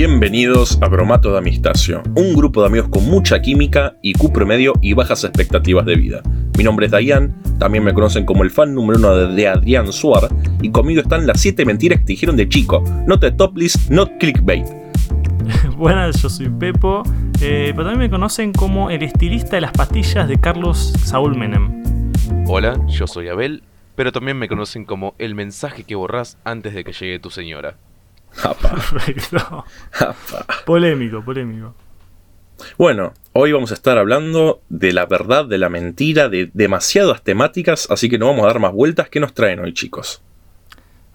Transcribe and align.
Bienvenidos 0.00 0.78
a 0.80 0.86
Bromato 0.86 1.32
de 1.32 1.38
Amistacio, 1.38 2.04
un 2.14 2.32
grupo 2.32 2.60
de 2.60 2.68
amigos 2.68 2.88
con 2.88 3.04
mucha 3.06 3.42
química, 3.42 3.96
IQ 4.00 4.32
promedio 4.32 4.74
y 4.80 4.92
bajas 4.92 5.24
expectativas 5.24 5.84
de 5.86 5.96
vida. 5.96 6.22
Mi 6.56 6.62
nombre 6.62 6.86
es 6.86 6.92
Dayan, 6.92 7.34
también 7.58 7.82
me 7.82 7.92
conocen 7.92 8.24
como 8.24 8.44
el 8.44 8.52
fan 8.52 8.76
número 8.76 9.00
uno 9.00 9.16
de, 9.16 9.48
Adrián 9.48 9.92
Suar, 9.92 10.28
y 10.62 10.70
conmigo 10.70 11.00
están 11.00 11.26
las 11.26 11.40
7 11.40 11.64
mentiras 11.64 11.98
que 11.98 12.04
te 12.04 12.12
dijeron 12.12 12.36
de 12.36 12.48
chico. 12.48 12.84
Not 13.08 13.22
the 13.22 13.32
top 13.32 13.56
list, 13.56 13.90
not 13.90 14.08
clickbait. 14.20 14.66
Buenas, 15.76 16.22
yo 16.22 16.28
soy 16.28 16.48
Pepo, 16.48 17.02
eh, 17.40 17.72
pero 17.74 17.88
también 17.88 17.98
me 17.98 18.08
conocen 18.08 18.52
como 18.52 18.90
el 18.90 19.02
estilista 19.02 19.56
de 19.56 19.62
las 19.62 19.72
pastillas 19.72 20.28
de 20.28 20.38
Carlos 20.38 20.92
Saúl 21.02 21.36
Menem. 21.36 21.82
Hola, 22.46 22.80
yo 22.86 23.08
soy 23.08 23.30
Abel, 23.30 23.64
pero 23.96 24.12
también 24.12 24.38
me 24.38 24.46
conocen 24.46 24.84
como 24.84 25.16
el 25.18 25.34
mensaje 25.34 25.82
que 25.82 25.96
borrás 25.96 26.38
antes 26.44 26.72
de 26.72 26.84
que 26.84 26.92
llegue 26.92 27.18
tu 27.18 27.30
señora. 27.30 27.74
Perfecto. 28.60 29.64
Polémico, 30.64 31.22
polémico. 31.22 31.74
Bueno, 32.76 33.12
hoy 33.32 33.52
vamos 33.52 33.70
a 33.70 33.74
estar 33.74 33.98
hablando 33.98 34.60
de 34.68 34.92
la 34.92 35.06
verdad, 35.06 35.44
de 35.44 35.58
la 35.58 35.68
mentira, 35.68 36.28
de 36.28 36.50
demasiadas 36.52 37.22
temáticas, 37.22 37.88
así 37.90 38.08
que 38.08 38.18
no 38.18 38.26
vamos 38.26 38.44
a 38.44 38.48
dar 38.48 38.58
más 38.58 38.72
vueltas. 38.72 39.08
¿Qué 39.08 39.20
nos 39.20 39.34
traen 39.34 39.60
hoy, 39.60 39.72
chicos? 39.72 40.22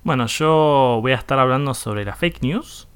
Bueno, 0.03 0.27
yo 0.27 0.99
voy 1.01 1.11
a 1.11 1.15
estar 1.15 1.39
hablando 1.39 1.73
sobre 1.73 2.05
la 2.05 2.15
fake 2.15 2.41
news. 2.41 2.87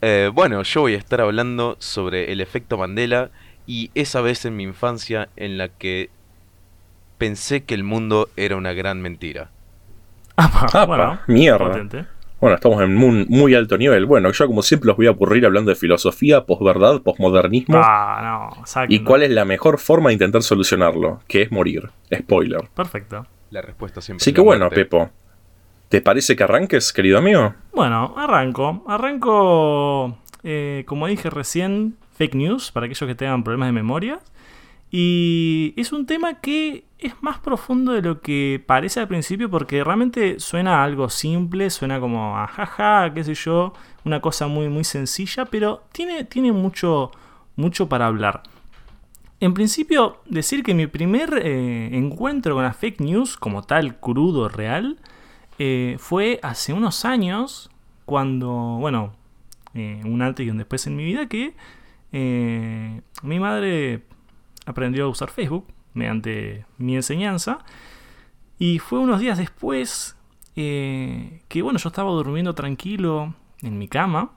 Eh, 0.00 0.30
bueno, 0.32 0.62
yo 0.62 0.82
voy 0.82 0.94
a 0.94 0.98
estar 0.98 1.20
hablando 1.20 1.76
sobre 1.80 2.32
el 2.32 2.40
efecto 2.40 2.78
Mandela 2.78 3.30
y 3.66 3.90
esa 3.94 4.20
vez 4.20 4.44
en 4.44 4.56
mi 4.56 4.62
infancia 4.62 5.28
en 5.36 5.58
la 5.58 5.68
que 5.68 6.10
pensé 7.18 7.64
que 7.64 7.74
el 7.74 7.82
mundo 7.82 8.28
era 8.36 8.56
una 8.56 8.72
gran 8.72 9.02
mentira. 9.02 9.50
Bueno, 10.86 11.18
mierda. 11.26 12.08
Bueno, 12.40 12.54
estamos 12.54 12.80
en 12.82 12.96
un 13.02 13.26
muy 13.28 13.54
alto 13.54 13.76
nivel. 13.76 14.06
Bueno, 14.06 14.30
yo 14.30 14.46
como 14.46 14.62
siempre 14.62 14.86
los 14.86 14.96
voy 14.96 15.06
a 15.06 15.10
aburrir 15.10 15.44
hablando 15.44 15.70
de 15.70 15.74
filosofía, 15.74 16.46
posverdad, 16.46 17.02
posmodernismo. 17.02 17.80
Ah, 17.82 18.52
no, 18.54 18.86
y 18.88 19.00
cuál 19.00 19.22
es 19.22 19.30
la 19.30 19.44
mejor 19.44 19.78
forma 19.78 20.10
de 20.10 20.14
intentar 20.14 20.42
solucionarlo, 20.42 21.20
que 21.26 21.42
es 21.42 21.50
morir. 21.50 21.90
Spoiler. 22.14 22.68
Perfecto. 22.74 23.26
La 23.50 23.62
respuesta 23.62 24.00
siempre. 24.00 24.22
Así 24.22 24.32
que 24.32 24.40
bueno, 24.40 24.70
Pepo. 24.70 25.10
¿Te 25.88 26.02
parece 26.02 26.36
que 26.36 26.44
arranques, 26.44 26.92
querido 26.92 27.18
amigo? 27.18 27.54
Bueno, 27.72 28.14
arranco. 28.16 28.84
Arranco, 28.86 30.18
eh, 30.44 30.84
como 30.86 31.06
dije 31.06 31.30
recién, 31.30 31.96
fake 32.18 32.34
news, 32.34 32.70
para 32.70 32.86
aquellos 32.86 33.08
que 33.08 33.14
tengan 33.14 33.42
problemas 33.42 33.68
de 33.68 33.72
memoria. 33.72 34.20
Y 34.90 35.74
es 35.76 35.92
un 35.92 36.06
tema 36.06 36.40
que 36.40 36.84
es 36.98 37.14
más 37.22 37.38
profundo 37.38 37.92
de 37.92 38.02
lo 38.02 38.20
que 38.20 38.62
parece 38.66 39.00
al 39.00 39.08
principio 39.08 39.50
porque 39.50 39.84
realmente 39.84 40.40
suena 40.40 40.82
algo 40.82 41.08
simple, 41.10 41.70
suena 41.70 42.00
como 42.00 42.38
ajaja, 42.38 43.12
qué 43.14 43.22
sé 43.22 43.34
yo, 43.34 43.74
una 44.04 44.20
cosa 44.20 44.46
muy 44.46 44.68
muy 44.68 44.84
sencilla, 44.84 45.44
pero 45.44 45.84
tiene, 45.92 46.24
tiene 46.24 46.52
mucho, 46.52 47.10
mucho 47.56 47.88
para 47.88 48.06
hablar. 48.06 48.42
En 49.40 49.54
principio, 49.54 50.20
decir 50.26 50.64
que 50.64 50.74
mi 50.74 50.88
primer 50.88 51.40
eh, 51.44 51.96
encuentro 51.96 52.54
con 52.54 52.64
la 52.64 52.72
fake 52.72 53.00
news 53.00 53.36
como 53.36 53.62
tal, 53.62 54.00
crudo, 54.00 54.48
real, 54.48 54.98
eh, 55.60 55.96
fue 56.00 56.40
hace 56.42 56.72
unos 56.72 57.04
años, 57.04 57.70
cuando, 58.04 58.50
bueno, 58.80 59.12
eh, 59.74 60.00
un 60.04 60.22
antes 60.22 60.44
y 60.44 60.50
un 60.50 60.58
después 60.58 60.86
en 60.88 60.96
mi 60.96 61.04
vida, 61.04 61.28
que 61.28 61.54
mi 62.10 63.38
madre 63.38 64.02
aprendió 64.68 65.06
a 65.06 65.08
usar 65.08 65.30
Facebook 65.30 65.66
mediante 65.94 66.66
mi 66.76 66.94
enseñanza. 66.94 67.58
Y 68.58 68.78
fue 68.78 68.98
unos 68.98 69.20
días 69.20 69.38
después 69.38 70.16
eh, 70.56 71.42
que, 71.48 71.62
bueno, 71.62 71.78
yo 71.78 71.88
estaba 71.88 72.10
durmiendo 72.10 72.54
tranquilo 72.54 73.34
en 73.62 73.78
mi 73.78 73.88
cama 73.88 74.32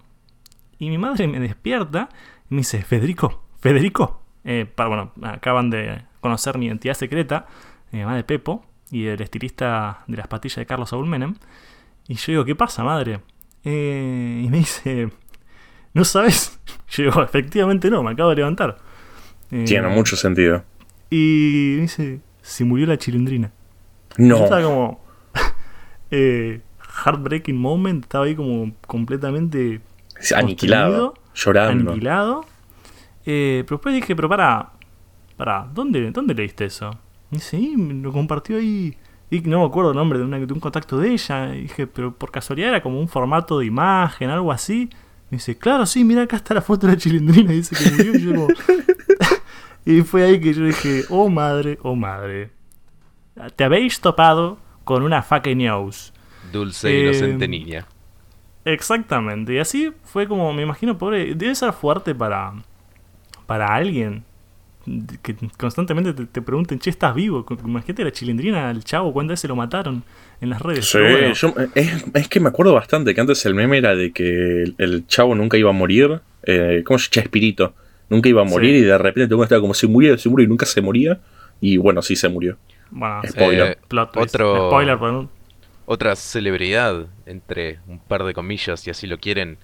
y 0.79 0.89
mi 0.89 0.97
madre 0.97 1.27
me 1.27 1.39
despierta 1.39 2.09
y 2.49 2.55
me 2.55 2.59
dice, 2.59 2.81
Federico, 2.83 3.43
Federico, 3.59 4.21
eh, 4.43 4.65
para, 4.73 4.89
bueno, 4.89 5.11
acaban 5.21 5.69
de 5.69 6.03
conocer 6.21 6.57
mi 6.57 6.67
identidad 6.67 6.93
secreta, 6.93 7.47
mi 7.91 7.99
de 7.99 8.23
Pepo 8.23 8.65
y 8.89 9.05
el 9.07 9.21
estilista 9.21 10.03
de 10.07 10.17
las 10.17 10.27
patillas 10.27 10.57
de 10.57 10.65
Carlos 10.65 10.89
Saúl 10.89 11.07
Menem. 11.07 11.35
Y 12.07 12.15
yo 12.15 12.31
digo, 12.31 12.45
¿qué 12.45 12.55
pasa, 12.55 12.83
madre? 12.83 13.21
Eh, 13.63 14.43
y 14.45 14.49
me 14.49 14.57
dice, 14.57 15.11
¿no 15.93 16.03
sabes? 16.05 16.59
Yo 16.89 17.05
digo, 17.05 17.21
efectivamente 17.23 17.89
no, 17.89 18.03
me 18.03 18.11
acabo 18.11 18.31
de 18.31 18.37
levantar. 18.37 18.77
Tiene 19.65 19.87
mucho 19.89 20.15
sentido. 20.15 20.63
Y 21.09 21.75
dice, 21.75 22.21
se 22.41 22.63
murió 22.63 22.87
la 22.87 22.97
chilindrina. 22.97 23.51
No. 24.17 24.37
estaba 24.37 24.63
como... 24.63 25.01
eh, 26.11 26.61
heartbreaking 27.05 27.57
moment, 27.57 28.03
estaba 28.05 28.25
ahí 28.25 28.35
como 28.35 28.73
completamente... 28.87 29.81
Aniquilado, 30.35 31.15
llorando. 31.33 31.91
Aniquilado. 31.91 32.45
Eh, 33.25 33.63
pero 33.65 33.77
después 33.77 33.95
dije, 33.95 34.15
pero 34.15 34.29
para, 34.29 34.71
para, 35.35 35.67
¿dónde, 35.73 36.11
dónde 36.11 36.33
leíste 36.33 36.65
eso? 36.65 36.91
Y 37.31 37.35
dice, 37.35 37.57
sí, 37.57 37.75
lo 37.77 38.11
compartió 38.11 38.57
ahí. 38.57 38.95
Y 39.29 39.39
no 39.41 39.59
me 39.61 39.65
acuerdo 39.65 39.91
el 39.91 39.97
nombre 39.97 40.19
de, 40.19 40.45
de 40.45 40.53
un 40.53 40.59
contacto 40.59 40.97
de 40.97 41.11
ella. 41.11 41.55
Y 41.55 41.63
dije, 41.63 41.87
pero 41.87 42.13
por 42.13 42.31
casualidad 42.31 42.69
era 42.69 42.83
como 42.83 42.99
un 42.99 43.07
formato 43.07 43.59
de 43.59 43.65
imagen, 43.65 44.29
algo 44.29 44.51
así. 44.51 44.89
Me 45.29 45.37
dice, 45.37 45.57
claro, 45.57 45.85
sí, 45.85 46.03
mira 46.03 46.23
acá 46.23 46.35
está 46.35 46.53
la 46.53 46.61
foto 46.61 46.85
de 46.85 46.93
la 46.93 46.99
chilindrina. 46.99 47.53
Y 47.53 47.57
dice 47.57 47.75
que 47.75 47.89
murió. 47.91 48.15
Y 48.15 48.21
yo 48.21 48.35
como, 48.35 48.47
y 49.85 50.01
fue 50.01 50.23
ahí 50.23 50.39
que 50.39 50.53
yo 50.53 50.65
dije, 50.65 51.03
oh 51.09 51.29
madre, 51.29 51.77
oh 51.81 51.95
madre. 51.95 52.51
Te 53.55 53.63
habéis 53.63 53.99
topado 53.99 54.59
con 54.83 55.03
una 55.03 55.23
fucking 55.23 55.57
news. 55.57 56.13
Dulce 56.51 56.89
e 56.89 57.03
inocente 57.03 57.47
niña. 57.47 57.87
Exactamente. 58.65 59.53
Y 59.53 59.57
así 59.57 59.91
fue 60.03 60.27
como, 60.27 60.53
me 60.53 60.63
imagino, 60.63 60.97
pobre. 60.97 61.33
Debe 61.33 61.55
ser 61.55 61.73
fuerte 61.73 62.13
para, 62.13 62.53
para 63.47 63.73
alguien 63.73 64.23
que 65.21 65.35
constantemente 65.57 66.13
te, 66.25 66.41
pregunten, 66.41 66.79
che, 66.79 66.89
¿estás 66.89 67.13
vivo? 67.13 67.45
Imagínate 67.63 68.03
la 68.03 68.11
chilindrina, 68.11 68.71
el 68.71 68.83
chavo, 68.83 69.13
¿cuántas 69.13 69.33
veces 69.33 69.49
lo 69.49 69.55
mataron 69.55 70.03
en 70.41 70.49
las 70.49 70.61
redes? 70.61 70.89
Sí, 70.89 70.97
es, 71.75 72.27
que 72.27 72.39
me 72.39 72.49
acuerdo 72.49 72.73
bastante 72.73 73.13
que 73.13 73.21
antes 73.21 73.45
el 73.45 73.53
meme 73.53 73.77
era 73.77 73.95
de 73.95 74.11
que 74.11 74.73
el, 74.77 75.05
chavo 75.07 75.35
nunca 75.35 75.57
iba 75.57 75.69
a 75.69 75.73
morir. 75.73 76.21
Eh, 76.43 76.83
¿Cómo 76.85 76.97
se 76.97 77.09
llama? 77.11 77.25
Espíritu 77.25 77.71
nunca 78.11 78.27
iba 78.27 78.41
a 78.41 78.45
morir 78.45 78.75
y 78.75 78.81
de 78.81 78.97
repente 78.97 79.29
todo 79.29 79.41
estaba 79.41 79.61
como 79.61 79.73
si 79.73 79.87
muriera, 79.87 80.17
se 80.17 80.29
murió 80.29 80.45
y 80.45 80.49
nunca 80.49 80.65
se 80.65 80.81
moría. 80.81 81.19
Y 81.61 81.77
bueno, 81.77 82.01
sí 82.01 82.15
se 82.15 82.27
murió. 82.27 82.57
Bueno, 82.91 83.21
spoiler. 83.25 83.79
otro, 84.15 84.67
spoiler 84.67 84.97
por 84.97 85.29
Otra 85.85 86.15
celebridad, 86.15 87.07
entre 87.25 87.79
un 87.87 87.99
par 87.99 88.25
de 88.25 88.33
comillas, 88.33 88.85
y 88.85 88.89
así 88.91 89.07
lo 89.07 89.17
quieren, 89.17 89.57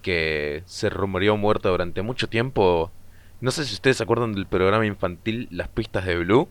que 0.00 0.62
se 0.64 0.88
rumoreó 0.90 1.36
muerta 1.36 1.70
durante 1.70 2.02
mucho 2.02 2.28
tiempo. 2.28 2.92
No 3.40 3.50
sé 3.50 3.64
si 3.64 3.74
ustedes 3.74 3.96
se 3.96 4.04
acuerdan 4.04 4.32
del 4.32 4.46
programa 4.46 4.86
infantil 4.86 5.48
Las 5.50 5.68
Pistas 5.68 6.06
de 6.06 6.18
Blue. 6.18 6.48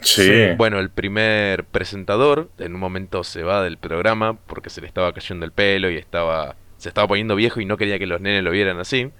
Sí. 0.00 0.30
Bueno, 0.58 0.78
el 0.78 0.90
primer 0.90 1.64
presentador 1.64 2.50
en 2.58 2.74
un 2.74 2.80
momento 2.80 3.24
se 3.24 3.42
va 3.42 3.62
del 3.62 3.78
programa 3.78 4.36
porque 4.46 4.68
se 4.68 4.82
le 4.82 4.86
estaba 4.86 5.14
cayendo 5.14 5.46
el 5.46 5.52
pelo 5.52 5.90
y 5.90 5.96
estaba 5.96 6.56
se 6.76 6.90
estaba 6.90 7.08
poniendo 7.08 7.34
viejo 7.36 7.62
y 7.62 7.64
no 7.64 7.78
quería 7.78 7.98
que 7.98 8.06
los 8.06 8.20
nenes 8.20 8.44
lo 8.44 8.50
vieran 8.50 8.78
así. 8.78 9.10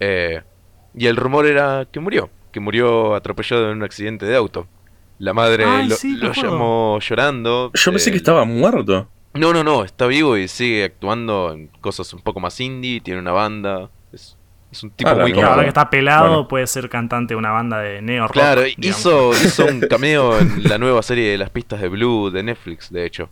Eh, 0.00 0.42
y 0.94 1.06
el 1.06 1.16
rumor 1.16 1.46
era 1.46 1.86
que 1.90 2.00
murió, 2.00 2.30
que 2.52 2.60
murió 2.60 3.14
atropellado 3.14 3.70
en 3.70 3.78
un 3.78 3.82
accidente 3.82 4.26
de 4.26 4.36
auto. 4.36 4.66
La 5.18 5.32
madre 5.32 5.64
lo, 5.66 6.32
llamó 6.32 6.98
llorando. 7.00 7.72
Yo 7.74 7.90
pensé 7.90 8.10
que 8.10 8.16
eh, 8.16 8.18
estaba 8.18 8.44
muerto. 8.44 9.08
No, 9.34 9.52
no, 9.52 9.64
no, 9.64 9.84
está 9.84 10.06
vivo 10.06 10.36
y 10.36 10.48
sigue 10.48 10.84
actuando 10.84 11.52
en 11.52 11.68
cosas 11.80 12.12
un 12.14 12.20
poco 12.20 12.40
más 12.40 12.58
indie, 12.60 13.00
tiene 13.00 13.20
una 13.20 13.32
banda. 13.32 13.90
Es, 14.12 14.36
un 14.82 14.90
tipo 14.90 15.14
muy 15.14 15.32
claro, 15.32 15.48
Ahora 15.48 15.62
que 15.62 15.68
está 15.68 15.88
pelado, 15.88 16.46
puede 16.46 16.66
ser 16.66 16.88
cantante 16.88 17.34
de 17.34 17.38
una 17.38 17.50
banda 17.50 17.80
de 17.80 18.02
neo 18.02 18.24
rock. 18.24 18.32
Claro, 18.32 18.62
hizo, 18.66 19.32
hizo 19.32 19.64
un 19.66 19.80
cameo 19.80 20.38
en 20.38 20.64
la 20.64 20.78
nueva 20.78 21.02
serie 21.02 21.30
de 21.30 21.38
las 21.38 21.50
pistas 21.50 21.80
de 21.80 21.88
Blue 21.88 22.30
de 22.30 22.42
Netflix, 22.42 22.92
de 22.92 23.06
hecho. 23.06 23.30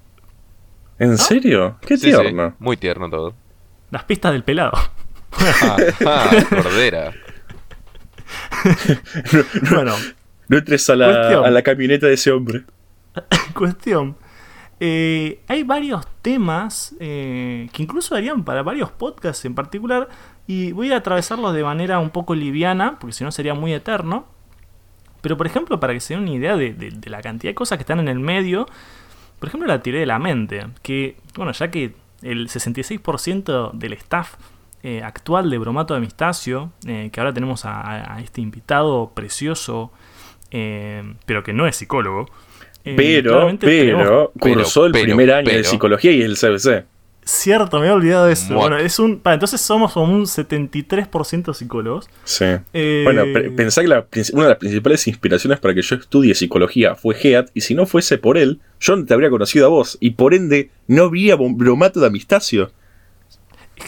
¿En 0.98 1.12
¿Ah? 1.12 1.16
serio? 1.18 1.76
Qué 1.82 1.98
tierno. 1.98 2.54
muy 2.58 2.76
tierno 2.76 3.10
todo. 3.10 3.34
Las 3.90 4.04
pistas 4.04 4.32
del 4.32 4.44
pelado. 4.44 4.72
Ah, 6.06 6.30
cordera. 6.50 7.12
bueno. 9.70 9.94
No 10.48 10.58
entres 10.58 10.88
a 10.90 10.96
la, 10.96 11.62
camioneta 11.62 12.06
de 12.06 12.14
ese 12.14 12.30
hombre. 12.30 12.64
cuestión. 13.54 14.16
Eh, 14.78 15.40
hay 15.48 15.62
varios 15.62 16.06
temas 16.22 16.94
eh, 17.00 17.68
que 17.72 17.82
incluso 17.82 18.14
darían 18.14 18.44
para 18.44 18.62
varios 18.62 18.90
podcasts 18.90 19.44
en 19.44 19.54
particular. 19.54 20.08
Y 20.46 20.72
voy 20.72 20.92
a 20.92 20.98
atravesarlos 20.98 21.54
de 21.54 21.64
manera 21.64 21.98
un 21.98 22.10
poco 22.10 22.34
liviana, 22.34 22.98
porque 23.00 23.12
si 23.12 23.24
no 23.24 23.32
sería 23.32 23.54
muy 23.54 23.72
eterno. 23.72 24.26
Pero 25.20 25.36
por 25.36 25.46
ejemplo, 25.46 25.80
para 25.80 25.92
que 25.92 26.00
se 26.00 26.14
den 26.14 26.22
una 26.22 26.32
idea 26.32 26.56
de, 26.56 26.72
de, 26.72 27.10
la 27.10 27.20
cantidad 27.20 27.50
de 27.50 27.54
cosas 27.54 27.78
que 27.78 27.82
están 27.82 27.98
en 27.98 28.06
el 28.06 28.20
medio, 28.20 28.66
por 29.40 29.48
ejemplo 29.48 29.66
la 29.66 29.82
tiré 29.82 29.98
de 29.98 30.06
la 30.06 30.20
mente. 30.20 30.68
Que, 30.82 31.16
bueno, 31.34 31.50
ya 31.50 31.68
que 31.70 31.96
el 32.22 32.48
66% 32.48 33.72
del 33.72 33.92
staff 33.94 34.36
eh, 34.82 35.02
actual 35.02 35.50
de 35.50 35.58
Bromato 35.58 35.94
de 35.94 35.98
Amistacio, 35.98 36.72
eh, 36.86 37.10
que 37.12 37.20
ahora 37.20 37.32
tenemos 37.32 37.62
a, 37.64 38.18
este 38.22 38.40
invitado 38.40 39.12
precioso, 39.14 39.92
eh, 40.50 41.02
pero 41.26 41.42
que 41.42 41.52
no 41.52 41.66
es 41.66 41.76
psicólogo. 41.76 42.26
pero, 42.84 43.56
pero, 43.58 44.32
cursó 44.38 44.86
el 44.86 44.92
primer 44.92 45.32
año 45.32 45.50
de 45.50 45.64
psicología 45.64 46.12
y 46.12 46.22
el 46.22 46.36
CBC. 46.36 46.84
Cierto, 47.28 47.80
me 47.80 47.88
he 47.88 47.90
olvidado 47.90 48.26
de 48.26 48.34
eso. 48.34 48.54
Bueno, 48.54 48.76
es 48.76 49.00
un. 49.00 49.18
pa, 49.18 49.34
entonces 49.34 49.60
somos 49.60 49.92
como 49.92 50.14
un 50.14 50.26
73% 50.26 51.54
psicólogos. 51.54 52.08
Sí. 52.22 52.44
Eh, 52.72 53.00
Bueno, 53.04 53.24
pe- 53.34 53.50
pensá 53.50 53.82
que 53.82 53.88
la 53.88 54.06
una 54.32 54.44
de 54.44 54.48
las 54.50 54.58
principales 54.58 55.08
inspiraciones 55.08 55.58
para 55.58 55.74
que 55.74 55.82
yo 55.82 55.96
estudie 55.96 56.36
psicología 56.36 56.94
fue 56.94 57.16
Heat, 57.16 57.50
y 57.52 57.62
si 57.62 57.74
no 57.74 57.84
fuese 57.84 58.18
por 58.18 58.38
él, 58.38 58.60
yo 58.78 58.94
no 58.94 59.04
te 59.04 59.12
habría 59.12 59.28
conocido 59.28 59.66
a 59.66 59.70
vos, 59.70 59.98
y 60.00 60.10
por 60.10 60.34
ende 60.34 60.70
no 60.86 61.02
habría 61.04 61.34
bromato 61.34 61.98
de 61.98 62.06
Amistacio. 62.06 62.70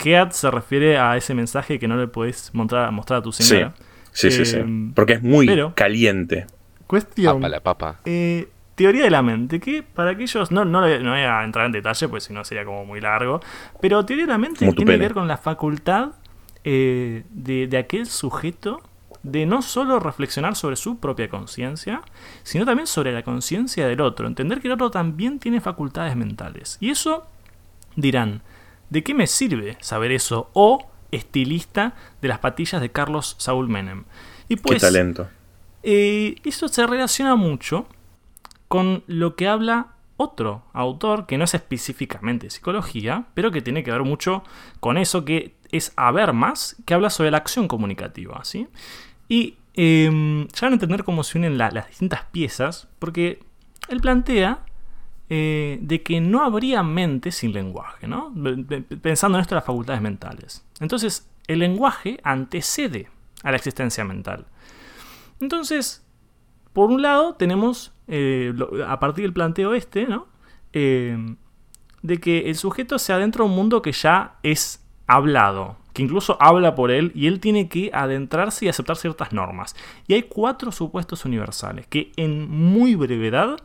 Head 0.04 0.30
se 0.30 0.50
refiere 0.50 0.98
a 0.98 1.16
ese 1.16 1.34
mensaje 1.34 1.78
que 1.78 1.88
no 1.88 1.96
le 1.96 2.08
podés 2.08 2.50
mostrar, 2.54 2.90
mostrar 2.92 3.20
a 3.20 3.22
tu 3.22 3.32
señora. 3.32 3.74
sí, 4.12 4.30
sí, 4.30 4.44
sí. 4.44 4.56
Eh, 4.58 4.90
Porque 4.94 5.14
es 5.14 5.22
muy 5.22 5.46
pero- 5.46 5.74
caliente. 5.74 6.46
Cuestión. 6.86 7.36
Papa 7.36 7.48
la 7.48 7.60
papa. 7.60 8.00
Eh, 8.04 8.48
teoría 8.74 9.02
de 9.04 9.10
la 9.10 9.22
mente, 9.22 9.60
que 9.60 9.82
para 9.82 10.12
aquellos, 10.12 10.50
no, 10.50 10.64
no, 10.64 10.80
no 10.80 11.10
voy 11.10 11.20
a 11.20 11.42
entrar 11.44 11.66
en 11.66 11.72
detalle, 11.72 12.08
pues 12.08 12.24
si 12.24 12.32
no 12.32 12.44
sería 12.44 12.64
como 12.64 12.84
muy 12.84 13.00
largo, 13.00 13.40
pero 13.80 14.04
teoría 14.06 14.24
de 14.26 14.32
la 14.32 14.38
mente 14.38 14.60
tiene 14.72 14.92
que 14.92 14.96
ver 14.98 15.12
con 15.14 15.26
la 15.28 15.36
facultad 15.36 16.10
eh, 16.64 17.24
de, 17.30 17.66
de 17.66 17.76
aquel 17.78 18.06
sujeto 18.06 18.80
de 19.24 19.46
no 19.46 19.62
solo 19.62 19.98
reflexionar 19.98 20.54
sobre 20.54 20.76
su 20.76 20.98
propia 21.00 21.28
conciencia, 21.28 22.02
sino 22.44 22.64
también 22.64 22.86
sobre 22.86 23.12
la 23.12 23.22
conciencia 23.24 23.86
del 23.88 24.00
otro, 24.00 24.26
entender 24.28 24.60
que 24.60 24.68
el 24.68 24.72
otro 24.74 24.90
también 24.90 25.38
tiene 25.40 25.60
facultades 25.60 26.14
mentales. 26.16 26.78
Y 26.80 26.90
eso 26.90 27.26
dirán, 27.96 28.42
¿de 28.90 29.02
qué 29.02 29.14
me 29.14 29.26
sirve 29.26 29.76
saber 29.80 30.12
eso? 30.12 30.50
O 30.52 30.90
estilista 31.10 31.94
de 32.20 32.28
las 32.28 32.38
patillas 32.38 32.80
de 32.80 32.90
Carlos 32.90 33.36
Saúl 33.38 33.68
Menem. 33.68 34.04
Y 34.48 34.56
pues, 34.56 34.76
Qué 34.82 34.86
talento. 34.86 35.28
eh, 35.82 36.36
eso 36.44 36.68
se 36.68 36.86
relaciona 36.86 37.34
mucho 37.36 37.86
con 38.68 39.02
lo 39.06 39.34
que 39.36 39.48
habla 39.48 39.88
otro 40.16 40.64
autor, 40.72 41.26
que 41.26 41.38
no 41.38 41.44
es 41.44 41.54
específicamente 41.54 42.50
psicología, 42.50 43.26
pero 43.34 43.50
que 43.52 43.62
tiene 43.62 43.84
que 43.84 43.92
ver 43.92 44.02
mucho 44.02 44.42
con 44.80 44.98
eso, 44.98 45.24
que 45.24 45.54
es 45.70 45.92
Habermas, 45.96 46.76
que 46.84 46.94
habla 46.94 47.08
sobre 47.10 47.30
la 47.30 47.36
acción 47.38 47.68
comunicativa. 47.68 48.44
¿sí? 48.44 48.66
Y 49.28 49.54
eh, 49.74 50.46
ya 50.52 50.60
van 50.66 50.72
a 50.72 50.76
entender 50.76 51.04
cómo 51.04 51.22
se 51.22 51.38
unen 51.38 51.56
la- 51.56 51.70
las 51.70 51.86
distintas 51.88 52.24
piezas, 52.32 52.88
porque 52.98 53.38
él 53.88 54.00
plantea 54.00 54.64
eh, 55.30 55.78
de 55.82 56.02
que 56.02 56.22
no 56.22 56.42
habría 56.42 56.82
mente 56.82 57.32
sin 57.32 57.52
lenguaje, 57.52 58.08
¿no? 58.08 58.32
Pensando 59.02 59.36
en 59.36 59.42
esto 59.42 59.54
las 59.54 59.64
facultades 59.64 60.00
mentales. 60.00 60.64
Entonces, 60.80 61.28
el 61.46 61.58
lenguaje 61.58 62.18
antecede 62.24 63.10
a 63.42 63.50
la 63.50 63.58
existencia 63.58 64.04
mental. 64.04 64.46
Entonces, 65.40 66.02
por 66.72 66.90
un 66.90 67.02
lado, 67.02 67.34
tenemos, 67.34 67.92
eh, 68.06 68.54
a 68.86 68.98
partir 69.00 69.24
del 69.24 69.34
planteo 69.34 69.74
este, 69.74 70.06
¿no? 70.06 70.28
Eh, 70.72 71.36
de 72.00 72.18
que 72.18 72.48
el 72.48 72.54
sujeto 72.54 72.98
se 72.98 73.12
adentra 73.12 73.42
a 73.42 73.46
un 73.46 73.54
mundo 73.54 73.82
que 73.82 73.92
ya 73.92 74.36
es 74.42 74.82
hablado, 75.06 75.76
que 75.92 76.02
incluso 76.02 76.38
habla 76.40 76.74
por 76.74 76.90
él 76.90 77.12
y 77.14 77.26
él 77.26 77.38
tiene 77.40 77.68
que 77.68 77.90
adentrarse 77.92 78.64
y 78.64 78.68
aceptar 78.68 78.96
ciertas 78.96 79.32
normas. 79.32 79.76
Y 80.06 80.14
hay 80.14 80.22
cuatro 80.22 80.72
supuestos 80.72 81.26
universales, 81.26 81.86
que 81.86 82.12
en 82.16 82.48
muy 82.48 82.94
brevedad 82.94 83.58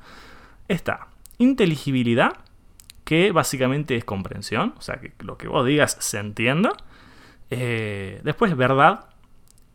está 0.67 1.07
inteligibilidad, 1.43 2.33
que 3.03 3.31
básicamente 3.31 3.95
es 3.95 4.05
comprensión, 4.05 4.73
o 4.77 4.81
sea, 4.81 4.97
que 4.97 5.13
lo 5.19 5.37
que 5.37 5.47
vos 5.47 5.65
digas 5.65 5.97
se 5.99 6.19
entienda. 6.19 6.71
Eh, 7.49 8.21
después 8.23 8.55
verdad, 8.55 9.09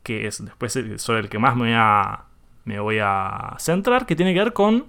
que 0.02 0.26
es 0.26 0.44
después 0.44 0.78
sobre 0.96 1.20
el 1.20 1.28
que 1.28 1.38
más 1.38 1.54
me 1.54 1.64
voy, 1.64 1.74
a, 1.76 2.24
me 2.64 2.80
voy 2.80 2.98
a 3.00 3.54
centrar, 3.58 4.06
que 4.06 4.16
tiene 4.16 4.32
que 4.32 4.40
ver 4.40 4.52
con 4.52 4.86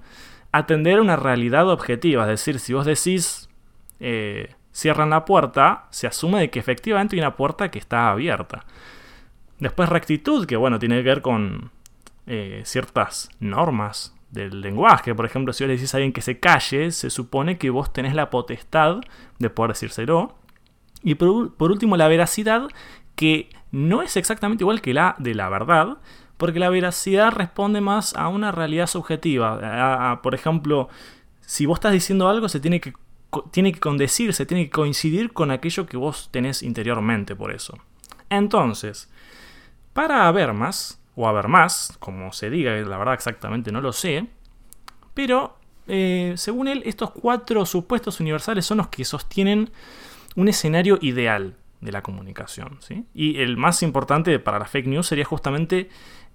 atender 0.51 0.99
una 0.99 1.15
realidad 1.15 1.69
objetiva. 1.69 2.23
Es 2.23 2.29
decir, 2.29 2.59
si 2.59 2.73
vos 2.73 2.85
decís 2.85 3.49
eh, 3.99 4.55
cierran 4.71 5.09
la 5.09 5.25
puerta, 5.25 5.87
se 5.91 6.07
asume 6.07 6.39
de 6.39 6.49
que 6.49 6.59
efectivamente 6.59 7.15
hay 7.15 7.19
una 7.19 7.35
puerta 7.35 7.69
que 7.69 7.79
está 7.79 8.09
abierta. 8.09 8.65
Después 9.59 9.89
rectitud, 9.89 10.45
que 10.45 10.55
bueno, 10.55 10.79
tiene 10.79 10.97
que 10.97 11.03
ver 11.03 11.21
con 11.21 11.71
eh, 12.27 12.61
ciertas 12.63 13.29
normas 13.39 14.15
del 14.31 14.61
lenguaje. 14.61 15.15
Por 15.15 15.25
ejemplo, 15.25 15.53
si 15.53 15.63
vos 15.63 15.69
le 15.69 15.75
decís 15.75 15.93
a 15.93 15.97
alguien 15.97 16.13
que 16.13 16.21
se 16.21 16.39
calle, 16.39 16.91
se 16.91 17.09
supone 17.09 17.57
que 17.57 17.69
vos 17.69 17.91
tenés 17.93 18.13
la 18.13 18.29
potestad 18.29 19.01
de 19.39 19.49
poder 19.49 19.71
decírselo. 19.73 20.35
Y 21.03 21.15
por, 21.15 21.55
por 21.55 21.71
último, 21.71 21.97
la 21.97 22.07
veracidad, 22.07 22.67
que 23.15 23.49
no 23.71 24.01
es 24.01 24.17
exactamente 24.17 24.63
igual 24.63 24.81
que 24.81 24.93
la 24.93 25.15
de 25.19 25.33
la 25.35 25.49
verdad, 25.49 25.97
porque 26.37 26.59
la 26.59 26.69
veracidad 26.69 27.31
responde 27.31 27.81
más 27.81 28.15
a 28.15 28.27
una 28.29 28.51
realidad 28.51 28.87
subjetiva. 28.87 30.11
A- 30.11 30.21
por 30.21 30.35
ejemplo, 30.35 30.89
si 31.41 31.65
vos 31.65 31.77
estás 31.77 31.91
diciendo 31.93 32.29
algo, 32.29 32.47
se 32.49 32.59
tiene 32.59 32.79
que, 32.79 32.93
tiene 33.51 33.71
que 33.71 33.79
condecir, 33.79 34.33
se 34.33 34.45
tiene 34.45 34.65
que 34.65 34.69
coincidir 34.71 35.33
con 35.33 35.51
aquello 35.51 35.85
que 35.85 35.97
vos 35.97 36.29
tenés 36.31 36.63
interiormente 36.63 37.35
por 37.35 37.51
eso. 37.51 37.77
Entonces, 38.29 39.09
para 39.93 40.27
haber 40.27 40.53
más, 40.53 40.98
o 41.21 41.27
haber 41.27 41.49
más, 41.49 41.97
como 41.99 42.31
se 42.31 42.49
diga, 42.49 42.71
la 42.71 42.97
verdad 42.97 43.13
exactamente 43.13 43.73
no 43.73 43.81
lo 43.81 43.91
sé, 43.91 44.27
pero 45.13 45.57
eh, 45.85 46.33
según 46.37 46.69
él, 46.69 46.81
estos 46.85 47.11
cuatro 47.11 47.65
supuestos 47.65 48.21
universales 48.21 48.65
son 48.65 48.77
los 48.77 48.87
que 48.87 49.03
sostienen 49.03 49.69
un 50.37 50.47
escenario 50.47 50.97
ideal 51.01 51.57
de 51.81 51.91
la 51.91 52.01
comunicación. 52.03 52.77
¿sí? 52.79 53.03
Y 53.13 53.41
el 53.41 53.57
más 53.57 53.83
importante 53.83 54.39
para 54.39 54.59
la 54.59 54.65
fake 54.65 54.87
news 54.87 55.07
sería 55.07 55.25
justamente 55.25 55.89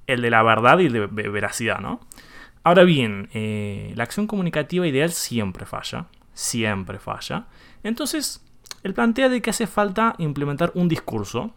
el 0.06 0.20
de 0.20 0.28
la 0.28 0.42
verdad 0.42 0.78
y 0.80 0.88
de 0.88 1.06
ve- 1.06 1.30
veracidad. 1.30 1.78
¿no? 1.80 2.00
Ahora 2.62 2.82
bien, 2.84 3.30
eh, 3.32 3.94
la 3.96 4.02
acción 4.04 4.26
comunicativa 4.26 4.86
ideal 4.86 5.12
siempre 5.12 5.64
falla. 5.64 6.08
Siempre 6.34 6.98
falla. 6.98 7.46
Entonces, 7.84 8.44
él 8.82 8.92
plantea 8.92 9.30
de 9.30 9.40
que 9.40 9.48
hace 9.48 9.66
falta 9.66 10.14
implementar 10.18 10.72
un 10.74 10.88
discurso 10.88 11.54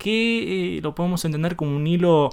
que 0.00 0.80
lo 0.82 0.96
podemos 0.96 1.24
entender 1.24 1.54
como 1.54 1.76
un 1.76 1.86
hilo 1.86 2.30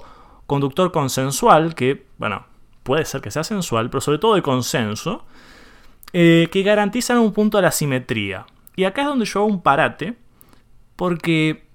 conductor 0.48 0.90
consensual, 0.90 1.76
que, 1.76 2.06
bueno, 2.16 2.46
puede 2.82 3.04
ser 3.04 3.20
que 3.20 3.30
sea 3.30 3.44
sensual, 3.44 3.90
pero 3.90 4.00
sobre 4.00 4.18
todo 4.18 4.34
de 4.34 4.42
consenso, 4.42 5.26
eh, 6.12 6.48
que 6.50 6.62
garantizan 6.62 7.18
un 7.18 7.32
punto 7.32 7.58
de 7.58 7.62
la 7.62 7.70
simetría. 7.70 8.46
Y 8.74 8.84
acá 8.84 9.02
es 9.02 9.08
donde 9.08 9.26
yo 9.26 9.40
hago 9.40 9.48
un 9.48 9.62
parate, 9.62 10.16
porque 10.96 11.68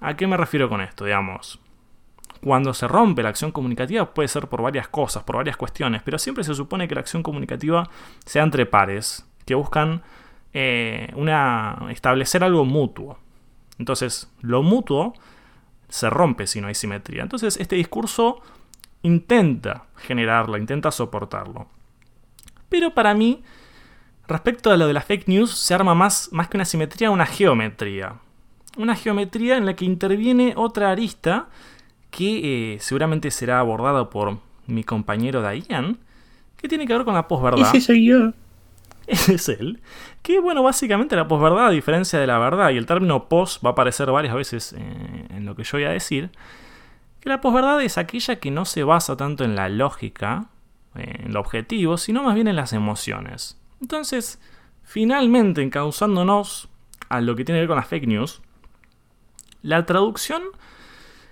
¿a 0.00 0.16
qué 0.16 0.26
me 0.26 0.38
refiero 0.38 0.68
con 0.70 0.80
esto? 0.80 1.04
Digamos, 1.04 1.60
cuando 2.42 2.72
se 2.72 2.88
rompe 2.88 3.22
la 3.22 3.28
acción 3.28 3.52
comunicativa 3.52 4.12
puede 4.12 4.28
ser 4.28 4.48
por 4.48 4.62
varias 4.62 4.88
cosas, 4.88 5.22
por 5.24 5.36
varias 5.36 5.56
cuestiones, 5.56 6.02
pero 6.02 6.18
siempre 6.18 6.44
se 6.44 6.54
supone 6.54 6.88
que 6.88 6.94
la 6.94 7.02
acción 7.02 7.22
comunicativa 7.22 7.88
sea 8.24 8.42
entre 8.42 8.64
pares, 8.64 9.28
que 9.44 9.54
buscan 9.54 10.02
eh, 10.54 11.12
una, 11.16 11.88
establecer 11.90 12.42
algo 12.42 12.64
mutuo. 12.64 13.18
Entonces, 13.78 14.32
lo 14.40 14.62
mutuo 14.62 15.14
se 15.88 16.10
rompe 16.10 16.46
si 16.46 16.60
no 16.60 16.68
hay 16.68 16.74
simetría. 16.74 17.22
Entonces, 17.22 17.56
este 17.58 17.76
discurso 17.76 18.40
intenta 19.02 19.84
generarlo, 19.96 20.56
intenta 20.56 20.90
soportarlo. 20.90 21.68
Pero 22.68 22.94
para 22.94 23.14
mí, 23.14 23.42
respecto 24.26 24.70
a 24.70 24.76
lo 24.76 24.86
de 24.86 24.92
la 24.92 25.00
fake 25.00 25.28
news, 25.28 25.52
se 25.52 25.74
arma 25.74 25.94
más, 25.94 26.30
más 26.32 26.48
que 26.48 26.56
una 26.56 26.64
simetría, 26.64 27.10
una 27.10 27.26
geometría. 27.26 28.14
Una 28.76 28.96
geometría 28.96 29.56
en 29.56 29.66
la 29.66 29.74
que 29.74 29.84
interviene 29.84 30.54
otra 30.56 30.90
arista 30.90 31.48
que 32.10 32.74
eh, 32.74 32.78
seguramente 32.80 33.30
será 33.30 33.60
abordada 33.60 34.10
por 34.10 34.38
mi 34.66 34.84
compañero 34.84 35.42
Dayan, 35.42 35.98
que 36.56 36.68
tiene 36.68 36.86
que 36.86 36.94
ver 36.94 37.04
con 37.04 37.14
la 37.14 37.28
posverdad. 37.28 37.68
Ese 37.68 37.80
soy 37.80 38.06
yo. 38.06 38.32
Es 39.28 39.48
él. 39.48 39.80
Que 40.22 40.40
bueno, 40.40 40.62
básicamente 40.62 41.16
la 41.16 41.28
posverdad, 41.28 41.66
a 41.66 41.70
diferencia 41.70 42.18
de 42.18 42.26
la 42.26 42.38
verdad, 42.38 42.70
y 42.70 42.76
el 42.76 42.86
término 42.86 43.28
pos 43.28 43.60
va 43.64 43.70
a 43.70 43.72
aparecer 43.72 44.10
varias 44.10 44.34
veces 44.34 44.72
eh, 44.72 45.26
en 45.30 45.44
lo 45.44 45.54
que 45.54 45.64
yo 45.64 45.78
voy 45.78 45.84
a 45.84 45.90
decir, 45.90 46.30
que 47.20 47.28
la 47.28 47.40
posverdad 47.40 47.80
es 47.82 47.98
aquella 47.98 48.36
que 48.36 48.50
no 48.50 48.64
se 48.64 48.82
basa 48.84 49.16
tanto 49.16 49.44
en 49.44 49.56
la 49.56 49.68
lógica, 49.68 50.46
eh, 50.94 51.22
en 51.24 51.32
lo 51.32 51.40
objetivo, 51.40 51.96
sino 51.96 52.22
más 52.22 52.34
bien 52.34 52.48
en 52.48 52.56
las 52.56 52.72
emociones. 52.72 53.58
Entonces, 53.80 54.40
finalmente, 54.82 55.62
encauzándonos 55.62 56.68
a 57.08 57.20
lo 57.20 57.36
que 57.36 57.44
tiene 57.44 57.58
que 57.58 57.62
ver 57.62 57.68
con 57.68 57.76
las 57.76 57.88
fake 57.88 58.06
news, 58.06 58.42
la 59.62 59.84
traducción 59.86 60.42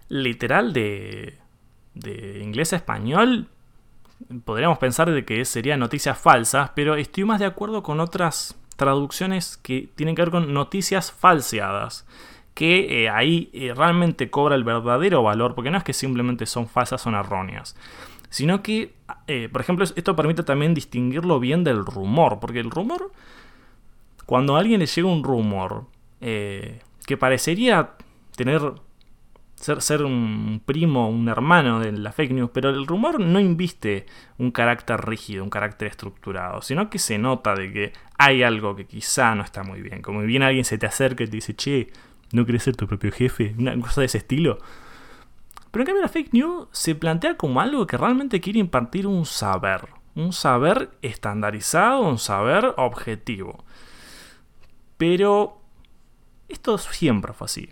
literal 0.08 0.72
de, 0.72 1.38
de 1.94 2.40
inglés 2.42 2.72
a 2.72 2.76
español 2.76 3.48
podríamos 4.44 4.78
pensar 4.78 5.10
de 5.10 5.24
que 5.24 5.44
serían 5.44 5.80
noticias 5.80 6.18
falsas, 6.18 6.70
pero 6.74 6.96
estoy 6.96 7.24
más 7.24 7.40
de 7.40 7.46
acuerdo 7.46 7.82
con 7.82 8.00
otras 8.00 8.56
traducciones 8.76 9.56
que 9.56 9.88
tienen 9.94 10.14
que 10.14 10.22
ver 10.22 10.30
con 10.30 10.52
noticias 10.52 11.12
falseadas. 11.12 12.06
Que 12.54 13.04
eh, 13.04 13.08
ahí 13.08 13.48
eh, 13.52 13.72
realmente 13.74 14.30
cobra 14.30 14.54
el 14.54 14.64
verdadero 14.64 15.22
valor, 15.22 15.54
porque 15.54 15.70
no 15.70 15.78
es 15.78 15.84
que 15.84 15.92
simplemente 15.92 16.46
son 16.46 16.68
falsas, 16.68 17.00
son 17.00 17.14
erróneas. 17.14 17.76
Sino 18.28 18.62
que, 18.62 18.94
eh, 19.26 19.48
por 19.50 19.60
ejemplo, 19.60 19.84
esto 19.84 20.16
permite 20.16 20.42
también 20.42 20.74
distinguirlo 20.74 21.40
bien 21.40 21.64
del 21.64 21.84
rumor, 21.84 22.40
porque 22.40 22.60
el 22.60 22.70
rumor, 22.70 23.12
cuando 24.26 24.56
a 24.56 24.58
alguien 24.58 24.80
le 24.80 24.86
llega 24.86 25.08
un 25.08 25.24
rumor 25.24 25.86
que 26.20 27.16
parecería 27.18 27.94
tener 28.36 28.62
ser, 29.62 30.02
un 30.04 30.60
primo, 30.64 31.08
un 31.08 31.28
hermano 31.28 31.80
de 31.80 31.92
la 31.92 32.12
fake 32.12 32.32
news, 32.32 32.50
pero 32.52 32.70
el 32.70 32.86
rumor 32.86 33.20
no 33.20 33.38
inviste 33.38 34.06
un 34.38 34.50
carácter 34.50 35.00
rígido, 35.00 35.44
un 35.44 35.50
carácter 35.50 35.88
estructurado, 35.88 36.62
sino 36.62 36.90
que 36.90 36.98
se 36.98 37.18
nota 37.18 37.54
de 37.54 37.72
que 37.72 37.92
hay 38.18 38.42
algo 38.42 38.74
que 38.74 38.86
quizá 38.86 39.34
no 39.34 39.42
está 39.42 39.62
muy 39.62 39.80
bien. 39.80 40.02
Como 40.02 40.20
bien 40.22 40.42
alguien 40.42 40.64
se 40.64 40.78
te 40.78 40.86
acerca 40.86 41.24
y 41.24 41.28
te 41.28 41.36
dice, 41.36 41.54
che, 41.54 41.92
¿no 42.32 42.44
querés 42.44 42.64
ser 42.64 42.76
tu 42.76 42.86
propio 42.86 43.12
jefe? 43.12 43.54
Una 43.56 43.78
cosa 43.78 44.00
de 44.00 44.06
ese 44.06 44.18
estilo. 44.18 44.58
Pero 45.70 45.82
en 45.82 45.86
cambio 45.86 46.02
la 46.02 46.08
fake 46.08 46.32
news 46.34 46.68
se 46.72 46.94
plantea 46.94 47.36
como 47.36 47.60
algo 47.60 47.86
que 47.86 47.96
realmente 47.96 48.40
quiere 48.40 48.58
impartir 48.58 49.06
un 49.06 49.24
saber. 49.24 49.88
Un 50.14 50.32
saber 50.32 50.90
estandarizado, 51.00 52.02
un 52.02 52.18
saber 52.18 52.74
objetivo. 52.76 53.64
Pero 54.98 55.62
esto 56.48 56.76
siempre 56.76 57.32
fue 57.32 57.46
así. 57.46 57.70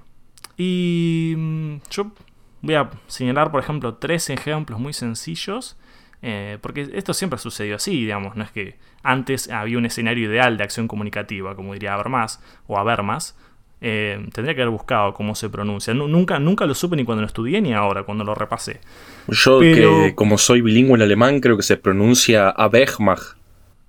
Y 0.62 1.32
mm, 1.38 1.76
yo 1.90 2.12
voy 2.60 2.74
a 2.74 2.90
señalar, 3.06 3.50
por 3.50 3.62
ejemplo, 3.62 3.94
tres 3.94 4.28
ejemplos 4.28 4.78
muy 4.78 4.92
sencillos. 4.92 5.78
Eh, 6.20 6.58
porque 6.60 6.86
esto 6.92 7.14
siempre 7.14 7.36
ha 7.36 7.38
sucedido 7.38 7.76
así, 7.76 7.92
digamos. 7.92 8.36
No 8.36 8.44
es 8.44 8.50
que 8.50 8.76
antes 9.02 9.48
había 9.48 9.78
un 9.78 9.86
escenario 9.86 10.30
ideal 10.30 10.58
de 10.58 10.64
acción 10.64 10.86
comunicativa, 10.86 11.56
como 11.56 11.72
diría 11.72 11.94
Habermas 11.94 12.42
o 12.66 12.76
Habermas. 12.76 13.38
Eh, 13.80 14.22
tendría 14.34 14.54
que 14.54 14.60
haber 14.60 14.72
buscado 14.72 15.14
cómo 15.14 15.34
se 15.34 15.48
pronuncia. 15.48 15.94
nunca, 15.94 16.38
nunca 16.38 16.66
lo 16.66 16.74
supe 16.74 16.94
ni 16.94 17.06
cuando 17.06 17.22
lo 17.22 17.26
estudié 17.26 17.62
ni 17.62 17.72
ahora, 17.72 18.02
cuando 18.02 18.24
lo 18.24 18.34
repasé. 18.34 18.80
Yo, 19.28 19.60
que 19.60 20.12
como 20.14 20.36
soy 20.36 20.60
bilingüe 20.60 20.96
en 20.96 21.00
alemán, 21.00 21.40
creo 21.40 21.56
que 21.56 21.62
se 21.62 21.78
pronuncia 21.78 22.50
Abermach. 22.50 23.38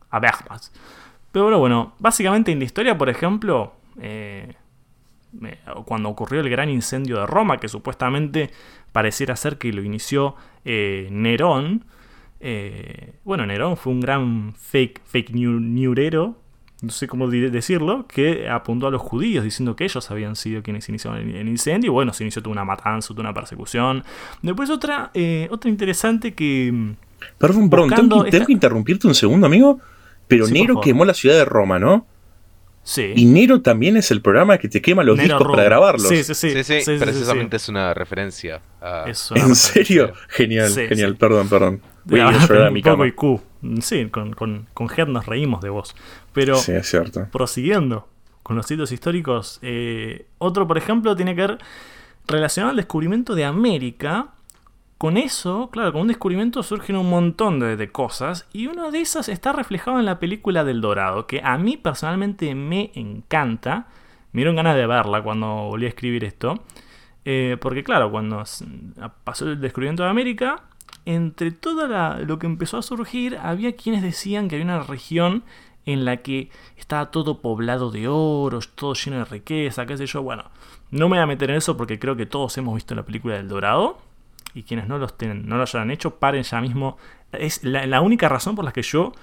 Abermach. 0.10 0.68
Pero 1.34 1.60
bueno, 1.60 1.96
básicamente 2.00 2.54
en 2.54 2.60
la 2.60 2.66
historia, 2.66 2.98
por 2.98 3.10
ejemplo, 3.10 3.74
eh, 4.00 4.54
cuando 5.86 6.10
ocurrió 6.10 6.42
el 6.42 6.50
gran 6.50 6.70
incendio 6.70 7.20
de 7.20 7.26
Roma, 7.26 7.58
que 7.58 7.68
supuestamente 7.68 8.52
pareciera 8.92 9.36
ser 9.36 9.58
que 9.58 9.72
lo 9.72 9.84
inició 9.84 10.36
eh, 10.66 11.08
Nerón. 11.12 11.86
Eh, 12.40 13.14
bueno, 13.24 13.46
Nerón 13.46 13.78
fue 13.78 13.94
un 13.94 14.02
gran 14.02 14.54
fake, 14.54 15.02
fake 15.06 15.32
newrero, 15.32 16.38
no 16.82 16.90
sé 16.90 17.08
cómo 17.08 17.30
decirlo, 17.30 18.08
que 18.08 18.50
apuntó 18.50 18.88
a 18.88 18.92
los 18.92 19.02
judíos 19.02 19.44
diciendo 19.44 19.76
que 19.76 19.84
ellos 19.84 20.10
habían 20.10 20.36
sido 20.36 20.64
quienes 20.64 20.90
iniciaron 20.90 21.20
el, 21.20 21.48
incendio. 21.48 21.92
Y 21.92 21.94
bueno, 21.94 22.12
se 22.12 22.24
inició 22.24 22.42
toda 22.42 22.54
una 22.54 22.66
matanza, 22.66 23.10
toda 23.10 23.22
una 23.22 23.34
persecución. 23.34 24.04
Después 24.42 24.70
otra, 24.70 25.12
eh, 25.14 25.48
otra 25.52 25.70
interesante 25.70 26.34
que... 26.34 26.96
Perdón, 27.38 27.70
perdón, 27.70 27.90
tengo 27.92 28.24
que, 28.24 28.52
interrumpirte 28.52 29.06
un 29.06 29.14
segundo, 29.14 29.46
amigo. 29.46 29.80
Pero 30.28 30.48
Nero 30.48 30.82
quemó 30.82 31.06
la 31.06 31.14
ciudad 31.14 31.36
de 31.36 31.46
Roma, 31.46 31.78
¿no? 31.78 32.08
Y 33.16 33.26
Nero 33.26 33.62
también 33.62 33.96
es 33.96 34.12
el 34.12 34.22
programa 34.22 34.58
que 34.58 34.68
te 34.68 34.82
quema 34.82 35.04
los 35.04 35.18
discos 35.18 35.48
para 35.48 35.64
grabarlos. 35.64 36.08
Sí, 36.08 36.24
sí, 36.24 36.34
sí. 36.34 36.82
precisamente 37.00 37.58
es 37.58 37.70
una 37.70 37.94
referencia. 37.94 38.62
A... 38.82 39.06
¿En 39.36 39.56
serio? 39.56 40.14
Genial, 40.30 40.74
genial. 40.74 41.16
Perdón, 41.16 41.48
perdón. 41.48 41.82
Voy 42.06 42.20
a 42.20 42.32
llorar 42.32 42.68
a 42.68 42.72
mi 42.72 42.82
cama. 42.82 43.06
Sí, 43.82 44.08
con, 44.10 44.34
con, 44.34 44.68
con 44.74 44.90
nos 45.08 45.26
reímos 45.26 45.62
de 45.62 45.70
vos. 45.70 45.96
Pero, 46.34 46.56
sí, 46.56 46.72
es 46.72 46.90
cierto. 46.90 47.28
prosiguiendo 47.32 48.08
con 48.44 48.56
los 48.56 48.66
sitios 48.66 48.92
históricos, 48.92 49.60
eh, 49.62 50.26
otro, 50.40 50.68
por 50.68 50.78
ejemplo, 50.78 51.16
tiene 51.16 51.36
que 51.36 51.42
ver 51.42 51.58
relacionado 52.28 52.72
al 52.72 52.78
descubrimiento 52.78 53.36
de 53.36 53.46
América 53.46 54.30
con 55.02 55.18
eso, 55.18 55.72
claro, 55.72 55.94
con 55.94 56.02
un 56.02 56.10
descubrimiento 56.10 56.62
surgen 56.62 56.96
un 56.96 57.10
montón 57.10 57.60
de, 57.60 57.92
cosas 57.92 58.48
y 58.54 58.68
una 58.68 58.92
de 58.92 59.02
esas 59.02 59.30
está 59.30 59.52
reflejado 59.52 59.98
en 59.98 60.06
la 60.06 60.20
película 60.20 60.64
del 60.64 60.80
Dorado, 60.80 61.26
que 61.26 61.42
a 61.44 61.58
mí 61.58 61.76
personalmente 61.76 62.54
me 62.54 62.92
encanta. 62.94 63.88
Me 64.32 64.42
dieron 64.42 64.58
ganas 64.58 64.76
de 64.76 64.86
verla 64.86 65.24
cuando 65.24 65.48
volví 65.70 65.86
a 65.86 65.90
escribir 65.90 66.24
esto. 66.24 66.62
Eh, 67.26 67.58
porque 67.60 67.84
claro, 67.84 68.12
cuando 68.12 68.44
pasó 69.24 69.50
el 69.50 69.60
descubrimiento 69.60 70.04
de 70.04 70.10
América, 70.10 70.66
entre 71.06 71.50
todo 71.50 71.88
lo 72.24 72.38
que 72.38 72.46
empezó 72.46 72.78
a 72.78 72.84
surgir, 72.84 73.40
había 73.42 73.76
quienes 73.76 74.04
decían 74.04 74.50
que 74.50 74.58
había 74.58 74.66
una 74.66 74.84
región 74.84 75.42
en 75.88 76.06
la 76.06 76.18
que 76.18 76.52
estaba 76.78 77.10
todo 77.10 77.42
poblado 77.42 77.90
de 77.90 78.08
oro, 78.08 78.60
todo 78.76 78.94
lleno 78.94 79.18
de 79.18 79.26
riqueza, 79.26 79.88
qué 79.88 79.98
sé 79.98 80.06
yo. 80.06 80.22
Bueno, 80.22 80.44
no 80.92 81.10
me 81.10 81.16
voy 81.16 81.24
a 81.24 81.26
meter 81.26 81.50
en 81.50 81.56
eso 81.56 81.76
porque 81.76 81.98
creo 81.98 82.16
que 82.16 82.28
todos 82.28 82.56
hemos 82.60 82.76
visto 82.76 82.94
la 82.94 83.02
película 83.02 83.34
del 83.38 83.48
Dorado 83.48 84.11
y 84.54 84.64
quienes 84.64 84.88
no, 84.88 84.98
los 84.98 85.18
tienen, 85.18 85.48
no 85.48 85.58
lo 85.58 85.64
hayan 85.64 85.92
hecho, 85.92 86.16
paren 86.16 86.44
ya 86.44 86.62
mismo. 86.62 86.98
Es 87.32 87.64
la, 87.64 88.02
única 88.02 88.30
razón 88.30 88.56
por 88.56 88.66
la 88.66 88.72
que 88.72 88.82
yo 88.82 89.14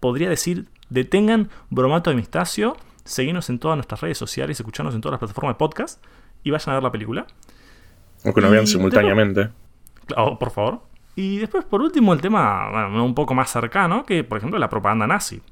podría 0.00 0.28
decir, 0.28 0.66
detengan 0.88 1.50
Bromato 1.70 2.10
de 2.10 2.16
Mistacio, 2.16 2.76
seguirnos 3.04 3.50
en 3.50 3.58
todas 3.58 3.76
nuestras 3.76 4.00
redes 4.00 4.18
sociales, 4.18 4.58
escucharnos 4.58 4.94
en 4.94 5.00
todas 5.00 5.14
las 5.14 5.18
plataformas 5.20 5.54
de 5.54 5.58
podcast 5.58 6.04
y 6.42 6.50
vayan 6.50 6.70
a 6.70 6.74
ver 6.74 6.82
la 6.82 6.92
película. 6.92 7.26
O 8.24 8.32
que 8.32 8.40
lo 8.40 8.50
vean 8.50 8.66
simultáneamente. 8.66 9.50
Oh, 10.16 10.38
por 10.38 10.50
favor. 10.50 10.82
Y 11.16 11.38
después, 11.38 11.64
por 11.64 11.80
último, 11.80 12.12
el 12.12 12.20
tema 12.20 12.88
un 13.02 13.14
poco 13.14 13.34
más 13.34 13.50
cercano, 13.50 14.04
que 14.04 14.24
por 14.24 14.38
ejemplo 14.38 14.58
la 14.58 14.68
propaganda 14.68 15.06
nazi, 15.06 15.42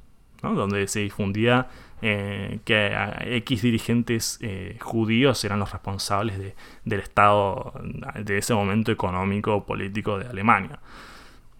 ¿no? 0.41 0.53
donde 0.55 0.87
se 0.87 0.99
difundía 0.99 1.67
eh, 2.05 2.59
que 2.65 2.91
X 3.37 3.61
dirigentes 3.61 4.37
eh, 4.41 4.77
judíos 4.81 5.41
eran 5.45 5.59
los 5.59 5.71
responsables 5.71 6.53
del 6.83 6.99
estado 6.99 7.73
de 8.21 8.37
ese 8.37 8.53
momento 8.53 8.91
económico 8.91 9.65
político 9.65 10.19
de 10.19 10.27
Alemania. 10.27 10.79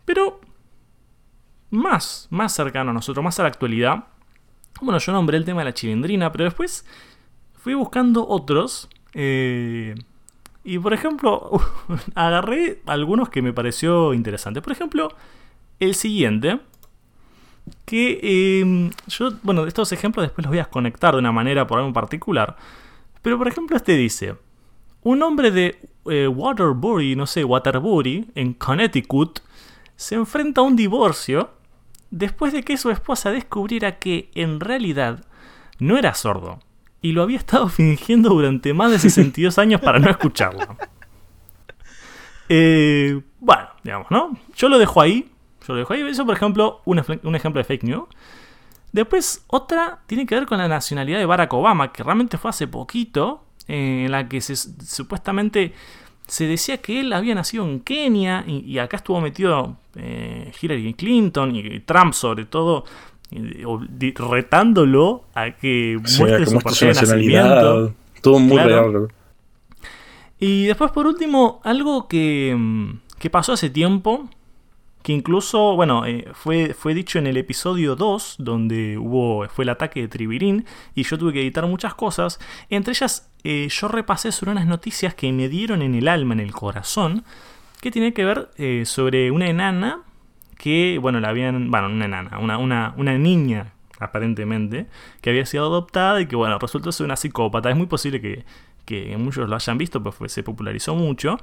Pero 0.04 0.42
más, 1.72 2.28
más 2.30 2.54
cercano 2.54 2.92
a 2.92 2.94
nosotros, 2.94 3.24
más 3.24 3.40
a 3.40 3.44
la 3.44 3.48
actualidad, 3.48 4.04
bueno, 4.82 5.00
yo 5.00 5.14
nombré 5.14 5.38
el 5.38 5.46
tema 5.46 5.62
de 5.62 5.66
la 5.66 5.74
chilindrina, 5.74 6.30
pero 6.34 6.44
después 6.44 6.86
fui 7.54 7.74
buscando 7.74 8.28
otros. 8.28 8.90
Eh, 9.14 9.96
y 10.66 10.78
por 10.78 10.94
ejemplo, 10.94 11.52
agarré 12.16 12.82
algunos 12.86 13.30
que 13.30 13.42
me 13.42 13.54
pareció 13.54 14.14
interesantes. 14.14 14.62
Por 14.62 14.74
ejemplo, 14.74 15.08
el 15.80 15.96
siguiente, 15.96 16.60
que 17.86 18.60
em, 18.62 18.92
yo, 19.08 19.32
bueno, 19.44 19.66
estos 19.66 19.92
ejemplos 19.92 20.26
después 20.26 20.46
los 20.46 20.52
voy 20.52 20.60
a 20.60 20.66
conectar 20.66 21.14
de 21.14 21.20
una 21.20 21.32
manera 21.32 21.68
por 21.68 21.80
algo 21.80 21.94
particular. 21.94 22.56
Pero 23.22 23.38
por 23.38 23.48
ejemplo 23.48 23.78
este 23.78 23.96
dice, 23.96 24.36
un 25.02 25.22
hombre 25.24 25.52
de 25.52 25.80
eh, 26.06 26.28
Waterbury, 26.28 27.16
no 27.16 27.26
sé, 27.26 27.44
Waterbury, 27.44 28.32
en 28.36 28.54
Connecticut, 28.54 29.40
se 29.96 30.16
enfrenta 30.16 30.62
a 30.62 30.64
un 30.64 30.76
divorcio 30.76 31.52
después 32.12 32.54
de 32.54 32.64
que 32.64 32.78
su 32.78 32.92
esposa 32.92 33.32
descubriera 33.32 33.98
que 33.98 34.30
en 34.36 34.60
realidad 34.60 35.26
no 35.80 35.98
era 35.98 36.14
sordo 36.14 36.60
y 37.02 37.12
lo 37.12 37.24
había 37.24 37.38
estado 37.38 37.68
fingiendo 37.70 38.30
durante 38.30 38.74
más 38.74 38.92
de 38.92 39.00
62 39.00 39.58
años 39.58 39.82
para 39.82 40.00
no 40.00 40.10
escucharlo. 40.10 40.78
Eh, 42.50 43.22
bueno, 43.40 43.70
digamos, 43.84 44.12
¿no? 44.12 44.38
Yo 44.54 44.68
lo 44.68 44.78
dejo 44.78 45.00
ahí 45.00 45.32
yo 45.68 45.74
lo 45.74 45.80
dejo 45.80 45.94
ahí. 45.94 46.02
Eso, 46.02 46.26
por 46.26 46.36
ejemplo, 46.36 46.82
un, 46.86 47.00
ejemplo 47.00 47.60
de 47.60 47.64
fake 47.64 47.84
news. 47.84 48.06
Después, 48.92 49.44
otra 49.48 50.00
tiene 50.06 50.26
que 50.26 50.36
ver 50.36 50.46
con 50.46 50.58
la 50.58 50.68
nacionalidad 50.68 51.20
de 51.20 51.26
Barack 51.26 51.54
Obama, 51.54 51.92
que 51.92 52.04
realmente 52.04 52.38
fue 52.38 52.50
hace 52.50 52.68
poquito, 52.68 53.44
en 53.68 54.12
la 54.12 54.28
que 54.28 54.42
supuestamente 54.42 55.74
se 56.28 56.48
decía 56.48 56.78
que 56.78 57.00
él 57.00 57.14
había 57.14 57.36
nacido 57.36 57.66
en 57.66 57.80
Kenia 57.82 58.46
y, 58.48 58.78
acá 58.80 58.98
estuvo 58.98 59.20
metido 59.20 59.76
eh, 59.96 60.52
Hillary 60.62 60.94
Clinton 60.94 61.56
y 61.56 61.80
Trump 61.82 62.14
sobre 62.14 62.46
todo 62.46 62.86
retándolo 64.16 65.26
a 65.34 65.52
que 65.52 65.98
muestre 66.00 66.46
su 66.46 66.60
partida 66.60 66.90
de 66.90 67.02
nacimiento. 67.02 67.94
Todo 68.22 68.40
muy 68.40 68.58
real. 68.58 69.08
Y 70.40 70.66
después 70.66 70.92
por 70.92 71.08
último, 71.08 71.62
algo 71.64 72.08
que, 72.08 72.56
mm, 72.58 73.00
que 73.20 73.30
pasó 73.30 73.54
hace 73.54 73.70
tiempo, 73.70 74.30
que 75.04 75.12
incluso, 75.12 75.76
bueno, 75.76 76.06
eh, 76.06 76.26
fue, 76.34 76.74
fue 76.74 76.94
dicho 76.94 77.20
en 77.20 77.28
el 77.28 77.36
episodio 77.36 77.96
2, 77.98 78.38
donde 78.40 78.98
hubo, 78.98 79.48
fue 79.50 79.66
el 79.66 79.70
ataque 79.70 80.02
de 80.02 80.08
Tribirín, 80.08 80.66
y 80.96 81.04
yo 81.04 81.18
tuve 81.18 81.34
que 81.34 81.42
editar 81.42 81.68
muchas 81.68 81.94
cosas. 81.94 82.40
Entre 82.70 82.94
ellas, 82.94 83.30
eh, 83.44 83.68
yo 83.70 83.90
repasé 83.90 84.32
sobre 84.32 84.54
unas 84.54 84.66
noticias 84.66 85.14
que 85.14 85.32
me 85.34 85.50
dieron 85.50 85.82
en 85.82 85.94
el 85.94 86.08
alma, 86.08 86.34
en 86.34 86.40
el 86.40 86.54
corazón, 86.54 87.26
que 87.82 87.92
tiene 87.92 88.14
que 88.14 88.24
ver 88.24 88.50
eh, 88.56 88.84
sobre 88.86 89.30
una 89.30 89.50
enana 89.50 90.04
que, 90.58 90.98
bueno, 91.02 91.20
la 91.20 91.30
habían, 91.30 91.70
bueno, 91.70 91.88
una 91.88 92.06
enana, 92.06 92.40
una, 92.40 92.58
una, 92.58 92.94
una 92.96 93.18
niña 93.18 93.74
aparentemente, 94.00 94.88
que 95.22 95.30
había 95.30 95.46
sido 95.46 95.66
adoptada 95.66 96.22
y 96.22 96.28
que, 96.28 96.38
bueno, 96.38 96.58
resultó 96.60 96.94
ser 96.94 97.06
una 97.06 97.18
psicópata. 97.18 97.70
Es 97.70 97.76
muy 97.76 97.88
posible 97.88 98.22
que, 98.22 98.46
que 98.86 99.18
muchos 99.18 99.50
lo 99.50 99.56
hayan 99.56 99.78
visto, 99.78 100.02
pues 100.02 100.32
se 100.32 100.44
popularizó 100.44 100.96
mucho. 100.96 101.38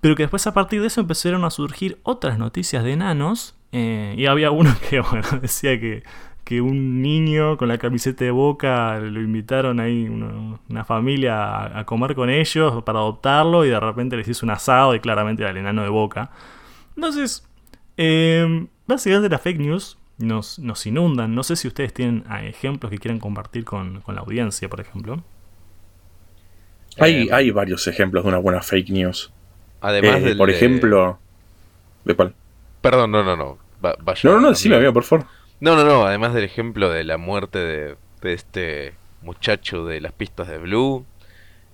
Pero 0.00 0.14
que 0.16 0.24
después 0.24 0.46
a 0.46 0.54
partir 0.54 0.80
de 0.80 0.88
eso 0.88 1.00
empezaron 1.00 1.44
a 1.44 1.50
surgir 1.50 1.98
otras 2.02 2.38
noticias 2.38 2.84
de 2.84 2.92
enanos. 2.92 3.56
Eh, 3.72 4.14
y 4.16 4.26
había 4.26 4.50
uno 4.50 4.74
que 4.88 5.00
bueno, 5.00 5.26
decía 5.40 5.80
que, 5.80 6.02
que, 6.44 6.60
un 6.60 7.02
niño 7.02 7.56
con 7.56 7.68
la 7.68 7.78
camiseta 7.78 8.24
de 8.24 8.30
boca 8.30 8.98
lo 9.00 9.20
invitaron 9.20 9.80
ahí 9.80 10.08
una, 10.08 10.84
familia 10.84 11.78
a, 11.78 11.84
comer 11.84 12.14
con 12.14 12.30
ellos 12.30 12.82
para 12.84 13.00
adoptarlo 13.00 13.64
y 13.64 13.70
de 13.70 13.80
repente 13.80 14.16
les 14.16 14.28
hizo 14.28 14.46
un 14.46 14.50
asado 14.50 14.94
y 14.94 15.00
claramente 15.00 15.42
era 15.42 15.50
el 15.50 15.56
enano 15.56 15.82
de 15.82 15.88
boca. 15.88 16.30
Entonces, 16.96 17.48
eh, 17.96 18.66
básicamente 18.86 19.28
las 19.28 19.40
fake 19.40 19.58
news 19.58 19.98
nos, 20.18 20.58
nos, 20.58 20.86
inundan. 20.86 21.34
No 21.34 21.42
sé 21.42 21.56
si 21.56 21.68
ustedes 21.68 21.92
tienen 21.92 22.24
ah, 22.28 22.44
ejemplos 22.44 22.90
que 22.90 22.98
quieran 22.98 23.18
compartir 23.18 23.64
con, 23.64 24.00
con 24.02 24.14
la 24.14 24.20
audiencia, 24.20 24.68
por 24.68 24.80
ejemplo. 24.80 25.22
Hay, 26.98 27.28
Eh, 27.28 27.28
hay 27.32 27.50
varios 27.50 27.86
ejemplos 27.86 28.24
de 28.24 28.28
una 28.28 28.38
buena 28.38 28.62
fake 28.62 28.90
news. 28.90 29.32
Además 29.84 30.16
Eh, 30.16 30.20
del 30.20 30.38
por 30.38 30.50
ejemplo. 30.50 31.18
¿De 32.04 32.14
cuál? 32.14 32.34
Perdón, 32.80 33.10
no, 33.12 33.22
no, 33.22 33.36
no. 33.36 33.58
Va- 33.84 33.96
vaya, 34.00 34.20
No, 34.24 34.32
no, 34.36 34.40
no, 34.40 34.48
decime, 34.50 34.76
amigo, 34.76 34.92
por 34.92 35.04
favor. 35.04 35.26
No, 35.60 35.76
no, 35.76 35.84
no. 35.84 36.06
Además 36.06 36.34
del 36.34 36.44
ejemplo 36.44 36.90
de 36.90 37.04
la 37.04 37.16
muerte 37.18 37.58
de, 37.58 37.96
de 38.22 38.32
este 38.32 38.94
muchacho 39.22 39.84
de 39.86 40.00
las 40.00 40.12
pistas 40.12 40.48
de 40.48 40.58
Blue. 40.58 41.04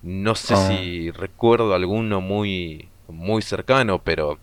No 0.02 0.35
sé 0.35 0.55
Ah. 0.55 0.69
si 0.69 1.11
recuerdo 1.11 1.75
alguno 1.75 2.21
muy, 2.21 2.88
muy 3.09 3.43
cercano, 3.43 4.00
pero 4.02 4.38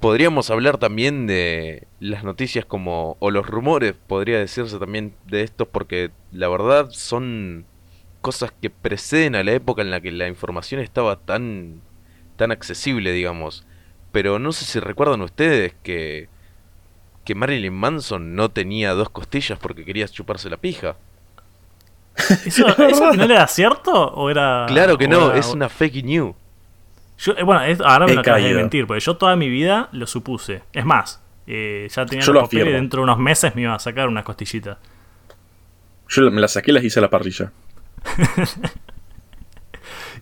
podríamos 0.00 0.50
hablar 0.50 0.78
también 0.78 1.26
de 1.26 1.86
las 2.00 2.24
noticias 2.24 2.64
como, 2.66 3.16
o 3.20 3.30
los 3.30 3.46
rumores, 3.46 3.94
podría 4.06 4.38
decirse 4.38 4.78
también 4.78 5.14
de 5.26 5.42
estos, 5.42 5.66
porque 5.68 6.10
la 6.30 6.48
verdad 6.48 6.88
son 6.90 7.64
cosas 8.20 8.52
que 8.60 8.70
preceden 8.70 9.34
a 9.34 9.42
la 9.44 9.52
época 9.52 9.82
en 9.82 9.90
la 9.90 10.00
que 10.00 10.10
la 10.12 10.28
información 10.28 10.80
estaba 10.80 11.16
tan, 11.16 11.80
tan 12.36 12.50
accesible, 12.52 13.12
digamos. 13.12 13.64
Pero 14.12 14.38
no 14.38 14.52
sé 14.52 14.64
si 14.64 14.78
recuerdan 14.80 15.22
ustedes 15.22 15.74
que, 15.82 16.28
que 17.24 17.34
Marilyn 17.34 17.74
Manson 17.74 18.34
no 18.36 18.50
tenía 18.50 18.92
dos 18.92 19.10
costillas 19.10 19.58
porque 19.58 19.84
quería 19.84 20.06
chuparse 20.08 20.48
la 20.50 20.56
pija. 20.56 20.96
¿Eso, 22.46 22.66
eso 22.86 23.12
no 23.12 23.24
era 23.24 23.46
cierto? 23.48 23.92
¿O 23.92 24.30
era.? 24.30 24.66
Claro 24.68 24.96
que 24.96 25.08
no, 25.08 25.30
era- 25.30 25.38
es 25.38 25.48
una 25.48 25.68
fake 25.68 26.04
news. 26.04 26.34
Yo, 27.18 27.32
eh, 27.36 27.42
bueno, 27.42 27.62
es- 27.62 27.80
ahora 27.80 28.06
me 28.06 28.14
lo 28.14 28.20
acabas 28.20 28.42
de 28.42 28.54
mentir, 28.54 28.86
porque 28.86 29.00
yo 29.00 29.16
toda 29.16 29.34
mi 29.36 29.48
vida 29.48 29.88
lo 29.92 30.06
supuse. 30.06 30.62
Es 30.72 30.84
más, 30.84 31.20
eh, 31.46 31.88
ya 31.90 32.06
tenía 32.06 32.24
Yo 32.24 32.32
los 32.32 32.42
lo 32.42 32.46
papeles 32.48 32.68
y 32.68 32.72
dentro 32.72 33.00
de 33.00 33.04
unos 33.04 33.18
meses 33.18 33.54
me 33.56 33.62
iba 33.62 33.74
a 33.74 33.78
sacar 33.78 34.08
unas 34.08 34.24
costillitas. 34.24 34.78
Yo 36.08 36.30
me 36.30 36.40
las 36.40 36.52
saqué 36.52 36.70
y 36.70 36.74
las 36.74 36.84
hice 36.84 36.98
a 37.00 37.02
la 37.02 37.10
parrilla. 37.10 37.50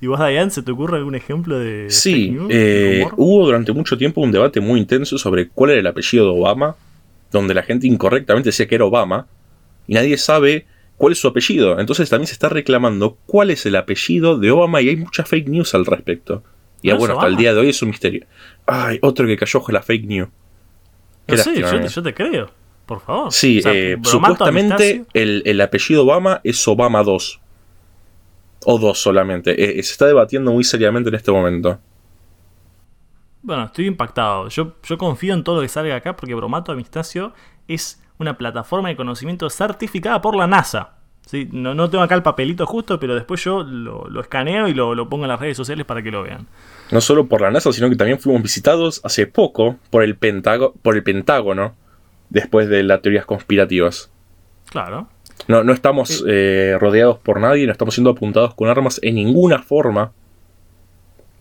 ¿Y 0.03 0.07
vos, 0.09 0.19
Diane, 0.19 0.51
se 0.51 0.63
te 0.63 0.73
ocurre 0.73 0.99
algún 0.99 1.15
ejemplo 1.15 1.59
de. 1.59 1.89
Sí, 1.89 2.33
news, 2.33 2.49
eh, 2.53 3.07
hubo 3.17 3.47
durante 3.47 3.73
mucho 3.73 3.97
tiempo 3.97 4.21
un 4.21 4.33
debate 4.33 4.61
muy 4.61 4.81
intenso 4.81 5.17
sobre 5.17 5.49
cuál 5.49 5.71
era 5.71 5.81
el 5.81 5.87
apellido 5.87 6.25
de 6.27 6.39
Obama, 6.41 6.77
donde 7.31 7.55
la 7.55 7.63
gente 7.63 7.87
incorrectamente 7.87 8.49
decía 8.49 8.67
que 8.67 8.75
era 8.75 8.85
Obama, 8.85 9.27
y 9.87 9.95
nadie 9.95 10.19
sabe 10.19 10.67
cuál 10.97 11.13
es 11.13 11.21
su 11.21 11.29
apellido. 11.29 11.79
Entonces 11.79 12.11
también 12.11 12.27
se 12.27 12.33
está 12.35 12.49
reclamando 12.49 13.17
cuál 13.27 13.51
es 13.51 13.65
el 13.65 13.77
apellido 13.77 14.39
de 14.39 14.51
Obama 14.51 14.81
y 14.83 14.89
hay 14.89 14.97
muchas 14.97 15.29
fake 15.29 15.49
news 15.49 15.73
al 15.75 15.87
respecto. 15.87 16.43
Y 16.83 16.89
¿No 16.89 16.95
es 16.95 16.99
bueno, 16.99 17.15
hasta 17.15 17.29
el 17.29 17.37
día 17.37 17.55
de 17.55 17.61
hoy 17.61 17.69
es 17.69 17.81
un 17.81 17.91
misterio. 17.91 18.27
Ay, 18.67 18.99
otro 19.03 19.25
que 19.27 19.37
cayó 19.37 19.61
con 19.61 19.73
la 19.73 19.83
fake 19.83 20.05
news. 20.07 20.29
No 21.29 21.37
sé, 21.37 21.61
yo, 21.61 21.81
te- 21.81 21.89
yo 21.89 22.03
te 22.03 22.13
creo. 22.13 22.51
Por 22.87 23.01
favor. 23.01 23.33
Sí, 23.33 23.61
O 23.61 23.63
sea, 23.63 23.73
eh, 23.73 23.97
supuestamente 24.03 25.05
el, 25.15 25.43
el 25.47 25.61
apellido 25.61 26.03
Obama 26.03 26.41
es 26.43 26.67
Obama 26.67 27.05
2. 27.05 27.39
O 28.64 28.78
2 28.78 28.99
solamente. 28.99 29.78
Eh, 29.78 29.83
se 29.83 29.92
está 29.92 30.07
debatiendo 30.07 30.52
muy 30.52 30.64
seriamente 30.64 31.09
en 31.09 31.14
este 31.14 31.33
momento. 31.33 31.78
Bueno, 33.42 33.64
estoy 33.64 33.87
impactado. 33.87 34.49
Yo, 34.49 34.75
yo 34.83 34.99
confío 34.99 35.35
en 35.35 35.42
todo 35.42 35.57
lo 35.57 35.62
que 35.62 35.69
salga 35.69 35.97
acá 35.97 36.16
porque 36.16 36.35
Bromato 36.35 36.71
Amistacio 36.73 37.33
es 37.66 38.00
una 38.19 38.38
plataforma 38.38 38.88
de 38.88 38.97
conocimiento 38.97 39.50
certificada 39.50 40.21
por 40.21 40.37
la 40.37 40.47
NASA. 40.47 40.95
¿Sí? 41.26 41.49
No, 41.52 41.75
no 41.75 41.88
tengo 41.88 42.02
acá 42.02 42.14
el 42.14 42.23
papelito 42.23 42.66
justo, 42.66 42.99
pero 42.99 43.14
después 43.14 43.42
yo 43.45 43.62
lo, 43.62 44.09
lo 44.09 44.21
escaneo 44.21 44.69
y 44.69 44.75
lo, 44.75 44.95
lo 44.95 45.09
pongo 45.09 45.25
en 45.25 45.28
las 45.28 45.40
redes 45.40 45.57
sociales 45.57 45.87
para 45.87 46.02
que 46.02 46.11
lo 46.11 46.23
vean. 46.23 46.47
No 46.90 47.00
solo 47.00 47.26
por 47.26 47.40
la 47.40 47.50
NASA, 47.50 47.73
sino 47.73 47.88
que 47.88 47.97
también 47.97 48.19
fuimos 48.19 48.42
visitados 48.42 49.00
hace 49.04 49.26
poco 49.26 49.76
por 49.90 50.02
el, 50.02 50.16
por 50.16 50.97
el 50.97 51.02
Pentágono 51.02 51.75
después 52.28 52.69
de 52.69 52.83
las 52.83 53.02
teorías 53.02 53.25
conspirativas. 53.25 54.11
Claro. 54.71 55.09
No, 55.49 55.65
no 55.65 55.73
estamos 55.73 56.25
eh, 56.29 56.77
rodeados 56.81 57.19
por 57.19 57.41
nadie, 57.41 57.67
no 57.67 57.73
estamos 57.73 57.95
siendo 57.95 58.11
apuntados 58.11 58.55
con 58.55 58.69
armas 58.69 59.01
en 59.03 59.15
ninguna 59.17 59.59
forma. 59.63 60.13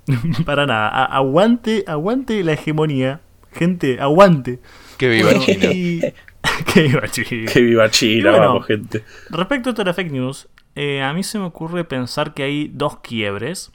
para 0.46 0.66
nada. 0.66 0.90
A- 0.90 1.06
aguante, 1.18 1.84
aguante 1.88 2.44
la 2.44 2.54
hegemonía. 2.54 3.22
Gente, 3.54 4.00
aguante. 4.00 4.60
Que 4.98 5.10
viva 5.10 5.30
Bueno, 5.32 5.44
China. 5.46 5.66
y- 5.72 6.02
que 6.74 6.82
viva 6.84 7.08
China. 7.08 7.52
Que 7.52 7.62
viva 7.62 7.90
China, 7.90 8.32
bueno, 8.32 8.46
vamos, 8.48 8.66
gente. 8.66 9.04
Respecto 9.30 9.70
a 9.70 9.72
esto 9.72 9.84
de 9.84 9.90
la 9.90 9.94
fake 9.94 10.12
news, 10.12 10.48
eh, 10.76 11.02
a 11.02 11.14
mí 11.14 11.24
se 11.24 11.38
me 11.40 11.46
ocurre 11.46 11.84
pensar 11.84 12.34
que 12.34 12.44
hay 12.44 12.70
dos 12.74 12.98
quiebres. 13.00 13.72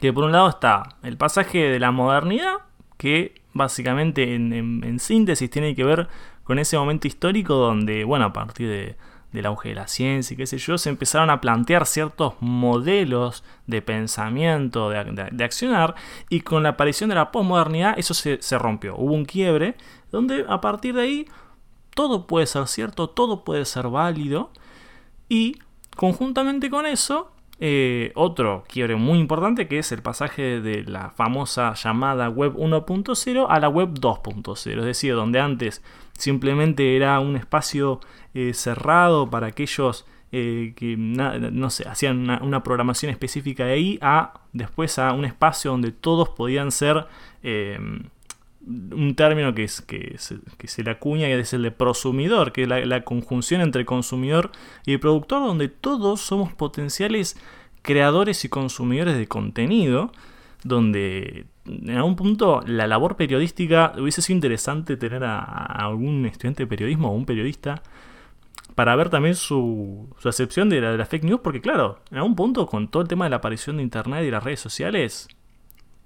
Que 0.00 0.12
por 0.12 0.24
un 0.24 0.32
lado 0.32 0.48
está 0.48 0.82
el 1.02 1.16
pasaje 1.16 1.58
de 1.70 1.78
la 1.80 1.90
modernidad, 1.90 2.56
que 2.98 3.40
básicamente 3.54 4.34
en, 4.34 4.52
en- 4.52 4.84
en 4.84 4.98
síntesis 4.98 5.48
tiene 5.50 5.74
que 5.74 5.84
ver 5.84 6.08
con 6.42 6.58
ese 6.58 6.76
momento 6.76 7.06
histórico 7.08 7.54
donde, 7.54 8.04
bueno, 8.04 8.26
a 8.26 8.32
partir 8.34 8.68
de, 8.68 8.96
del 9.34 9.46
auge 9.46 9.70
de 9.70 9.74
la 9.74 9.86
ciencia 9.88 10.32
y 10.32 10.36
qué 10.36 10.46
sé 10.46 10.56
yo, 10.58 10.78
se 10.78 10.88
empezaron 10.88 11.28
a 11.28 11.40
plantear 11.40 11.84
ciertos 11.86 12.34
modelos 12.40 13.44
de 13.66 13.82
pensamiento, 13.82 14.88
de, 14.90 15.30
de- 15.32 15.44
accionar, 15.44 15.94
y 16.30 16.40
con 16.40 16.62
la 16.62 16.70
aparición 16.70 17.08
de 17.10 17.16
la 17.16 17.30
posmodernidad 17.32 17.98
eso 17.98 18.14
se, 18.14 18.40
se 18.40 18.56
rompió. 18.58 18.96
Hubo 18.96 19.12
un 19.12 19.24
quiebre 19.24 19.74
donde 20.10 20.46
a 20.48 20.60
partir 20.60 20.94
de 20.94 21.02
ahí 21.02 21.26
todo 21.94 22.26
puede 22.26 22.46
ser 22.46 22.66
cierto, 22.68 23.10
todo 23.10 23.44
puede 23.44 23.64
ser 23.64 23.88
válido, 23.88 24.50
y 25.28 25.58
conjuntamente 25.96 26.70
con 26.70 26.86
eso, 26.86 27.30
eh, 27.60 28.10
otro 28.16 28.64
quiebre 28.68 28.96
muy 28.96 29.18
importante 29.18 29.68
que 29.68 29.78
es 29.78 29.92
el 29.92 30.02
pasaje 30.02 30.60
de 30.60 30.82
la 30.82 31.10
famosa 31.10 31.72
llamada 31.74 32.28
web 32.28 32.54
1.0 32.56 33.46
a 33.48 33.60
la 33.60 33.68
web 33.68 33.90
2.0, 33.94 34.78
es 34.80 34.84
decir, 34.84 35.14
donde 35.14 35.38
antes 35.40 35.82
simplemente 36.16 36.96
era 36.96 37.20
un 37.20 37.36
espacio 37.36 38.00
eh, 38.34 38.52
cerrado 38.54 39.30
para 39.30 39.48
aquellos 39.48 40.06
eh, 40.32 40.72
que 40.74 40.96
no 40.96 41.70
sé, 41.70 41.88
hacían 41.88 42.18
una, 42.18 42.42
una 42.42 42.62
programación 42.64 43.12
específica 43.12 43.66
de 43.66 43.72
ahí 43.72 43.98
a 44.02 44.40
después 44.52 44.98
a 44.98 45.12
un 45.12 45.24
espacio 45.24 45.70
donde 45.70 45.92
todos 45.92 46.28
podían 46.30 46.72
ser 46.72 47.06
eh, 47.44 47.78
un 48.66 49.14
término 49.14 49.54
que, 49.54 49.64
es, 49.64 49.80
que, 49.82 50.16
se, 50.18 50.38
que 50.58 50.66
se 50.66 50.82
le 50.82 50.90
acuña 50.90 51.26
que 51.26 51.38
es 51.38 51.52
el 51.52 51.62
de 51.62 51.70
prosumidor, 51.70 52.52
que 52.52 52.62
es 52.62 52.68
la, 52.68 52.84
la 52.84 53.04
conjunción 53.04 53.60
entre 53.60 53.84
consumidor 53.84 54.50
y 54.86 54.96
productor, 54.96 55.46
donde 55.46 55.68
todos 55.68 56.20
somos 56.20 56.52
potenciales 56.52 57.36
creadores 57.82 58.44
y 58.44 58.48
consumidores 58.48 59.16
de 59.16 59.28
contenido, 59.28 60.10
donde 60.64 61.46
en 61.66 61.96
algún 61.96 62.16
punto 62.16 62.62
la 62.66 62.86
labor 62.86 63.16
periodística 63.16 63.94
hubiese 63.98 64.22
sido 64.22 64.36
interesante 64.36 64.96
tener 64.96 65.24
a, 65.24 65.38
algún 65.42 66.26
estudiante 66.26 66.64
de 66.64 66.66
periodismo 66.66 67.10
o 67.10 67.14
un 67.14 67.26
periodista 67.26 67.82
para 68.74 68.96
ver 68.96 69.08
también 69.08 69.34
su, 69.34 70.08
su 70.18 70.28
acepción 70.28 70.68
de 70.68 70.80
la, 70.80 70.92
de 70.92 70.98
la 70.98 71.06
fake 71.06 71.24
news, 71.24 71.40
porque 71.42 71.60
claro, 71.60 72.00
en 72.10 72.18
algún 72.18 72.34
punto 72.34 72.66
con 72.66 72.88
todo 72.88 73.02
el 73.02 73.08
tema 73.08 73.24
de 73.24 73.30
la 73.30 73.36
aparición 73.36 73.76
de 73.76 73.82
internet 73.84 74.24
y 74.24 74.30
las 74.30 74.42
redes 74.42 74.60
sociales, 74.60 75.28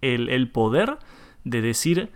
el, 0.03 0.29
el 0.29 0.51
poder 0.51 0.99
de 1.45 1.63
decir 1.63 2.11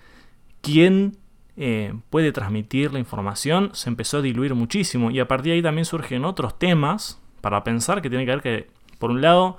quién 0.61 1.17
eh, 1.57 1.93
puede 2.09 2.33
transmitir 2.33 2.93
la 2.93 2.99
información 2.99 3.71
se 3.75 3.91
empezó 3.91 4.19
a 4.19 4.23
diluir 4.23 4.55
muchísimo. 4.55 5.11
Y 5.11 5.21
a 5.21 5.29
partir 5.29 5.53
de 5.53 5.57
ahí 5.57 5.63
también 5.63 5.85
surgen 5.85 6.25
otros 6.25 6.59
temas 6.59 7.21
para 7.41 7.65
pensar 7.65 8.01
que 8.01 8.09
tiene 8.09 8.25
que 8.25 8.31
ver 8.31 8.41
que, 8.41 8.71
por 8.99 9.11
un 9.11 9.21
lado, 9.21 9.59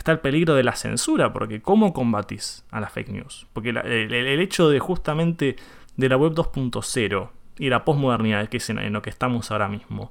está 0.00 0.12
el 0.12 0.20
peligro 0.20 0.54
de 0.54 0.62
la 0.64 0.74
censura, 0.74 1.32
porque 1.32 1.60
¿cómo 1.60 1.92
combatís 1.92 2.64
a 2.70 2.80
las 2.80 2.90
fake 2.92 3.10
news? 3.10 3.46
Porque 3.52 3.72
la- 3.72 3.82
el, 3.82 4.12
hecho 4.40 4.68
de 4.70 4.78
justamente 4.80 5.56
de 5.96 6.08
la 6.08 6.16
web 6.16 6.32
2.0 6.32 7.28
y 7.58 7.68
la 7.68 7.84
posmodernidad, 7.84 8.48
que 8.48 8.56
es 8.56 8.70
en, 8.70 8.78
en 8.78 8.92
lo 8.94 9.02
que 9.02 9.10
estamos 9.10 9.50
ahora 9.50 9.68
mismo, 9.68 10.10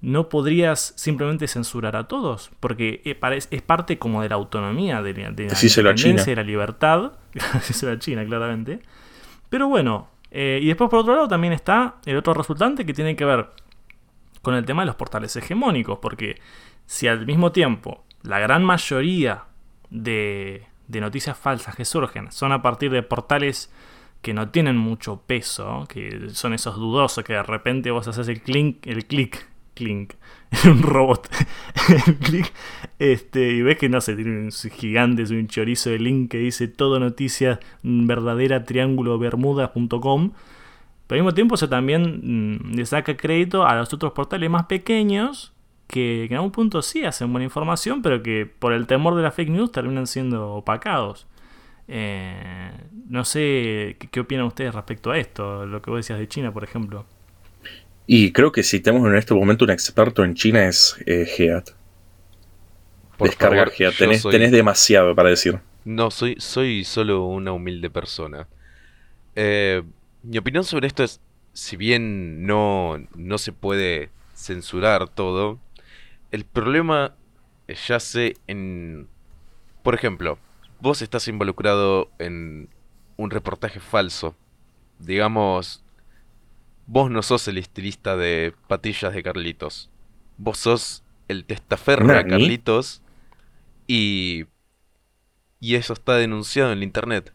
no 0.00 0.30
podrías 0.30 0.94
simplemente 0.96 1.46
censurar 1.46 1.94
a 1.94 2.08
todos, 2.08 2.50
porque 2.58 3.02
eh, 3.04 3.18
es 3.50 3.62
parte 3.62 3.98
como 3.98 4.22
de 4.22 4.30
la 4.30 4.36
autonomía, 4.36 5.02
de 5.02 5.12
la, 5.12 5.30
de 5.30 5.46
la 5.48 5.54
independencia, 5.90 6.30
de 6.32 6.36
la 6.36 6.42
libertad. 6.42 7.12
Decíselo 7.54 7.92
a 7.92 7.98
China, 7.98 8.24
claramente. 8.24 8.80
Pero 9.50 9.68
bueno, 9.68 10.08
eh, 10.30 10.58
y 10.62 10.66
después 10.68 10.88
por 10.88 11.00
otro 11.00 11.14
lado 11.14 11.28
también 11.28 11.52
está 11.52 11.96
el 12.06 12.16
otro 12.16 12.32
resultante 12.32 12.86
que 12.86 12.94
tiene 12.94 13.14
que 13.14 13.26
ver 13.26 13.50
con 14.40 14.54
el 14.54 14.64
tema 14.64 14.82
de 14.82 14.86
los 14.86 14.96
portales 14.96 15.36
hegemónicos, 15.36 15.98
porque 16.00 16.40
si 16.86 17.06
al 17.06 17.26
mismo 17.26 17.52
tiempo 17.52 18.04
la 18.22 18.38
gran 18.38 18.64
mayoría 18.64 19.44
de, 19.90 20.66
noticias 20.88 21.36
falsas 21.38 21.74
que 21.76 21.84
surgen 21.84 22.32
son 22.32 22.52
a 22.52 22.62
partir 22.62 22.90
de 22.90 23.02
portales 23.02 23.72
que 24.22 24.34
no 24.34 24.50
tienen 24.50 24.76
mucho 24.76 25.22
peso, 25.26 25.86
que 25.88 26.28
son 26.30 26.52
esos 26.52 26.76
dudosos 26.76 27.24
que 27.24 27.32
de 27.32 27.42
repente 27.42 27.90
vos 27.90 28.06
haces 28.06 28.28
el 28.28 28.42
clic, 28.42 28.86
el 28.86 29.06
clic, 29.06 29.48
clic, 29.72 30.16
un 30.66 30.82
robot, 30.82 31.28
el 32.06 32.16
clic, 32.16 32.52
este, 32.98 33.50
y 33.50 33.62
ves 33.62 33.78
que 33.78 33.88
no 33.88 34.00
sé, 34.00 34.14
tiene 34.14 34.32
un 34.32 34.50
gigante, 34.50 35.22
un 35.22 35.48
chorizo 35.48 35.90
de 35.90 35.98
link 35.98 36.30
que 36.30 36.38
dice 36.38 36.68
todo 36.68 37.00
noticias 37.00 37.60
verdadera 37.82 38.64
triángulo 38.64 39.18
bermudas.com. 39.18 40.32
Pero 41.06 41.18
al 41.18 41.24
mismo 41.24 41.34
tiempo 41.34 41.54
eso 41.54 41.68
también 41.68 42.20
mm, 42.22 42.74
le 42.76 42.86
saca 42.86 43.16
crédito 43.16 43.66
a 43.66 43.74
los 43.74 43.92
otros 43.92 44.12
portales 44.12 44.50
más 44.50 44.66
pequeños 44.66 45.54
que, 45.90 46.26
que 46.28 46.34
en 46.34 46.36
algún 46.36 46.52
punto 46.52 46.82
sí 46.82 47.04
hacen 47.04 47.32
buena 47.32 47.44
información, 47.44 48.02
pero 48.02 48.22
que 48.22 48.46
por 48.46 48.72
el 48.72 48.86
temor 48.86 49.16
de 49.16 49.22
la 49.22 49.30
fake 49.32 49.50
news 49.50 49.72
terminan 49.72 50.06
siendo 50.06 50.54
opacados. 50.54 51.26
Eh, 51.88 52.72
no 53.08 53.24
sé 53.24 53.96
¿qué, 54.00 54.08
qué 54.10 54.20
opinan 54.20 54.46
ustedes 54.46 54.74
respecto 54.74 55.10
a 55.12 55.18
esto, 55.18 55.66
lo 55.66 55.82
que 55.82 55.90
vos 55.90 55.98
decías 56.00 56.18
de 56.20 56.28
China, 56.28 56.52
por 56.52 56.64
ejemplo. 56.64 57.06
Y 58.06 58.32
creo 58.32 58.52
que 58.52 58.62
si 58.62 58.80
tenemos 58.80 59.08
en 59.08 59.16
este 59.16 59.34
momento 59.34 59.64
un 59.64 59.70
experto 59.70 60.24
en 60.24 60.34
China 60.34 60.66
es 60.68 60.96
eh, 61.06 61.24
Geat. 61.24 61.70
Por 63.16 63.28
Descarga 63.28 63.64
favor, 63.64 63.70
tenés, 63.98 64.22
soy- 64.22 64.32
tenés 64.32 64.50
demasiado 64.52 65.14
para 65.14 65.28
decir. 65.30 65.60
No, 65.84 66.10
soy, 66.10 66.36
soy 66.38 66.84
solo 66.84 67.24
una 67.24 67.52
humilde 67.52 67.90
persona. 67.90 68.48
Eh, 69.36 69.82
mi 70.22 70.38
opinión 70.38 70.64
sobre 70.64 70.86
esto 70.88 71.04
es, 71.04 71.20
si 71.52 71.76
bien 71.76 72.46
no, 72.46 72.98
no 73.16 73.38
se 73.38 73.52
puede 73.52 74.10
censurar 74.34 75.08
todo, 75.08 75.58
el 76.30 76.44
problema 76.44 77.14
yace 77.68 78.34
en... 78.46 79.08
Por 79.82 79.94
ejemplo, 79.94 80.38
vos 80.80 81.02
estás 81.02 81.28
involucrado 81.28 82.10
en 82.18 82.68
un 83.16 83.30
reportaje 83.30 83.80
falso. 83.80 84.34
Digamos, 84.98 85.82
vos 86.86 87.10
no 87.10 87.22
sos 87.22 87.48
el 87.48 87.58
estilista 87.58 88.16
de 88.16 88.54
patillas 88.68 89.14
de 89.14 89.22
Carlitos. 89.22 89.90
Vos 90.36 90.58
sos 90.58 91.02
el 91.28 91.44
testaferro 91.44 92.06
de. 92.06 92.26
Carlitos 92.26 93.02
y 93.86 94.46
y 95.60 95.74
eso 95.74 95.92
está 95.92 96.16
denunciado 96.16 96.72
en 96.72 96.78
la 96.78 96.84
internet. 96.84 97.32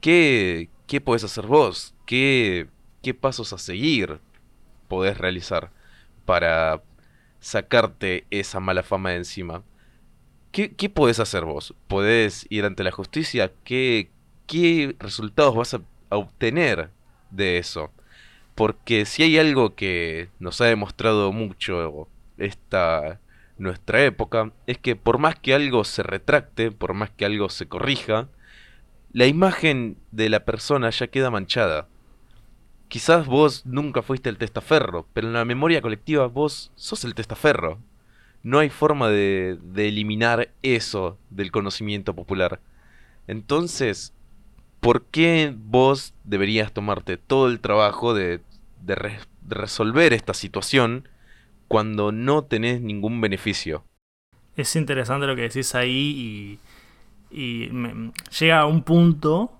¿Qué, 0.00 0.68
qué 0.88 1.00
podés 1.00 1.22
hacer 1.24 1.46
vos? 1.46 1.94
¿Qué, 2.04 2.68
¿Qué 3.02 3.14
pasos 3.14 3.52
a 3.52 3.58
seguir 3.58 4.20
podés 4.88 5.16
realizar 5.16 5.70
para 6.24 6.82
sacarte 7.40 8.26
esa 8.30 8.60
mala 8.60 8.82
fama 8.82 9.10
de 9.10 9.16
encima? 9.16 9.62
¿Qué, 10.52 10.72
qué 10.74 10.88
podés 10.88 11.20
hacer 11.20 11.44
vos? 11.44 11.74
¿Podés 11.88 12.46
ir 12.50 12.64
ante 12.64 12.84
la 12.84 12.90
justicia? 12.90 13.52
¿Qué, 13.64 14.10
qué 14.46 14.96
resultados 14.98 15.54
vas 15.54 15.74
a, 15.74 15.80
a 16.10 16.16
obtener 16.16 16.90
de 17.30 17.58
eso? 17.58 17.90
Porque 18.54 19.04
si 19.04 19.22
hay 19.22 19.38
algo 19.38 19.74
que 19.74 20.30
nos 20.40 20.60
ha 20.60 20.66
demostrado 20.66 21.32
mucho 21.32 22.08
esta 22.38 23.20
nuestra 23.58 24.04
época 24.04 24.52
es 24.66 24.78
que 24.78 24.96
por 24.96 25.18
más 25.18 25.36
que 25.36 25.54
algo 25.54 25.84
se 25.84 26.02
retracte, 26.02 26.70
por 26.70 26.94
más 26.94 27.10
que 27.10 27.24
algo 27.24 27.48
se 27.48 27.66
corrija, 27.66 28.28
la 29.12 29.26
imagen 29.26 29.96
de 30.12 30.28
la 30.28 30.44
persona 30.44 30.90
ya 30.90 31.08
queda 31.08 31.30
manchada. 31.30 31.88
Quizás 32.88 33.26
vos 33.26 33.66
nunca 33.66 34.02
fuiste 34.02 34.30
el 34.30 34.38
testaferro, 34.38 35.06
pero 35.12 35.26
en 35.26 35.34
la 35.34 35.44
memoria 35.44 35.82
colectiva 35.82 36.26
vos 36.26 36.72
sos 36.74 37.04
el 37.04 37.14
testaferro. 37.14 37.78
No 38.42 38.60
hay 38.60 38.70
forma 38.70 39.10
de, 39.10 39.58
de 39.62 39.88
eliminar 39.88 40.50
eso 40.62 41.18
del 41.28 41.50
conocimiento 41.50 42.14
popular. 42.14 42.60
Entonces, 43.26 44.14
¿por 44.80 45.04
qué 45.04 45.54
vos 45.56 46.14
deberías 46.24 46.72
tomarte 46.72 47.18
todo 47.18 47.48
el 47.48 47.60
trabajo 47.60 48.14
de, 48.14 48.40
de 48.80 48.94
re- 48.94 49.20
de 49.42 49.54
resolver 49.54 50.12
esta 50.14 50.32
situación 50.34 51.08
cuando 51.68 52.12
no 52.12 52.44
tenés 52.44 52.80
ningún 52.80 53.20
beneficio? 53.20 53.84
Es 54.56 54.74
interesante 54.76 55.26
lo 55.26 55.36
que 55.36 55.42
decís 55.42 55.74
ahí 55.74 56.58
y, 57.30 57.68
y 57.68 57.70
llega 58.38 58.60
a 58.60 58.66
un 58.66 58.82
punto 58.82 59.52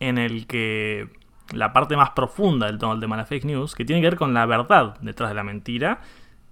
en 0.00 0.18
el 0.18 0.46
que 0.46 1.08
la 1.52 1.72
parte 1.72 1.96
más 1.96 2.10
profunda 2.10 2.66
del 2.66 2.78
tema 2.78 3.16
de 3.16 3.22
la 3.22 3.26
fake 3.26 3.44
news, 3.44 3.74
que 3.74 3.84
tiene 3.84 4.00
que 4.00 4.08
ver 4.08 4.18
con 4.18 4.34
la 4.34 4.46
verdad 4.46 4.98
detrás 5.00 5.30
de 5.30 5.34
la 5.34 5.44
mentira 5.44 6.00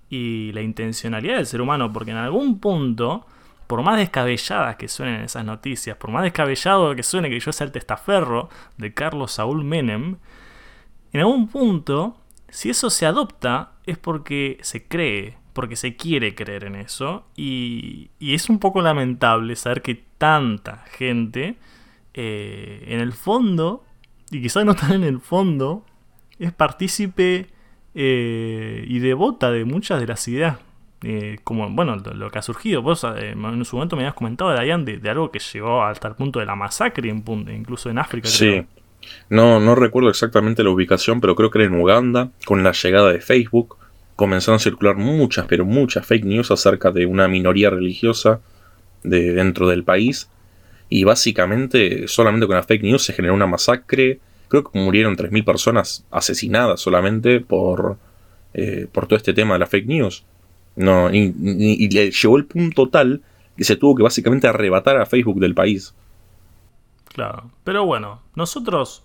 y 0.09 0.53
la 0.53 0.61
intencionalidad 0.61 1.37
del 1.37 1.47
ser 1.47 1.61
humano, 1.61 1.93
porque 1.93 2.11
en 2.11 2.19
algún 2.19 2.61
punto, 2.61 3.27
por 3.67 3.83
más 3.83 3.97
descabelladas 3.97 4.77
que 4.77 4.89
suenen 4.89 5.23
esas 5.23 5.45
noticias, 5.45 5.97
por 5.97 6.11
más 6.11 6.23
descabellado 6.23 6.95
que 6.95 7.03
suene 7.03 7.31
que 7.31 7.41
yo 7.41 7.53
sea 7.53 7.67
el 7.67 7.73
testaferro 7.73 8.51
de 8.77 8.93
Carlos 8.93 9.33
Saúl 9.33 9.65
Menem, 9.65 10.17
en 11.13 11.21
algún 11.21 11.49
punto, 11.49 12.17
si 12.49 12.71
eso 12.71 12.91
se 12.91 13.07
adopta, 13.07 13.73
es 13.87 13.99
porque 13.99 14.59
se 14.63 14.87
cree, 14.87 15.37
porque 15.53 15.77
se 15.77 15.97
quiere 15.97 16.35
creer 16.35 16.65
en 16.65 16.77
eso. 16.77 17.27
Y, 17.37 18.11
y 18.19 18.35
es 18.35 18.49
un 18.49 18.59
poco 18.59 18.81
lamentable 18.81 19.57
saber 19.57 19.83
que 19.83 20.03
tanta 20.19 20.85
gente, 20.91 21.57
eh, 22.15 22.85
en 22.89 23.01
el 23.01 23.13
fondo, 23.13 23.85
y 24.33 24.43
quizás 24.43 24.65
no 24.65 24.75
tan 24.75 24.93
en 24.93 25.05
el 25.05 25.21
fondo, 25.21 25.85
es 26.39 26.53
partícipe 26.53 27.47
eh, 27.95 28.85
y 28.89 28.99
devota 28.99 29.51
de 29.51 29.65
muchas 29.65 30.01
de 30.01 30.07
las 30.07 30.27
ideas. 30.27 30.59
eh, 31.05 31.39
como, 31.43 31.69
bueno, 31.69 31.97
lo, 31.97 32.31
que 32.31 32.39
ha 32.39 32.43
surgido. 32.43 32.81
Vos 32.81 33.05
eh, 33.05 33.33
en 33.33 33.65
su 33.65 33.77
momento 33.77 33.97
me 33.97 34.03
habías 34.03 34.15
comentado, 34.15 34.53
Dayan, 34.53 34.85
de, 34.85 34.99
de 34.99 35.11
algo 35.11 35.31
que 35.31 35.41
llegó 35.41 35.83
hasta 35.83 36.09
el 36.09 36.15
punto 36.15 36.39
de 36.39 36.47
la 36.47 36.55
masacre, 36.55 37.09
incluso 37.09 37.91
en 37.91 37.99
África. 37.99 38.29
Sí. 38.29 38.65
No, 39.29 39.59
no 39.59 39.75
recuerdo 39.75 40.09
exactamente 40.11 40.63
la 40.63 40.71
ubicación, 40.71 41.21
pero 41.21 41.35
creo 41.35 41.51
que 41.51 41.59
era 41.59 41.67
en 41.67 41.81
Uganda, 41.81 42.31
con 42.45 42.63
la 42.63 42.71
llegada 42.71 43.13
de 43.13 43.21
Facebook, 43.21 43.77
comenzaron 44.15 44.57
a 44.57 44.61
circular 44.61 44.97
muchas, 44.97 45.47
pero 45.47 45.65
muchas 45.65 46.07
fake 46.07 46.25
news 46.25 46.51
acerca 46.53 46.93
de 46.93 47.07
una 47.07 47.27
minoría 47.27 47.69
religiosa 47.69 48.41
de 49.03 49.33
dentro 49.33 49.69
del 49.69 49.83
país. 49.83 50.31
Y 50.95 51.05
básicamente, 51.05 52.07
solamente 52.07 52.47
con 52.47 52.55
la 52.55 52.63
fake 52.63 52.83
news 52.83 53.03
se 53.03 53.15
generó 53.15 53.33
una 53.33 53.47
masacre. 53.47 54.21
Creo 54.49 54.63
que 54.63 54.79
murieron 54.79 55.17
3.000 55.17 55.43
personas 55.43 56.05
asesinadas 56.11 56.83
solamente 56.83 57.41
por, 57.41 57.97
eh, 58.53 58.87
por 58.93 59.07
todo 59.07 59.17
este 59.17 59.33
tema 59.33 59.55
de 59.55 59.61
la 59.61 59.67
fake 59.67 59.87
news. 59.87 60.23
No, 60.77 61.11
y, 61.11 61.89
le 61.89 62.11
llegó 62.11 62.37
el 62.37 62.45
punto 62.45 62.91
tal 62.91 63.23
que 63.57 63.65
se 63.65 63.77
tuvo 63.77 63.95
que 63.95 64.03
básicamente 64.03 64.47
arrebatar 64.47 64.99
a 64.99 65.07
Facebook 65.07 65.41
del 65.41 65.55
país. 65.55 65.95
Claro. 67.09 67.51
Pero 67.65 67.87
bueno, 67.87 68.21
nosotros 68.35 69.03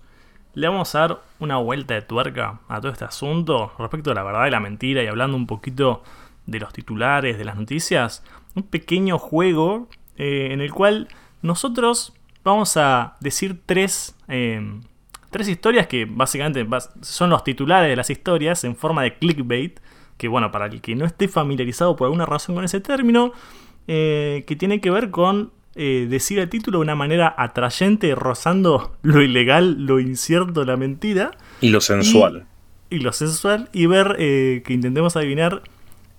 le 0.56 0.68
vamos 0.68 0.94
a 0.94 1.00
dar 1.00 1.22
una 1.40 1.56
vuelta 1.56 1.94
de 1.94 2.02
tuerca 2.02 2.60
a 2.68 2.82
todo 2.82 2.92
este 2.92 3.06
asunto 3.06 3.72
respecto 3.80 4.12
a 4.12 4.14
la 4.14 4.24
verdad 4.24 4.46
y 4.46 4.52
la 4.52 4.60
mentira 4.60 5.04
y 5.04 5.08
hablando 5.08 5.38
un 5.38 5.48
poquito 5.48 6.04
de 6.48 6.60
los 6.60 6.74
titulares, 6.74 7.38
de 7.38 7.46
las 7.46 7.56
noticias. 7.56 8.26
Un 8.56 8.64
pequeño 8.64 9.18
juego 9.20 9.88
eh, 10.18 10.50
en 10.52 10.60
el 10.60 10.74
cual 10.74 11.08
nosotros 11.48 12.14
vamos 12.44 12.78
a 12.78 13.18
decir 13.20 13.60
tres, 13.66 14.16
eh, 14.28 14.62
tres 15.32 15.48
historias 15.48 15.88
que 15.88 16.06
básicamente 16.06 16.66
son 17.02 17.30
los 17.30 17.44
titulares 17.44 17.90
de 17.90 17.96
las 17.96 18.10
historias 18.10 18.64
en 18.64 18.76
forma 18.76 19.04
de 19.04 19.18
clickbait. 19.18 19.80
Que 20.18 20.28
bueno, 20.28 20.52
para 20.52 20.66
el 20.66 20.82
que 20.82 20.96
no 20.96 21.06
esté 21.06 21.28
familiarizado 21.28 21.96
por 21.96 22.06
alguna 22.06 22.26
razón 22.26 22.56
con 22.56 22.64
ese 22.66 22.80
término, 22.80 23.32
eh, 23.88 24.44
que 24.48 24.56
tiene 24.56 24.82
que 24.82 24.90
ver 24.90 25.12
con 25.12 25.52
eh, 25.76 26.08
decir 26.10 26.40
el 26.40 26.50
título 26.50 26.80
de 26.80 26.84
una 26.84 26.96
manera 26.96 27.36
atrayente, 27.38 28.16
rozando 28.16 28.98
lo 29.04 29.22
ilegal, 29.22 29.86
lo 29.86 30.00
incierto, 30.00 30.66
la 30.66 30.76
mentira 30.76 31.32
Y 31.62 31.70
lo 31.70 31.82
sensual. 31.82 32.48
y 32.90 32.98
lo 33.00 33.14
sensual, 33.14 33.70
y 33.74 33.86
ver 33.86 34.16
eh, 34.18 34.64
que 34.66 34.74
intentemos 34.74 35.16
adivinar 35.16 35.62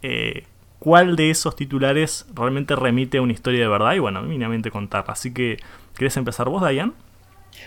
eh, 0.02 0.44
cuál 0.78 1.16
de 1.16 1.30
esos 1.30 1.56
titulares 1.56 2.26
realmente 2.34 2.76
remite 2.76 3.18
a 3.18 3.22
una 3.22 3.32
historia 3.32 3.60
de 3.60 3.68
verdad 3.68 3.94
y 3.94 3.98
bueno, 3.98 4.22
mínimamente 4.22 4.70
contarla. 4.70 5.12
Así 5.12 5.32
que, 5.32 5.58
¿querés 5.96 6.16
empezar 6.16 6.48
vos, 6.48 6.62
Dayan? 6.62 6.94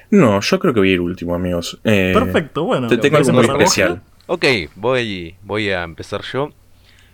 No, 0.10 0.40
yo 0.40 0.60
creo 0.60 0.74
que 0.74 0.80
voy 0.80 0.90
a 0.90 0.94
ir 0.94 1.02
último, 1.02 1.36
amigos. 1.36 1.80
Eh, 1.84 2.12
Perfecto, 2.14 2.64
bueno. 2.64 2.88
Te 2.88 2.98
tengo 2.98 3.18
¿querés 3.18 3.30
algo 3.30 3.42
muy 3.42 3.52
especial. 3.52 4.02
Ok, 4.28 4.46
voy, 4.76 5.36
voy 5.44 5.70
a 5.70 5.84
empezar 5.84 6.22
yo. 6.22 6.50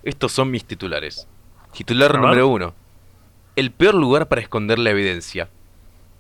Estos 0.04 0.32
son 0.32 0.52
mis 0.52 0.66
titulares. 0.66 1.28
Titular 1.74 2.12
A 2.12 2.14
ver. 2.14 2.22
número 2.22 2.48
uno. 2.48 2.74
El 3.56 3.72
peor 3.72 3.96
lugar 3.96 4.28
para 4.28 4.42
esconder 4.42 4.78
la 4.80 4.92
evidencia. 4.92 5.50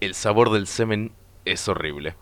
El 0.01 0.15
sabor 0.15 0.51
del 0.51 0.67
semen 0.67 1.11
es 1.45 1.67
horrible. 1.67 2.15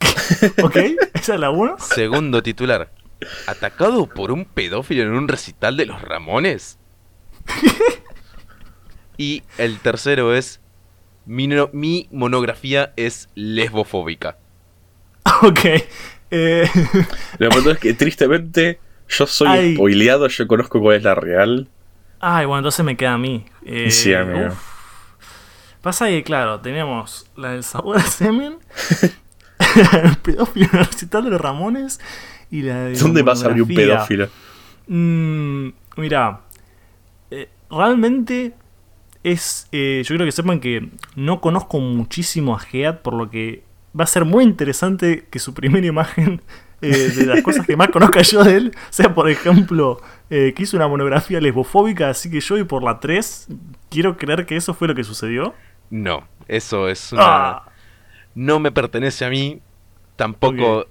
Ok, 0.62 0.76
esa 1.14 1.34
es 1.34 1.40
la 1.40 1.50
1. 1.50 1.76
Segundo 1.78 2.42
titular. 2.42 2.90
¿Atacado 3.46 4.06
por 4.06 4.30
un 4.32 4.44
pedófilo 4.44 5.02
en 5.02 5.12
un 5.14 5.28
recital 5.28 5.76
de 5.76 5.86
los 5.86 6.00
Ramones? 6.02 6.78
Y 9.18 9.42
el 9.58 9.78
tercero 9.80 10.34
es... 10.34 10.60
Mi, 11.24 11.46
no- 11.48 11.70
mi 11.72 12.08
monografía 12.12 12.92
es 12.96 13.28
lesbofóbica. 13.34 14.36
Ok. 15.42 15.60
eh, 16.30 16.70
Lo 17.38 17.48
que 17.50 17.70
es 17.70 17.78
que 17.78 17.94
tristemente 17.94 18.78
yo 19.08 19.26
soy 19.26 19.48
Ay. 19.48 19.74
spoileado, 19.74 20.28
yo 20.28 20.46
conozco 20.46 20.80
cuál 20.80 20.96
es 20.96 21.02
la 21.02 21.14
real. 21.16 21.68
Ay, 22.20 22.46
bueno, 22.46 22.58
entonces 22.60 22.84
me 22.84 22.96
queda 22.96 23.14
a 23.14 23.18
mí. 23.18 23.44
Eh, 23.64 23.90
Sí, 23.90 24.14
amigo. 24.14 24.48
uf. 24.48 24.58
Pasa 25.82 26.06
que, 26.08 26.22
claro, 26.22 26.60
tenemos 26.60 27.28
la 27.36 27.52
del 27.52 27.64
sabor 27.64 27.96
al 27.96 28.02
semen, 28.04 28.58
el 30.04 30.16
pedófilo 30.18 30.68
en 30.72 30.78
el 30.80 30.86
recital 30.86 31.24
de 31.24 31.30
los 31.30 31.40
Ramones 31.40 32.00
y 32.50 32.62
la 32.62 32.84
de. 32.84 32.92
la 32.94 32.98
¿Dónde 32.98 33.22
vas 33.22 33.42
a 33.42 33.46
abrir 33.46 33.62
un 33.62 33.68
pedófilo? 33.68 34.28
Mm, 34.88 35.68
mira, 35.96 36.40
eh, 37.30 37.48
realmente 37.70 38.54
es. 39.22 39.68
eh, 39.72 40.02
yo 40.04 40.08
quiero 40.08 40.24
que 40.24 40.32
sepan 40.32 40.60
que 40.60 40.88
no 41.16 41.40
conozco 41.40 41.78
muchísimo 41.80 42.56
a 42.56 42.60
Head, 42.72 43.00
por 43.00 43.14
lo 43.14 43.30
que 43.30 43.62
va 43.98 44.04
a 44.04 44.06
ser 44.06 44.24
muy 44.24 44.44
interesante 44.44 45.26
que 45.30 45.38
su 45.38 45.54
primera 45.54 45.86
imagen 45.86 46.42
eh, 46.82 46.88
de 47.16 47.26
las 47.26 47.42
cosas 47.42 47.66
que 47.66 47.76
más 47.76 47.88
conozca 47.88 48.20
yo 48.22 48.44
de 48.44 48.56
él 48.56 48.72
sea, 48.90 49.14
por 49.14 49.30
ejemplo, 49.30 50.00
eh, 50.30 50.52
que 50.54 50.62
hizo 50.64 50.76
una 50.76 50.86
monografía 50.88 51.40
lesbofóbica. 51.40 52.10
Así 52.10 52.30
que 52.30 52.40
yo 52.40 52.54
voy 52.56 52.64
por 52.64 52.82
la 52.82 53.00
3. 53.00 53.48
Quiero 53.88 54.16
creer 54.16 54.44
que 54.46 54.56
eso 54.56 54.74
fue 54.74 54.86
lo 54.88 54.94
que 54.94 55.02
sucedió. 55.04 55.54
No, 55.90 56.28
eso 56.48 56.88
es 56.88 57.12
una... 57.12 57.22
Ah, 57.24 57.62
No 58.34 58.60
me 58.60 58.70
pertenece 58.70 59.24
a 59.24 59.30
mí, 59.30 59.60
tampoco. 60.16 60.86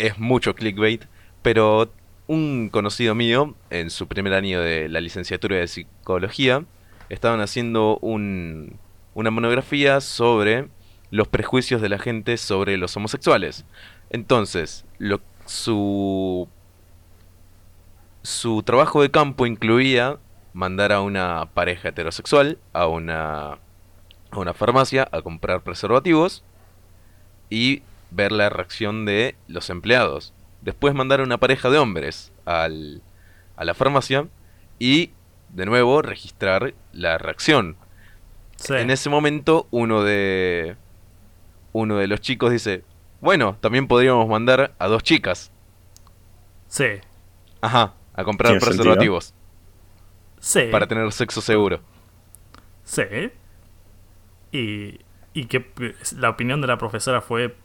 Es 0.00 0.18
mucho 0.18 0.54
clickbait, 0.54 1.04
pero 1.42 1.92
un 2.26 2.70
conocido 2.70 3.14
mío, 3.14 3.54
en 3.68 3.90
su 3.90 4.08
primer 4.08 4.32
año 4.34 4.60
de 4.60 4.88
la 4.88 5.00
licenciatura 5.00 5.56
de 5.56 5.68
psicología, 5.68 6.64
estaban 7.10 7.40
haciendo 7.40 7.98
un, 7.98 8.78
una 9.14 9.30
monografía 9.30 10.00
sobre 10.00 10.68
los 11.10 11.28
prejuicios 11.28 11.82
de 11.82 11.88
la 11.90 11.98
gente 11.98 12.36
sobre 12.38 12.76
los 12.78 12.96
homosexuales. 12.96 13.64
Entonces, 14.10 14.86
su, 15.44 16.48
su 18.22 18.62
trabajo 18.62 19.02
de 19.02 19.10
campo 19.10 19.44
incluía 19.44 20.18
mandar 20.52 20.92
a 20.92 21.00
una 21.02 21.46
pareja 21.52 21.90
heterosexual 21.90 22.58
a 22.72 22.86
una, 22.86 23.58
a 24.30 24.38
una 24.38 24.54
farmacia 24.54 25.08
a 25.12 25.22
comprar 25.22 25.62
preservativos 25.62 26.42
y 27.50 27.82
ver 28.10 28.32
la 28.32 28.48
reacción 28.48 29.04
de 29.04 29.36
los 29.48 29.70
empleados. 29.70 30.32
Después 30.62 30.94
mandar 30.94 31.20
a 31.20 31.24
una 31.24 31.38
pareja 31.38 31.70
de 31.70 31.78
hombres 31.78 32.32
al, 32.44 33.02
a 33.56 33.64
la 33.64 33.74
farmacia 33.74 34.26
y 34.78 35.10
de 35.50 35.66
nuevo 35.66 36.02
registrar 36.02 36.74
la 36.92 37.18
reacción. 37.18 37.76
Sí. 38.56 38.74
En 38.74 38.90
ese 38.90 39.08
momento 39.08 39.66
uno 39.70 40.02
de 40.02 40.76
uno 41.72 41.96
de 41.96 42.06
los 42.08 42.20
chicos 42.20 42.50
dice, 42.52 42.84
"Bueno, 43.20 43.56
también 43.60 43.86
podríamos 43.88 44.28
mandar 44.28 44.74
a 44.78 44.86
dos 44.88 45.02
chicas." 45.02 45.50
Sí. 46.68 46.86
Ajá, 47.62 47.94
a 48.14 48.24
comprar 48.24 48.52
sentido. 48.52 48.70
preservativos 48.76 49.34
Sí. 50.40 50.68
para 50.70 50.86
tener 50.86 51.10
sexo 51.12 51.40
seguro. 51.40 51.80
Sí. 52.84 53.02
Y, 54.52 55.00
y 55.32 55.44
que 55.46 55.64
la 56.16 56.30
opinión 56.30 56.60
de 56.60 56.66
la 56.66 56.76
profesora 56.78 57.20
fue 57.20 57.56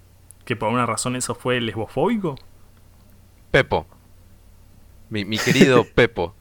que 0.46 0.56
por 0.56 0.70
una 0.70 0.86
razón 0.86 1.16
eso 1.16 1.36
fue 1.36 1.60
lesbofóbico. 1.62 2.36
Pepo. 3.52 3.86
Mi, 5.10 5.26
mi 5.26 5.38
querido 5.38 5.84
Pepo. 5.96 6.36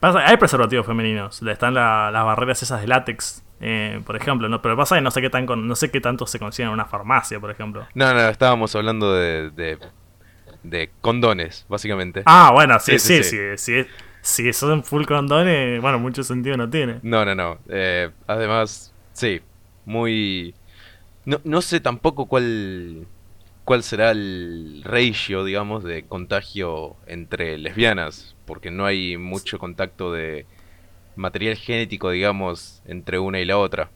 Pasa, 0.00 0.20
hay 0.26 0.36
preservativos 0.36 0.86
femeninos, 0.86 1.42
están 1.42 1.74
la- 1.74 2.10
las 2.12 2.24
barreras 2.24 2.62
esas 2.62 2.80
de 2.80 2.86
látex, 2.86 3.42
eh, 3.60 4.00
por 4.06 4.14
ejemplo, 4.14 4.48
¿no? 4.48 4.62
pero 4.62 4.76
pasa 4.76 4.94
que 4.94 5.00
no 5.00 5.10
sé 5.10 5.20
qué 5.20 5.28
tan 5.30 5.44
con- 5.44 5.66
no 5.66 5.74
sé 5.74 5.90
qué 5.90 6.00
tanto 6.00 6.26
se 6.26 6.38
consiguen 6.38 6.68
en 6.68 6.74
una 6.74 6.84
farmacia, 6.84 7.40
por 7.40 7.50
ejemplo. 7.50 7.84
No, 7.94 8.14
no, 8.14 8.20
estábamos 8.28 8.74
hablando 8.76 9.12
de, 9.14 9.50
de, 9.50 9.78
de 10.62 10.90
condones, 11.00 11.66
básicamente. 11.68 12.22
Ah, 12.26 12.50
bueno, 12.52 12.78
sí, 12.78 12.98
Sí, 13.00 13.22
sí, 13.22 13.24
sí, 13.24 13.36
sí, 13.56 13.82
sí, 13.82 13.88
si 14.20 14.52
son 14.52 14.84
full 14.84 15.04
condones, 15.04 15.82
bueno, 15.82 15.98
mucho 15.98 16.22
sentido 16.22 16.56
no 16.56 16.70
tiene. 16.70 17.00
No, 17.02 17.24
no, 17.24 17.34
no. 17.34 17.58
eh, 17.68 18.10
además, 18.28 18.92
sí, 19.12 19.40
muy... 19.84 20.54
No, 21.24 21.40
no 21.42 21.60
sé 21.60 21.80
tampoco 21.80 22.26
cuál, 22.26 23.04
cuál 23.68 23.82
será 23.82 24.12
el 24.12 24.80
ratio, 24.82 25.44
digamos, 25.44 25.84
de 25.84 26.02
contagio 26.04 26.96
entre 27.06 27.58
lesbianas, 27.58 28.34
porque 28.46 28.70
no 28.70 28.86
hay 28.86 29.18
mucho 29.18 29.58
contacto 29.58 30.10
de 30.10 30.46
material 31.16 31.54
genético, 31.56 32.08
digamos, 32.10 32.80
entre 32.86 33.18
una 33.18 33.40
y 33.40 33.44
la 33.44 33.58
otra. 33.58 33.90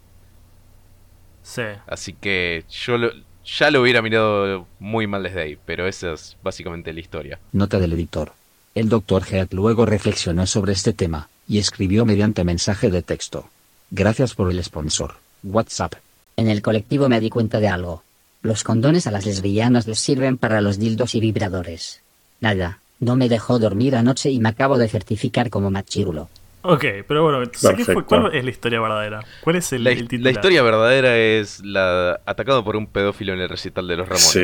Sí. 1.42 1.62
Así 1.86 2.12
que 2.12 2.64
yo 2.70 2.98
lo- 2.98 3.12
ya 3.46 3.70
lo 3.70 3.80
hubiera 3.80 4.02
mirado 4.02 4.66
muy 4.78 5.06
mal 5.06 5.22
desde 5.22 5.40
ahí, 5.40 5.58
pero 5.64 5.86
esa 5.88 6.12
es 6.12 6.36
básicamente 6.42 6.92
la 6.92 7.00
historia. 7.00 7.38
Nota 7.52 7.78
del 7.78 7.94
editor. 7.94 8.32
El 8.74 8.90
Dr. 8.90 9.22
Heath 9.30 9.54
luego 9.54 9.86
reflexionó 9.86 10.46
sobre 10.46 10.72
este 10.74 10.92
tema, 10.92 11.28
y 11.48 11.58
escribió 11.58 12.04
mediante 12.04 12.44
mensaje 12.44 12.90
de 12.90 13.00
texto. 13.00 13.48
Gracias 13.90 14.34
por 14.34 14.50
el 14.50 14.62
sponsor. 14.62 15.14
WhatsApp. 15.42 15.94
En 16.36 16.48
el 16.48 16.60
colectivo 16.60 17.08
me 17.08 17.20
di 17.20 17.30
cuenta 17.30 17.58
de 17.58 17.68
algo. 17.68 18.02
Los 18.42 18.64
condones 18.64 19.06
a 19.06 19.10
las 19.10 19.24
lesbianas 19.24 19.86
les 19.86 19.98
sirven 20.00 20.36
para 20.36 20.60
los 20.60 20.78
dildos 20.78 21.14
y 21.14 21.20
vibradores. 21.20 22.02
Nada, 22.40 22.80
no 23.00 23.14
me 23.16 23.28
dejó 23.28 23.58
dormir 23.58 23.94
anoche 23.96 24.30
y 24.30 24.40
me 24.40 24.48
acabo 24.48 24.78
de 24.78 24.88
certificar 24.88 25.48
como 25.50 25.70
machirulo. 25.70 26.28
Ok, 26.64 26.84
pero 27.08 27.24
bueno, 27.24 27.42
entonces, 27.42 27.70
¿qué 27.70 27.84
fue- 27.84 27.94
Perfecto. 27.94 28.06
¿cuál 28.22 28.34
es 28.36 28.44
la 28.44 28.50
historia 28.50 28.80
verdadera? 28.80 29.20
¿Cuál 29.40 29.56
es 29.56 29.72
el, 29.72 29.82
La, 29.84 29.90
el 29.90 30.06
titular? 30.08 30.24
la 30.24 30.30
historia 30.30 30.62
verdadera 30.62 31.16
es 31.18 31.60
la 31.64 32.20
atacado 32.24 32.62
por 32.64 32.76
un 32.76 32.86
pedófilo 32.86 33.32
en 33.32 33.40
el 33.40 33.48
recital 33.48 33.86
de 33.88 33.96
los 33.96 34.08
Ramones. 34.08 34.28
Sí. 34.30 34.38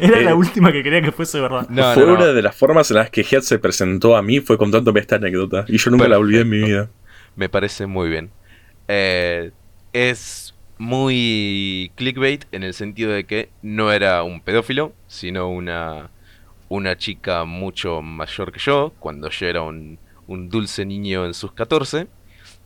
Era 0.00 0.20
Eh, 0.20 0.22
la 0.24 0.34
última 0.34 0.70
que 0.70 0.82
quería 0.82 1.00
que 1.02 1.10
fuese 1.12 1.40
verdad. 1.40 1.66
No, 1.68 1.94
fue 1.94 2.02
no, 2.04 2.10
no. 2.12 2.14
una 2.18 2.26
de 2.26 2.42
las 2.42 2.54
formas 2.54 2.90
en 2.90 2.98
las 2.98 3.10
que 3.10 3.22
Head 3.28 3.40
se 3.40 3.58
presentó 3.58 4.16
a 4.16 4.22
mí, 4.22 4.40
fue 4.40 4.56
contándome 4.58 5.00
esta 5.00 5.16
anécdota. 5.16 5.64
Y 5.66 5.78
yo 5.78 5.90
nunca 5.90 6.06
la 6.08 6.18
olvidé 6.18 6.42
en 6.42 6.50
mi 6.50 6.58
vida. 6.62 6.90
Me 7.36 7.48
parece 7.48 7.86
muy 7.86 8.08
bien. 8.08 8.30
Eh, 8.88 9.50
es 9.92 10.45
muy 10.78 11.90
clickbait 11.94 12.44
en 12.52 12.62
el 12.62 12.74
sentido 12.74 13.12
de 13.12 13.24
que 13.24 13.48
no 13.62 13.92
era 13.92 14.22
un 14.22 14.40
pedófilo, 14.40 14.92
sino 15.06 15.48
una, 15.48 16.10
una 16.68 16.96
chica 16.96 17.44
mucho 17.44 18.02
mayor 18.02 18.52
que 18.52 18.58
yo, 18.58 18.92
cuando 18.98 19.30
yo 19.30 19.46
era 19.46 19.62
un, 19.62 19.98
un 20.26 20.48
dulce 20.48 20.84
niño 20.84 21.24
en 21.24 21.34
sus 21.34 21.52
14. 21.52 22.08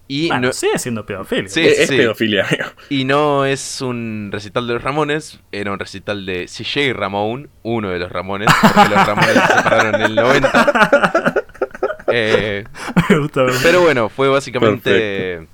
Y, 0.09 0.27
Bueno, 0.27 0.49
no, 0.49 0.53
sigue 0.53 0.77
siendo 0.81 1.07
pedofilia. 1.07 1.49
Sí, 1.49 1.61
es 1.65 1.79
es 1.79 1.89
sí. 1.89 1.97
pedofilia. 1.97 2.45
y 2.89 3.05
no 3.05 3.45
es 3.45 3.81
un 3.81 4.31
recital 4.33 4.67
de 4.67 4.75
los 4.75 4.83
Ramones, 4.83 5.39
era 5.53 5.71
un 5.71 5.79
recital 5.79 6.27
de 6.27 6.47
CJ 6.47 6.93
Ramón, 6.95 7.49
uno 7.63 7.91
de 7.91 8.01
los 8.01 8.11
Ramones, 8.11 8.49
porque 8.61 8.91
los 8.91 9.07
Ramones 9.07 9.35
se 9.35 9.55
separaron 9.57 9.95
en 9.95 10.03
el 10.03 10.15
90. 10.17 11.35
Eh, 12.13 12.65
Me 13.09 13.19
gusta 13.21 13.45
verlo. 13.45 13.61
pero 13.63 13.83
bueno, 13.83 14.09
fue 14.09 14.29
básicamente 14.29 15.47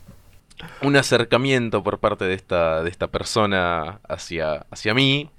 un 0.83 0.97
acercamiento 0.97 1.83
por 1.83 1.99
parte 1.99 2.25
de 2.25 2.35
esta, 2.35 2.83
de 2.83 2.91
esta 2.91 3.09
persona 3.09 4.01
hacia, 4.09 4.67
hacia 4.71 4.95
mí, 4.95 5.31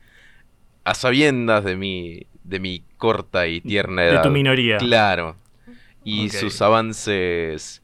a 0.84 0.94
sabiendas 0.94 1.64
de 1.64 1.76
mi, 1.76 2.28
de 2.44 2.60
mi 2.60 2.84
corta 2.98 3.48
y 3.48 3.62
tierna 3.62 4.04
De 4.04 4.10
edad. 4.10 4.24
tu 4.24 4.30
minoría. 4.30 4.78
Claro. 4.78 5.36
Y 6.04 6.30
sus 6.30 6.62
avances. 6.62 7.84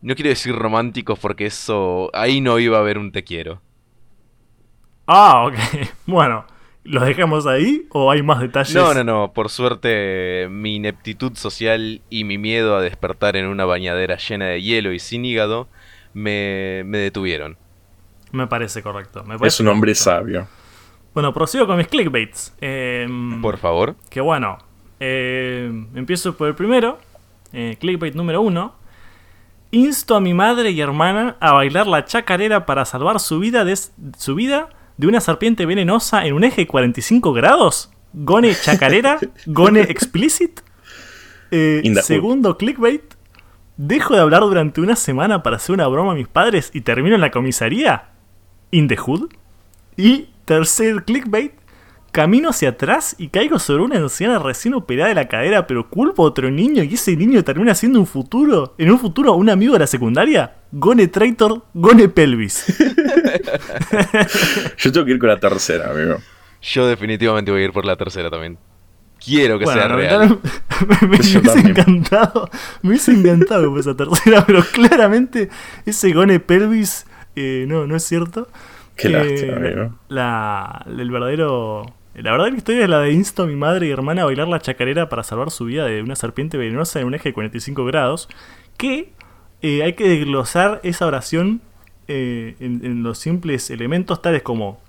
No 0.00 0.14
quiero 0.14 0.30
decir 0.30 0.54
románticos 0.54 1.18
porque 1.18 1.46
eso. 1.46 2.10
Ahí 2.14 2.40
no 2.40 2.58
iba 2.60 2.76
a 2.76 2.80
haber 2.80 2.98
un 2.98 3.10
te 3.10 3.24
quiero. 3.24 3.60
Ah, 5.06 5.46
ok. 5.46 5.54
Bueno, 6.06 6.46
¿los 6.84 7.04
dejamos 7.04 7.46
ahí 7.46 7.86
o 7.90 8.10
hay 8.10 8.22
más 8.22 8.40
detalles? 8.40 8.74
No, 8.74 8.94
no, 8.94 9.02
no. 9.02 9.32
Por 9.32 9.50
suerte, 9.50 10.46
mi 10.50 10.76
ineptitud 10.76 11.34
social 11.34 12.00
y 12.08 12.24
mi 12.24 12.38
miedo 12.38 12.76
a 12.76 12.80
despertar 12.82 13.36
en 13.36 13.46
una 13.46 13.64
bañadera 13.64 14.16
llena 14.16 14.46
de 14.46 14.62
hielo 14.62 14.92
y 14.92 14.98
sin 15.00 15.24
hígado 15.24 15.68
me, 16.14 16.82
me 16.86 16.98
detuvieron. 16.98 17.56
Me 18.32 18.46
parece 18.46 18.82
correcto. 18.82 19.24
me 19.24 19.36
Es 19.46 19.60
un 19.60 19.68
hombre 19.68 19.92
correcto. 19.92 20.04
sabio. 20.04 20.48
Bueno, 21.14 21.32
prosigo 21.32 21.66
con 21.66 21.76
mis 21.78 21.88
clickbaits. 21.88 22.54
Em, 22.60 23.40
Por 23.40 23.58
favor. 23.58 23.96
Que 24.10 24.20
bueno, 24.20 24.58
eh, 25.00 25.70
empiezo 25.94 26.36
por 26.36 26.48
el 26.48 26.54
primero. 26.54 26.98
eh, 27.52 27.76
clickbait 27.80 28.14
número 28.14 28.40
uno. 28.42 28.74
Insto 29.70 30.16
a 30.16 30.20
mi 30.20 30.32
madre 30.34 30.70
y 30.70 30.80
hermana 30.80 31.36
a 31.40 31.52
bailar 31.52 31.86
la 31.86 32.04
chacarera 32.04 32.64
para 32.66 32.84
salvar 32.84 33.20
su 33.20 33.38
vida 33.38 33.64
de, 33.64 33.76
su 34.16 34.34
vida 34.34 34.70
de 34.96 35.06
una 35.06 35.20
serpiente 35.20 35.66
venenosa 35.66 36.24
en 36.26 36.34
un 36.34 36.44
eje 36.44 36.66
45 36.66 37.32
grados. 37.32 37.90
Gone 38.14 38.54
chacarera, 38.54 39.18
gone 39.46 39.82
explicit. 39.82 40.60
Eh, 41.50 41.82
segundo 42.02 42.56
clickbait. 42.56 43.02
Dejo 43.78 44.14
de 44.14 44.20
hablar 44.20 44.40
durante 44.40 44.80
una 44.80 44.96
semana 44.96 45.44
para 45.44 45.54
hacer 45.54 45.72
una 45.72 45.86
broma 45.86 46.10
a 46.10 46.14
mis 46.16 46.26
padres 46.26 46.72
y 46.74 46.80
termino 46.80 47.14
en 47.14 47.20
la 47.20 47.30
comisaría. 47.30 48.08
In 48.72 48.88
the 48.88 48.96
hood. 48.96 49.28
Y 49.96 50.30
tercer 50.44 51.04
clickbait. 51.04 51.52
Camino 52.10 52.48
hacia 52.48 52.70
atrás 52.70 53.14
y 53.18 53.28
caigo 53.28 53.60
sobre 53.60 53.84
una 53.84 53.98
anciana 53.98 54.40
recién 54.40 54.74
operada 54.74 55.10
de 55.10 55.14
la 55.14 55.28
cadera, 55.28 55.68
pero 55.68 55.88
culpo 55.88 56.24
a 56.24 56.26
otro 56.26 56.50
niño 56.50 56.82
y 56.82 56.94
ese 56.94 57.14
niño 57.14 57.44
termina 57.44 57.72
siendo 57.76 58.00
un 58.00 58.06
futuro, 58.06 58.74
en 58.78 58.90
un 58.90 58.98
futuro 58.98 59.34
un 59.34 59.48
amigo 59.48 59.74
de 59.74 59.78
la 59.78 59.86
secundaria. 59.86 60.56
Gone 60.72 61.06
traitor, 61.06 61.62
gone 61.72 62.08
pelvis. 62.08 62.66
Yo 64.78 64.90
tengo 64.90 65.06
que 65.06 65.12
ir 65.12 65.18
con 65.20 65.28
la 65.28 65.38
tercera, 65.38 65.92
amigo. 65.92 66.16
Yo 66.60 66.88
definitivamente 66.88 67.52
voy 67.52 67.62
a 67.62 67.64
ir 67.66 67.72
por 67.72 67.84
la 67.84 67.94
tercera 67.94 68.28
también. 68.28 68.58
Quiero 69.24 69.58
que 69.58 69.64
Bueno, 69.64 69.80
sea 69.80 69.88
real. 69.88 70.38
me, 71.00 71.06
hubiese 71.08 71.40
también. 71.40 71.68
encantado, 71.70 72.48
me 72.82 72.90
hubiese 72.90 73.12
encantado 73.12 73.78
esa 73.78 73.96
tercera, 73.96 74.44
pero 74.46 74.62
claramente 74.62 75.48
ese 75.86 76.12
gone 76.12 76.40
pelvis 76.40 77.06
eh, 77.36 77.64
no, 77.68 77.86
no 77.86 77.96
es 77.96 78.04
cierto. 78.04 78.48
Qué 78.96 79.08
Eh, 79.08 79.10
lástima. 79.10 79.98
La, 80.08 80.84
el 80.86 81.10
verdadero. 81.10 81.84
La 82.14 82.32
verdadera 82.32 82.56
historia 82.56 82.82
es 82.82 82.88
la 82.90 82.98
de 83.00 83.12
insto 83.12 83.44
a 83.44 83.46
mi 83.46 83.54
madre 83.54 83.86
y 83.86 83.90
hermana 83.90 84.22
a 84.22 84.24
bailar 84.24 84.48
la 84.48 84.58
chacarera 84.60 85.08
para 85.08 85.22
salvar 85.22 85.52
su 85.52 85.66
vida 85.66 85.84
de 85.86 86.02
una 86.02 86.16
serpiente 86.16 86.58
venenosa 86.58 86.98
en 87.00 87.06
un 87.06 87.14
eje 87.14 87.28
de 87.28 87.32
45 87.32 87.84
grados. 87.84 88.28
Que 88.76 89.12
eh, 89.62 89.82
hay 89.84 89.92
que 89.92 90.08
desglosar 90.08 90.80
esa 90.82 91.06
oración 91.06 91.60
eh, 92.08 92.56
en, 92.58 92.84
en 92.84 93.02
los 93.04 93.18
simples 93.18 93.70
elementos, 93.70 94.20
tales 94.20 94.42
como. 94.42 94.80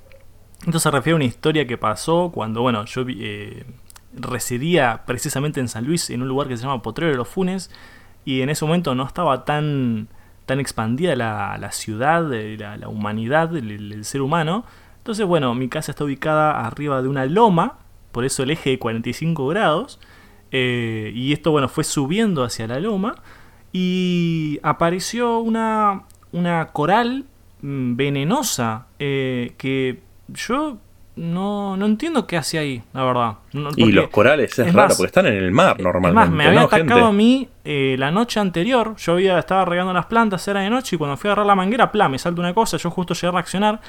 Esto 0.65 0.79
se 0.79 0.89
refiere 0.91 1.13
a 1.13 1.17
una 1.17 1.25
historia 1.25 1.67
que 1.67 1.77
pasó 1.77 2.31
cuando, 2.33 2.61
bueno, 2.61 2.83
yo 2.85 3.05
vi- 3.05 3.19
eh, 3.21 3.63
residía 4.19 5.03
precisamente 5.05 5.59
en 5.59 5.67
San 5.67 5.85
Luis, 5.85 6.09
en 6.09 6.21
un 6.21 6.27
lugar 6.27 6.47
que 6.47 6.57
se 6.57 6.63
llama 6.63 6.81
Potrero 6.81 7.11
de 7.11 7.17
los 7.17 7.27
Funes, 7.27 7.71
y 8.25 8.41
en 8.41 8.49
ese 8.49 8.65
momento 8.65 8.95
no 8.95 9.05
estaba 9.05 9.45
tan, 9.45 10.07
tan 10.45 10.59
expandida 10.59 11.15
la, 11.15 11.57
la 11.59 11.71
ciudad, 11.71 12.31
eh, 12.33 12.57
la, 12.57 12.77
la 12.77 12.87
humanidad, 12.87 13.55
el, 13.55 14.05
ser 14.05 14.21
humano. 14.21 14.65
Entonces, 14.97 15.25
bueno, 15.25 15.55
mi 15.55 15.69
casa 15.69 15.91
está 15.91 16.03
ubicada 16.03 16.65
arriba 16.65 17.01
de 17.01 17.07
una 17.07 17.25
loma, 17.25 17.77
por 18.11 18.25
eso 18.25 18.43
el 18.43 18.51
eje 18.51 18.71
de 18.71 18.79
45 18.79 19.47
grados, 19.47 19.99
eh, 20.51 21.11
y 21.15 21.33
esto, 21.33 21.51
bueno, 21.51 21.69
fue 21.69 21.83
subiendo 21.83 22.43
hacia 22.43 22.67
la 22.67 22.79
loma, 22.79 23.15
y 23.71 24.59
apareció 24.63 25.39
una, 25.39 26.03
una 26.31 26.67
coral 26.67 27.25
mm, 27.61 27.95
venenosa 27.95 28.87
eh, 28.99 29.53
que 29.57 30.01
yo 30.27 30.77
no, 31.19 31.75
no 31.77 31.85
entiendo 31.85 32.25
qué 32.25 32.37
hace 32.37 32.57
ahí, 32.57 32.81
la 32.93 33.03
verdad. 33.03 33.33
No- 33.53 33.69
Y 33.75 33.91
los 33.91 34.09
corales 34.09 34.51
es, 34.53 34.59
es 34.59 34.73
raro 34.73 34.87
más- 34.89 34.97
porque 34.97 35.07
están 35.07 35.25
en 35.27 35.33
el 35.35 35.51
mar 35.51 35.75
es 35.77 35.83
normalmente. 35.83 36.15
más, 36.15 36.29
me 36.29 36.45
había 36.47 36.59
¿no, 36.61 36.65
atacado 36.67 36.87
gente? 36.99 37.07
a 37.07 37.11
mí 37.11 37.49
eh, 37.65 37.95
la 37.99 38.09
noche 38.11 38.39
anterior. 38.39 38.95
Yo 38.97 39.13
había, 39.13 39.37
estaba 39.37 39.65
regando 39.65 39.93
las 39.93 40.05
plantas, 40.05 40.47
era 40.47 40.61
de 40.61 40.69
noche, 40.69 40.95
y 40.95 40.99
cuando 40.99 41.17
fui 41.17 41.27
a 41.29 41.33
agarrar 41.33 41.45
la 41.47 41.55
manguera, 41.55 41.91
pla, 41.91 42.07
me 42.09 42.17
salta 42.17 42.39
una 42.41 42.53
cosa. 42.53 42.77
Yo 42.77 42.89
justo 42.89 43.13
llegué 43.13 43.27
a 43.27 43.31
reaccionar. 43.31 43.81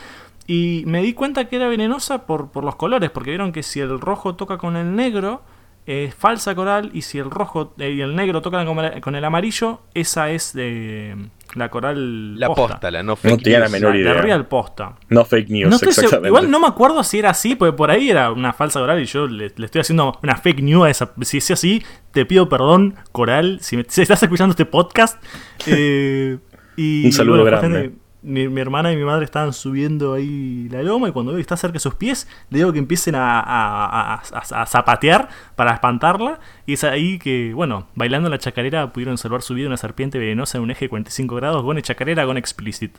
Y 0.47 0.83
me 0.87 1.01
di 1.03 1.13
cuenta 1.13 1.45
que 1.49 1.57
era 1.57 1.69
venenosa 1.69 2.27
por, 2.27 2.51
por 2.51 2.65
los 2.65 2.75
colores, 2.77 3.11
porque 3.11 3.31
vieron 3.31 3.53
que 3.53 3.63
si 3.63 3.79
el 3.81 4.01
rojo 4.01 4.35
toca 4.35 4.59
con 4.59 4.77
el 4.77 4.97
negro, 4.97 5.43
es 5.87 6.15
falsa 6.15 6.55
coral, 6.57 6.91
y 6.93 7.03
si 7.03 7.19
el 7.19 7.31
rojo 7.31 7.73
eh, 7.79 7.91
y 7.93 8.01
el 8.01 8.17
negro 8.17 8.43
tocan 8.43 8.67
con 8.67 8.79
el, 8.85 9.01
con 9.01 9.15
el 9.15 9.25
amarillo, 9.25 9.81
esa 9.95 10.31
es 10.31 10.53
de 10.53 11.17
la 11.55 11.69
coral 11.69 12.39
La 12.39 12.47
posta. 12.49 12.75
posta, 12.75 12.91
la 12.91 13.03
no 13.03 13.13
No 13.13 13.17
fake 13.17 13.43
tenía 13.43 13.59
la 13.61 13.69
menor 13.69 13.95
La- 13.95 14.01
idea. 14.01 14.15
la 14.15 14.21
real 14.23 14.47
posta. 14.47 14.97
No 15.09 15.25
fake 15.25 15.49
news, 15.51 15.71
No 15.71 15.77
exactamente. 15.89 16.29
igual 16.29 16.51
no 16.51 16.61
me 16.61 16.67
acuerdo 16.69 17.03
si 17.03 17.19
era 17.19 17.31
así, 17.31 17.57
porque 17.57 17.77
por 17.77 17.91
ahí 17.91 18.09
era 18.11 18.31
una 18.31 18.53
falsa 18.53 18.79
coral 18.81 19.01
y 19.01 19.07
yo 19.07 19.27
le, 19.27 19.53
le 19.57 19.65
estoy 19.67 19.81
haciendo 19.81 20.19
una 20.23 20.37
fake 20.37 20.63
news 20.63 20.87
a 20.87 20.91
esa. 20.91 21.13
Si 21.23 21.39
es 21.39 21.51
así, 21.51 21.83
te 22.13 22.25
pido 22.27 22.49
perdón, 22.49 22.95
Coral, 23.13 23.59
si, 23.61 23.77
me- 23.77 23.85
si 23.89 24.03
estás 24.03 24.23
escuchando 24.23 24.53
este 24.53 24.65
podcast. 24.67 25.23
Eh, 25.67 26.39
y, 26.77 27.07
Un 27.07 27.13
saludo 27.13 27.43
bueno, 27.43 27.57
grande. 27.59 27.93
Mi, 28.23 28.49
mi 28.49 28.61
hermana 28.61 28.93
y 28.93 28.97
mi 28.97 29.05
madre 29.05 29.25
estaban 29.25 29.53
subiendo 29.55 30.13
ahí 30.13 30.69
la 30.71 30.83
loma 30.83 31.09
y 31.09 31.13
cuando 31.13 31.33
veo 31.33 31.39
que 31.39 31.43
está 31.43 31.57
cerca 31.57 31.75
de 31.75 31.81
sus 31.81 31.95
pies, 31.95 32.29
le 32.51 32.59
digo 32.59 32.71
que 32.73 32.79
empiecen 32.79 33.15
a, 33.15 33.41
a- 33.41 34.15
a- 34.15 34.15
a- 34.33 34.63
a 34.63 34.67
zapatear 34.67 35.29
para 35.57 35.73
espantarla. 35.73 36.39
Y 36.67 36.75
es 36.75 36.85
ahí 36.85 37.19
que, 37.19 37.53
bueno, 37.55 37.87
bailando 37.95 38.29
la 38.29 38.39
chacarera 38.39 38.93
pudieron 38.93 39.17
salvar 39.17 39.41
su 39.43 39.55
vida 39.55 39.69
una 39.69 39.79
serpiente 39.79 40.19
venenosa 40.19 40.59
en 40.59 40.65
un 40.65 40.71
eje 40.71 40.85
de 40.85 40.89
45 40.91 41.35
grados. 41.37 41.63
Gone 41.63 41.81
chacarera, 41.83 42.25
gone 42.25 42.39
explicit. 42.41 42.93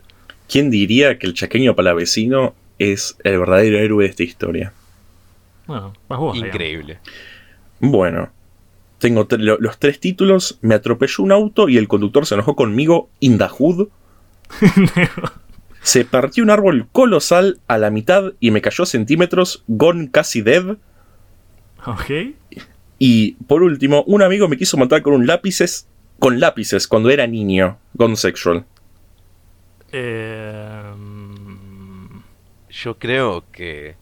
¿Quién 0.49 0.71
diría 0.71 1.19
que 1.19 1.27
el 1.27 1.33
chaqueño 1.35 1.75
palavecino 1.75 2.55
es 2.79 3.15
el 3.23 3.37
verdadero 3.37 3.77
héroe 3.77 4.05
de 4.05 4.09
esta 4.09 4.23
historia? 4.23 4.73
Bueno, 5.67 5.93
vas 6.09 6.19
vos. 6.19 6.35
Increíble. 6.35 6.97
Bueno, 7.79 8.29
tengo 8.97 9.27
los 9.37 9.77
tres 9.79 9.99
títulos. 9.99 10.57
Me 10.61 10.75
atropelló 10.75 11.23
un 11.23 11.31
auto 11.31 11.69
y 11.69 11.77
el 11.77 11.87
conductor 11.87 12.25
se 12.25 12.33
enojó 12.35 12.55
conmigo. 12.55 13.09
In 13.19 13.37
the 13.37 13.47
hood. 13.47 13.87
Se 15.81 16.05
partió 16.05 16.43
un 16.43 16.49
árbol 16.51 16.87
colosal 16.91 17.59
a 17.67 17.77
la 17.79 17.89
mitad 17.89 18.33
y 18.39 18.51
me 18.51 18.61
cayó 18.61 18.85
centímetros. 18.85 19.63
Gone 19.67 20.11
casi 20.11 20.41
dead. 20.41 20.77
ok. 21.85 22.35
Y 22.99 23.31
por 23.47 23.63
último, 23.63 24.03
un 24.05 24.21
amigo 24.21 24.47
me 24.47 24.57
quiso 24.57 24.77
matar 24.77 25.01
con 25.01 25.13
un 25.13 25.25
lápices. 25.25 25.87
Con 26.19 26.39
lápices 26.39 26.87
cuando 26.87 27.09
era 27.09 27.25
niño. 27.25 27.79
Gone 27.95 28.15
sexual. 28.15 28.65
Eh, 29.91 30.83
Yo 32.69 32.97
creo 32.99 33.43
que 33.51 33.95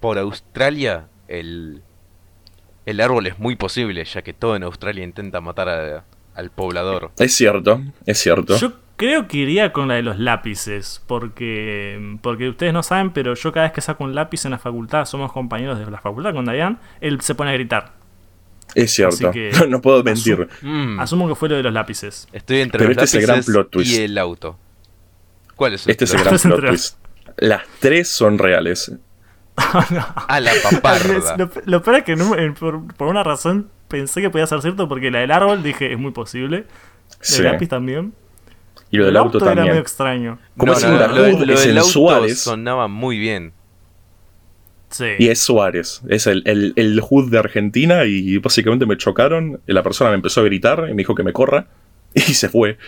por 0.00 0.18
Australia 0.18 1.08
el, 1.28 1.82
el 2.86 3.00
árbol 3.00 3.26
es 3.26 3.38
muy 3.38 3.56
posible, 3.56 4.04
ya 4.04 4.22
que 4.22 4.32
todo 4.32 4.56
en 4.56 4.62
Australia 4.62 5.04
intenta 5.04 5.40
matar 5.40 5.68
a- 5.68 6.04
al 6.34 6.50
poblador. 6.50 7.10
Es 7.18 7.34
cierto, 7.34 7.80
es 8.06 8.18
cierto. 8.18 8.56
yo 8.56 8.72
creo 8.96 9.26
que 9.28 9.38
iría 9.38 9.72
con 9.72 9.88
la 9.88 9.94
de 9.94 10.02
los 10.02 10.18
lápices, 10.18 11.02
porque 11.06 12.16
porque 12.22 12.48
ustedes 12.48 12.72
no 12.72 12.82
saben, 12.82 13.10
pero 13.12 13.34
yo 13.34 13.52
cada 13.52 13.66
vez 13.66 13.72
que 13.72 13.80
saco 13.80 14.04
un 14.04 14.14
lápiz 14.14 14.44
en 14.44 14.52
la 14.52 14.58
facultad, 14.58 15.04
somos 15.04 15.32
compañeros 15.32 15.78
de 15.78 15.90
la 15.90 15.98
facultad 16.00 16.32
con 16.32 16.44
Dayan, 16.44 16.78
él 17.00 17.20
se 17.20 17.34
pone 17.34 17.50
a 17.50 17.54
gritar. 17.54 17.92
es 18.74 18.92
cierto. 18.92 19.30
que- 19.30 19.50
no 19.68 19.80
puedo 19.80 20.02
mentir. 20.02 20.48
Mm, 20.62 20.98
Asumo 21.00 21.28
que 21.28 21.34
fue 21.34 21.48
lo 21.48 21.56
de 21.56 21.62
los 21.62 21.72
lápices. 21.72 22.26
estoy 22.32 22.60
entre 22.60 22.78
Pero 22.78 22.94
los 22.94 23.04
este 23.04 23.18
es 23.18 23.22
el 23.22 23.26
gran 23.26 23.36
lápices 23.38 23.52
plot 23.54 23.70
twist. 23.70 23.90
y 23.92 23.96
el 24.02 24.18
auto. 24.18 24.58
¿Cuál 25.56 25.74
es 25.74 25.86
el 25.86 25.90
Este 25.92 26.04
es 26.04 26.14
el 26.14 26.22
gran 26.24 26.38
plot 26.38 26.66
twist. 26.66 26.98
Las 27.38 27.62
tres 27.80 28.08
son 28.08 28.38
reales. 28.38 28.92
A 29.56 30.40
la 30.40 30.50
paparda. 30.62 31.36
lo, 31.36 31.50
lo 31.64 31.82
peor 31.82 31.96
es 31.98 32.04
que 32.04 32.16
no- 32.16 32.34
por, 32.58 32.92
por 32.94 33.08
una 33.08 33.22
razón 33.22 33.70
pensé 33.88 34.20
que 34.20 34.30
podía 34.30 34.46
ser 34.46 34.60
cierto, 34.62 34.88
porque 34.88 35.10
la 35.10 35.20
del 35.20 35.30
árbol 35.30 35.62
dije 35.62 35.92
es 35.92 35.98
muy 35.98 36.10
posible. 36.12 36.66
La 37.10 37.16
Sí. 37.20 37.42
del 37.42 37.52
lápiz 37.52 37.68
también. 37.68 38.14
Y 38.94 38.96
lo 38.98 39.06
del 39.06 39.14
El 39.14 39.22
auto 39.22 39.38
era 39.50 39.64
medio 39.64 39.80
extraño. 39.80 40.38
Como 40.56 40.70
No, 40.72 40.78
es 40.78 40.84
no, 40.84 40.90
un 40.90 40.98
no, 40.98 41.06
lo, 41.08 41.22
Dahoud, 41.22 41.40
lo 41.46 41.52
es 41.54 41.60
del 41.62 41.70
en 41.72 41.78
auto 41.78 41.90
Suárez. 41.90 42.38
sonaba 42.38 42.86
muy 42.86 43.18
bien. 43.18 43.52
Sí. 44.90 45.06
Y 45.18 45.28
es 45.28 45.40
Suárez. 45.40 46.00
Es 46.08 46.28
el, 46.28 46.42
el, 46.46 46.72
el 46.76 47.00
HUD 47.08 47.28
de 47.30 47.38
Argentina. 47.38 48.04
Y 48.04 48.38
básicamente 48.38 48.86
me 48.86 48.96
chocaron. 48.96 49.60
y 49.66 49.72
La 49.72 49.82
persona 49.82 50.10
me 50.10 50.16
empezó 50.16 50.40
a 50.40 50.44
gritar 50.44 50.86
y 50.88 50.92
me 50.92 50.98
dijo 50.98 51.14
que 51.14 51.24
me 51.24 51.32
corra. 51.32 51.66
Y 52.14 52.20
se 52.20 52.48
fue. 52.48 52.78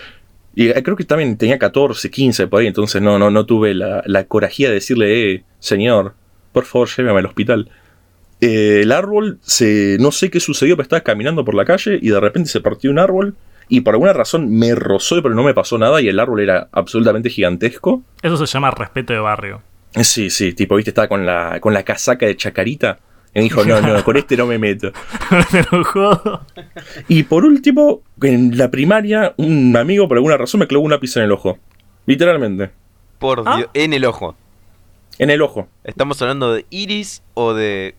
Y 0.55 0.69
eh, 0.69 0.83
creo 0.85 0.95
que 0.95 1.03
también 1.03 1.37
tenía 1.37 1.59
14, 1.59 2.09
15 2.09 2.47
por 2.47 2.61
ahí. 2.61 2.69
Entonces 2.69 3.03
no, 3.03 3.19
no, 3.19 3.31
no 3.33 3.45
tuve 3.45 3.75
la, 3.75 4.05
la 4.07 4.25
corajía 4.25 4.69
de 4.69 4.75
decirle, 4.75 5.33
eh, 5.33 5.45
señor, 5.59 6.15
por 6.53 6.65
favor, 6.67 6.89
lléveme 6.97 7.19
al 7.19 7.27
hospital. 7.27 7.69
Eh, 8.41 8.81
el 8.83 8.93
árbol, 8.93 9.39
se, 9.43 9.97
no 9.99 10.13
sé 10.13 10.31
qué 10.31 10.39
sucedió, 10.39 10.77
pero 10.77 10.85
estaba 10.85 11.01
caminando 11.01 11.45
por 11.45 11.55
la 11.57 11.65
calle 11.65 11.99
y 12.01 12.11
de 12.11 12.21
repente 12.21 12.49
se 12.49 12.61
partió 12.61 12.93
un 12.93 13.01
árbol. 13.01 13.35
Y 13.69 13.81
por 13.81 13.95
alguna 13.95 14.13
razón 14.13 14.51
me 14.51 14.75
rozó, 14.75 15.21
pero 15.23 15.35
no 15.35 15.43
me 15.43 15.55
pasó 15.55 15.77
nada. 15.79 16.01
Y 16.01 16.09
el 16.09 16.21
árbol 16.21 16.41
era 16.41 16.69
absolutamente 16.73 17.31
gigantesco. 17.31 18.03
Eso 18.23 18.37
se 18.37 18.47
llama 18.47 18.71
respeto 18.71 19.13
de 19.13 19.19
barrio. 19.19 19.63
Sí, 20.03 20.31
sí, 20.31 20.53
tipo, 20.53 20.77
viste, 20.77 20.91
estaba 20.91 21.09
con 21.09 21.25
la, 21.27 21.59
con 21.61 21.73
la 21.75 21.83
casaca 21.83 22.27
de 22.27 22.37
chacarita. 22.37 22.99
Y 23.35 23.39
me 23.39 23.43
dijo, 23.45 23.65
no, 23.65 23.81
no, 23.81 24.03
con 24.05 24.17
este 24.17 24.37
no 24.37 24.47
me 24.47 24.59
meto. 24.59 24.93
Lo 25.73 25.85
jodo. 25.85 26.47
Y 27.09 27.25
por 27.25 27.45
último, 27.45 28.03
en 28.23 28.57
la 28.57 28.71
primaria, 28.71 29.35
un 29.37 29.77
amigo 29.77 30.07
por 30.09 30.17
alguna 30.17 30.37
razón 30.37 30.61
me 30.61 30.67
clavó 30.67 30.85
un 30.85 30.91
lápiz 30.91 31.17
en 31.17 31.25
el 31.25 31.33
ojo. 31.33 31.59
Literalmente. 32.07 32.71
Por 33.19 33.43
Ah. 33.47 33.57
Dios, 33.57 33.69
en 33.75 33.93
el 33.93 34.05
ojo. 34.05 34.37
En 35.19 35.31
el 35.31 35.43
ojo. 35.43 35.69
¿Estamos 35.85 36.21
hablando 36.23 36.53
de 36.55 36.67
iris 36.71 37.23
o 37.35 37.53
de 37.55 37.95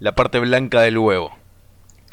la 0.00 0.14
parte 0.14 0.38
blanca 0.38 0.80
del 0.82 0.98
huevo? 0.98 1.36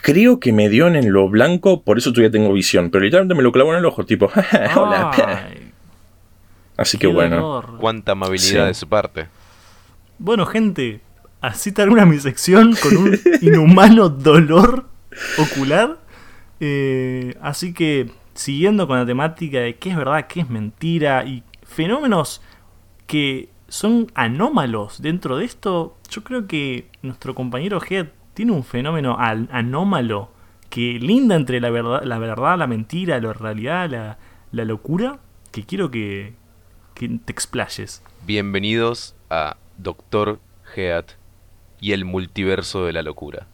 Creo 0.04 0.40
que 0.42 0.52
me 0.52 0.68
dio 0.68 0.88
en 0.88 1.14
lo 1.14 1.30
blanco, 1.30 1.82
por 1.82 1.98
eso 1.98 2.12
todavía 2.12 2.30
tengo 2.30 2.52
visión. 2.52 2.90
Pero 2.92 3.06
literalmente 3.06 3.36
me 3.36 3.42
lo 3.42 3.54
clavó 3.54 3.72
en 3.72 3.80
el 3.80 3.86
ojo, 3.86 4.06
tipo, 4.06 4.30
hola. 4.76 5.12
Ay, 5.48 5.72
Así 6.78 6.98
qué 6.98 7.08
que 7.08 7.14
bueno. 7.14 7.38
dolor. 7.38 7.78
Cuánta 7.80 8.12
amabilidad 8.12 8.64
Sí. 8.64 8.68
de 8.68 8.74
su 8.74 8.88
parte. 8.90 9.28
Bueno, 10.20 10.46
gente, 10.46 11.00
así 11.40 11.72
termina 11.72 12.06
mi 12.06 12.20
sección 12.20 12.76
con 12.76 12.98
un 12.98 13.20
inhumano 13.42 14.10
dolor 14.10 14.88
ocular. 15.38 15.98
Eh, 16.60 17.36
así 17.42 17.74
que, 17.74 18.12
siguiendo 18.34 18.88
con 18.88 18.98
la 18.98 19.06
temática 19.06 19.60
de 19.60 19.76
qué 19.78 19.92
es 19.92 19.96
verdad, 19.96 20.28
qué 20.28 20.42
es 20.42 20.50
mentira 20.50 21.24
y 21.26 21.44
fenómenos 21.64 22.42
que 23.08 23.48
son 23.70 24.08
anómalos 24.16 25.02
dentro 25.02 25.38
de 25.38 25.46
esto, 25.46 25.96
yo 26.10 26.24
creo 26.26 26.46
que 26.48 26.88
nuestro 27.04 27.34
compañero 27.36 27.80
Head 27.88 28.08
tiene 28.34 28.52
un 28.52 28.64
fenómeno 28.64 29.18
al- 29.20 29.50
anómalo 29.52 30.32
que 30.70 30.94
linda 31.00 31.36
entre 31.36 31.60
la 31.60 31.70
verdad, 31.70 32.04
la 32.04 32.18
verdad, 32.18 32.58
la 32.58 32.68
mentira, 32.68 33.20
la 33.20 33.34
realidad, 33.34 33.90
la, 33.90 34.18
la 34.52 34.66
locura, 34.66 35.20
que 35.52 35.64
quiero 35.66 35.92
que, 35.92 36.34
que 36.96 37.08
te 37.10 37.32
explayes. 37.32 38.02
Bienvenidos 38.26 39.16
a 39.30 39.58
Doctor 39.78 40.40
Heat 40.74 41.12
y 41.80 41.92
el 41.92 42.06
multiverso 42.06 42.86
de 42.86 42.94
la 42.94 43.04
locura. 43.04 43.48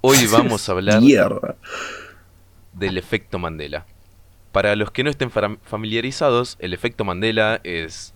Hoy 0.00 0.18
vamos 0.32 0.68
a 0.68 0.72
hablar 0.72 1.00
Mierda. 1.00 1.56
del 2.72 2.98
efecto 2.98 3.38
Mandela. 3.38 3.86
Para 4.50 4.74
los 4.74 4.90
que 4.90 5.04
no 5.04 5.10
estén 5.10 5.30
familiarizados, 5.30 6.56
el 6.58 6.74
efecto 6.74 7.04
Mandela 7.04 7.60
es 7.62 8.12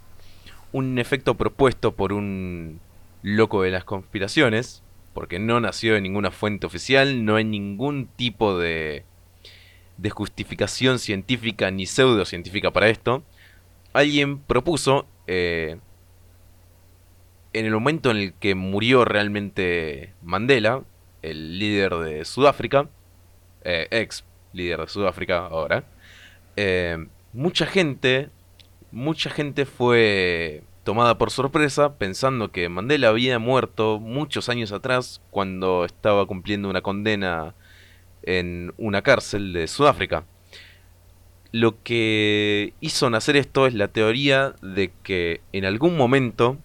un 0.73 0.99
efecto 0.99 1.37
propuesto 1.37 1.93
por 1.95 2.13
un 2.13 2.81
loco 3.23 3.63
de 3.63 3.71
las 3.71 3.85
conspiraciones, 3.85 4.83
porque 5.14 5.38
no 5.38 5.61
nació 5.61 5.94
de 5.94 6.00
ninguna 6.00 6.31
fuente 6.31 6.66
oficial, 6.66 7.24
no 7.24 7.37
hay 7.37 7.44
ningún 7.44 8.09
tipo 8.16 8.59
de, 8.59 9.05
justificación 10.11 10.98
científica 10.98 11.70
ni 11.70 11.87
pseudocientífica 11.87 12.72
para 12.72 12.88
esto. 12.88 13.22
Alguien 13.92 14.40
propuso, 14.40 15.07
eh, 15.29 15.79
en 17.52 17.65
el 17.65 17.73
momento 17.73 18.10
en 18.10 18.17
el 18.17 18.33
que 18.35 18.56
murió 18.56 19.04
realmente 19.04 20.12
Mandela, 20.21 20.83
el 21.23 21.58
líder 21.58 21.94
de 21.94 22.25
Sudáfrica, 22.25 22.88
eh, 23.62 23.87
ex 23.92 24.25
líder 24.52 24.81
de 24.81 24.88
Sudáfrica 24.88 25.46
ahora, 25.46 25.85
eh, 26.56 27.06
mucha 27.33 27.67
gente, 27.67 28.31
mucha 28.90 29.31
gente 29.31 29.65
fue 29.65 30.65
tomada 30.85 31.19
por 31.19 31.31
sorpresa 31.31 31.97
pensando 31.97 32.53
que 32.53 32.69
Mandela 32.69 33.09
había 33.09 33.39
muerto 33.39 33.99
muchos 33.99 34.49
años 34.49 34.71
atrás 34.71 35.23
cuando 35.31 35.85
estaba 35.85 36.27
cumpliendo 36.27 36.69
una 36.69 36.83
condena 36.83 37.55
en 38.23 38.73
una 38.77 39.03
cárcel 39.03 39.53
de 39.53 39.67
Sudáfrica. 39.67 40.25
Lo 41.53 41.83
que 41.83 42.75
hizo 42.81 43.11
nacer 43.11 43.37
esto 43.37 43.67
es 43.67 43.75
la 43.75 43.89
teoría 43.89 44.55
de 44.61 44.93
que 45.03 45.41
en 45.53 45.65
algún 45.65 45.97
momento 45.97 46.59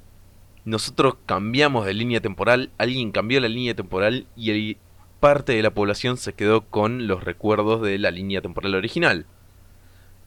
nosotros 0.66 1.16
cambiamos 1.26 1.86
de 1.86 1.94
línea 1.94 2.22
temporal, 2.22 2.72
alguien 2.78 3.12
cambió 3.12 3.40
la 3.40 3.48
línea 3.48 3.76
temporal 3.76 4.28
y 4.36 4.78
parte 5.20 5.54
de 5.54 5.64
la 5.64 5.74
población 5.74 6.18
se 6.18 6.34
quedó 6.34 6.62
con 6.62 7.08
los 7.08 7.24
recuerdos 7.24 7.82
de 7.82 7.98
la 7.98 8.12
línea 8.12 8.42
temporal 8.42 8.76
original. 8.76 9.26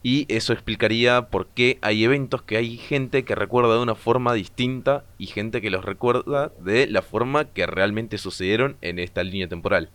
Y 0.05 0.25
eso 0.27 0.51
explicaría 0.51 1.29
por 1.29 1.47
qué 1.47 1.79
hay 1.81 2.03
eventos 2.03 2.41
que 2.41 2.57
hay 2.57 2.77
gente 2.77 3.23
que 3.23 3.35
recuerda 3.35 3.75
de 3.75 3.81
una 3.81 3.95
forma 3.95 4.33
distinta 4.33 5.05
y 5.17 5.27
gente 5.27 5.61
que 5.61 5.69
los 5.69 5.85
recuerda 5.85 6.51
de 6.59 6.87
la 6.87 7.01
forma 7.01 7.45
que 7.45 7.65
realmente 7.65 8.17
sucedieron 8.17 8.75
en 8.81 8.99
esta 8.99 9.23
línea 9.23 9.47
temporal. 9.47 9.89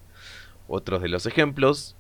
Otros 0.67 1.03
de 1.03 1.09
los 1.11 1.27
ejemplos, 1.27 1.95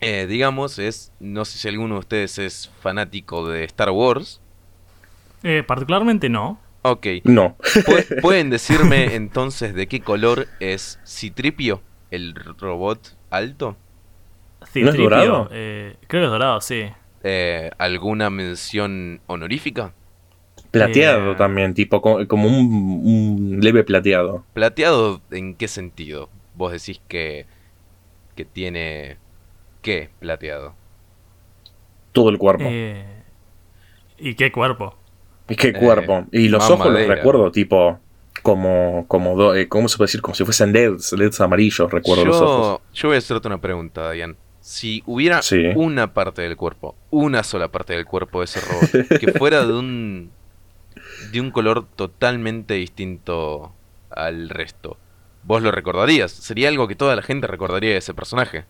eh, 0.00 0.26
digamos, 0.28 0.80
es, 0.80 1.12
no 1.20 1.44
sé 1.44 1.58
si 1.58 1.68
alguno 1.68 1.94
de 1.94 2.00
ustedes 2.00 2.38
es 2.40 2.70
fanático 2.80 3.48
de 3.48 3.62
Star 3.64 3.90
Wars. 3.90 4.40
Eh, 5.44 5.62
particularmente 5.64 6.28
no. 6.28 6.58
Ok. 6.82 7.06
No. 7.24 7.56
¿Pu- 7.60 8.20
¿Pueden 8.20 8.50
decirme 8.50 9.14
entonces 9.14 9.74
de 9.74 9.86
qué 9.86 10.00
color 10.00 10.48
es 10.58 10.98
Citripio, 11.06 11.82
el 12.10 12.34
robot 12.34 13.16
alto? 13.30 13.76
Citripio, 14.66 15.02
dorado? 15.04 15.48
eh, 15.52 15.96
creo 16.08 16.22
que 16.22 16.26
es 16.26 16.30
dorado, 16.30 16.60
sí. 16.60 16.86
Eh, 17.24 17.70
¿Alguna 17.78 18.30
mención 18.30 19.20
honorífica? 19.26 19.92
Plateado 20.70 21.32
Eh. 21.32 21.36
también, 21.36 21.74
tipo 21.74 22.00
co- 22.00 22.26
como 22.26 22.48
un, 22.48 23.00
un 23.04 23.60
leve 23.60 23.84
plateado. 23.84 24.44
¿Plateado 24.54 25.20
en 25.30 25.54
qué 25.54 25.68
sentido? 25.68 26.28
Vos 26.54 26.72
decís 26.72 27.00
que, 27.08 27.46
que 28.34 28.44
tiene... 28.44 29.16
¿Qué 29.82 30.10
plateado? 30.20 30.74
Todo 32.12 32.28
el 32.30 32.38
cuerpo. 32.38 32.64
Eh, 32.66 33.04
¿Y 34.18 34.34
qué 34.34 34.52
cuerpo? 34.52 34.94
¿Y 35.48 35.56
qué 35.56 35.68
eh, 35.68 35.72
cuerpo? 35.72 36.26
Y 36.32 36.48
los 36.48 36.68
ojos 36.70 36.92
los 36.92 37.06
recuerdo, 37.06 37.50
tipo, 37.50 37.98
como, 38.42 39.04
como 39.08 39.36
do- 39.36 39.54
eh, 39.54 39.68
¿cómo 39.68 39.88
se 39.88 39.96
puede 39.96 40.06
decir? 40.08 40.22
Como 40.22 40.34
si 40.34 40.44
fuesen 40.44 40.72
LEDs, 40.72 41.12
LEDs 41.12 41.40
amarillos, 41.40 41.90
recuerdo 41.90 42.24
los 42.24 42.40
ojos. 42.40 42.80
Yo, 42.92 42.94
yo 42.94 43.08
voy 43.08 43.16
a 43.16 43.18
hacerte 43.18 43.48
una 43.48 43.60
pregunta, 43.60 44.10
Diane. 44.12 44.34
Si 44.62 45.02
hubiera 45.06 45.42
Sí. 45.42 45.66
una 45.74 46.14
parte 46.14 46.40
del 46.42 46.56
cuerpo, 46.56 46.94
una 47.10 47.42
sola 47.42 47.68
parte 47.68 47.92
del 47.94 48.06
cuerpo 48.06 48.38
de 48.38 48.44
ese 48.46 48.60
robot, 48.60 49.18
que 49.18 49.32
fuera 49.38 49.66
de 49.66 49.72
un 49.72 50.30
de 51.32 51.40
un 51.40 51.50
color 51.50 51.86
totalmente 51.96 52.74
distinto 52.74 53.72
al 54.10 54.48
resto, 54.48 54.96
¿vos 55.42 55.62
lo 55.62 55.70
recordarías? 55.72 56.30
Sería 56.30 56.68
algo 56.68 56.86
que 56.86 56.94
toda 56.94 57.16
la 57.16 57.22
gente 57.22 57.46
recordaría 57.48 57.90
de 57.90 57.96
ese 57.96 58.14
personaje. 58.14 58.64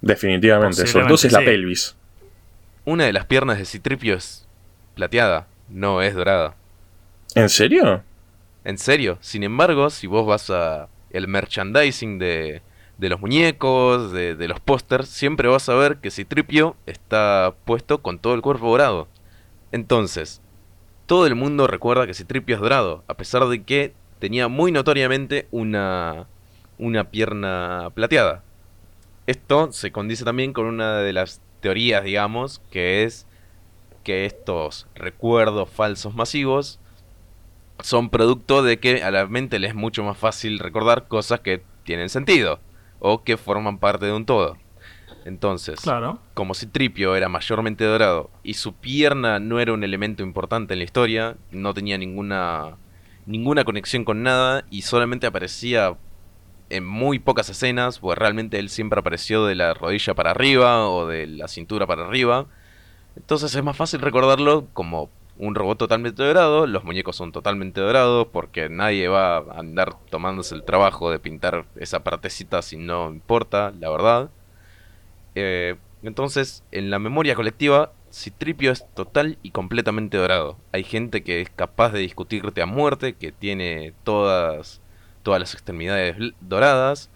Definitivamente, 0.00 0.86
sobre 0.86 1.06
todo 1.06 1.16
si 1.16 1.28
es 1.28 1.32
la 1.32 1.40
pelvis. 1.40 1.96
Una 2.84 3.04
de 3.04 3.12
las 3.12 3.24
piernas 3.26 3.58
de 3.58 3.64
Citripio 3.64 4.16
es 4.16 4.46
plateada, 4.94 5.46
no 5.68 6.02
es 6.02 6.14
dorada. 6.14 6.56
¿En 7.34 7.48
serio? 7.48 8.02
En 8.64 8.78
serio. 8.78 9.18
Sin 9.20 9.42
embargo, 9.44 9.90
si 9.90 10.06
vos 10.06 10.26
vas 10.26 10.50
a 10.50 10.88
el 11.10 11.28
merchandising 11.28 12.18
de, 12.18 12.62
de 12.98 13.08
los 13.08 13.20
muñecos, 13.20 14.12
de, 14.12 14.34
de 14.34 14.48
los 14.48 14.60
pósters, 14.60 15.08
siempre 15.08 15.48
vas 15.48 15.68
a 15.68 15.74
ver 15.74 15.98
que 15.98 16.10
Citripio 16.10 16.76
está 16.86 17.54
puesto 17.64 18.02
con 18.02 18.18
todo 18.18 18.34
el 18.34 18.42
cuerpo 18.42 18.70
dorado. 18.70 19.08
Entonces, 19.72 20.40
todo 21.06 21.26
el 21.26 21.34
mundo 21.34 21.66
recuerda 21.66 22.06
que 22.06 22.14
Citripio 22.14 22.54
es 22.54 22.62
dorado, 22.62 23.04
a 23.08 23.14
pesar 23.14 23.46
de 23.46 23.62
que 23.64 23.94
tenía 24.20 24.48
muy 24.48 24.72
notoriamente 24.72 25.48
una, 25.50 26.26
una 26.78 27.10
pierna 27.10 27.90
plateada. 27.94 28.42
Esto 29.26 29.72
se 29.72 29.90
condice 29.90 30.24
también 30.24 30.52
con 30.52 30.66
una 30.66 30.98
de 30.98 31.12
las 31.12 31.40
teorías, 31.60 32.04
digamos, 32.04 32.60
que 32.70 33.04
es 33.04 33.26
que 34.04 34.26
estos 34.26 34.86
recuerdos 34.94 35.70
falsos 35.70 36.14
masivos 36.14 36.78
son 37.80 38.10
producto 38.10 38.62
de 38.62 38.78
que 38.78 39.02
a 39.02 39.10
la 39.10 39.26
mente 39.26 39.58
le 39.58 39.68
es 39.68 39.74
mucho 39.74 40.04
más 40.04 40.16
fácil 40.16 40.58
recordar 40.58 41.08
cosas 41.08 41.40
que 41.40 41.62
tienen 41.84 42.08
sentido 42.08 42.60
o 43.06 43.22
que 43.22 43.36
forman 43.36 43.76
parte 43.76 44.06
de 44.06 44.12
un 44.12 44.24
todo. 44.24 44.56
Entonces, 45.26 45.78
Claro. 45.80 46.20
como 46.32 46.54
si 46.54 46.66
Tripio 46.66 47.14
era 47.16 47.28
mayormente 47.28 47.84
dorado 47.84 48.30
y 48.42 48.54
su 48.54 48.72
pierna 48.72 49.38
no 49.40 49.60
era 49.60 49.74
un 49.74 49.84
elemento 49.84 50.22
importante 50.22 50.72
en 50.72 50.78
la 50.78 50.84
historia, 50.84 51.36
no 51.50 51.74
tenía 51.74 51.98
ninguna 51.98 52.76
ninguna 53.26 53.64
conexión 53.64 54.04
con 54.06 54.22
nada 54.22 54.64
y 54.70 54.82
solamente 54.82 55.26
aparecía 55.26 55.96
en 56.70 56.86
muy 56.86 57.18
pocas 57.18 57.50
escenas, 57.50 57.98
pues 57.98 58.16
realmente 58.16 58.58
él 58.58 58.70
siempre 58.70 59.00
apareció 59.00 59.44
de 59.44 59.54
la 59.54 59.74
rodilla 59.74 60.14
para 60.14 60.30
arriba 60.30 60.88
o 60.88 61.06
de 61.06 61.26
la 61.26 61.46
cintura 61.48 61.86
para 61.86 62.06
arriba. 62.06 62.46
Entonces 63.16 63.54
es 63.54 63.62
más 63.62 63.76
fácil 63.76 64.00
recordarlo 64.00 64.66
como 64.72 65.10
un 65.38 65.54
robot 65.54 65.78
totalmente 65.78 66.22
dorado, 66.22 66.66
los 66.66 66.84
muñecos 66.84 67.16
son 67.16 67.32
totalmente 67.32 67.80
dorados 67.80 68.28
porque 68.32 68.68
nadie 68.68 69.08
va 69.08 69.38
a 69.38 69.58
andar 69.58 69.96
tomándose 70.10 70.54
el 70.54 70.64
trabajo 70.64 71.10
de 71.10 71.18
pintar 71.18 71.66
esa 71.76 72.04
partecita 72.04 72.62
si 72.62 72.76
no 72.76 73.08
importa, 73.10 73.72
la 73.78 73.90
verdad. 73.90 74.30
Eh, 75.34 75.76
entonces, 76.02 76.62
en 76.70 76.90
la 76.90 76.98
memoria 76.98 77.34
colectiva, 77.34 77.92
Citripio 78.12 78.70
es 78.70 78.84
total 78.94 79.38
y 79.42 79.50
completamente 79.50 80.16
dorado. 80.16 80.56
Hay 80.72 80.84
gente 80.84 81.24
que 81.24 81.40
es 81.40 81.50
capaz 81.50 81.90
de 81.90 82.00
discutirte 82.00 82.62
a 82.62 82.66
muerte, 82.66 83.14
que 83.14 83.32
tiene 83.32 83.92
todas, 84.04 84.80
todas 85.22 85.40
las 85.40 85.54
extremidades 85.54 86.16
doradas 86.40 87.10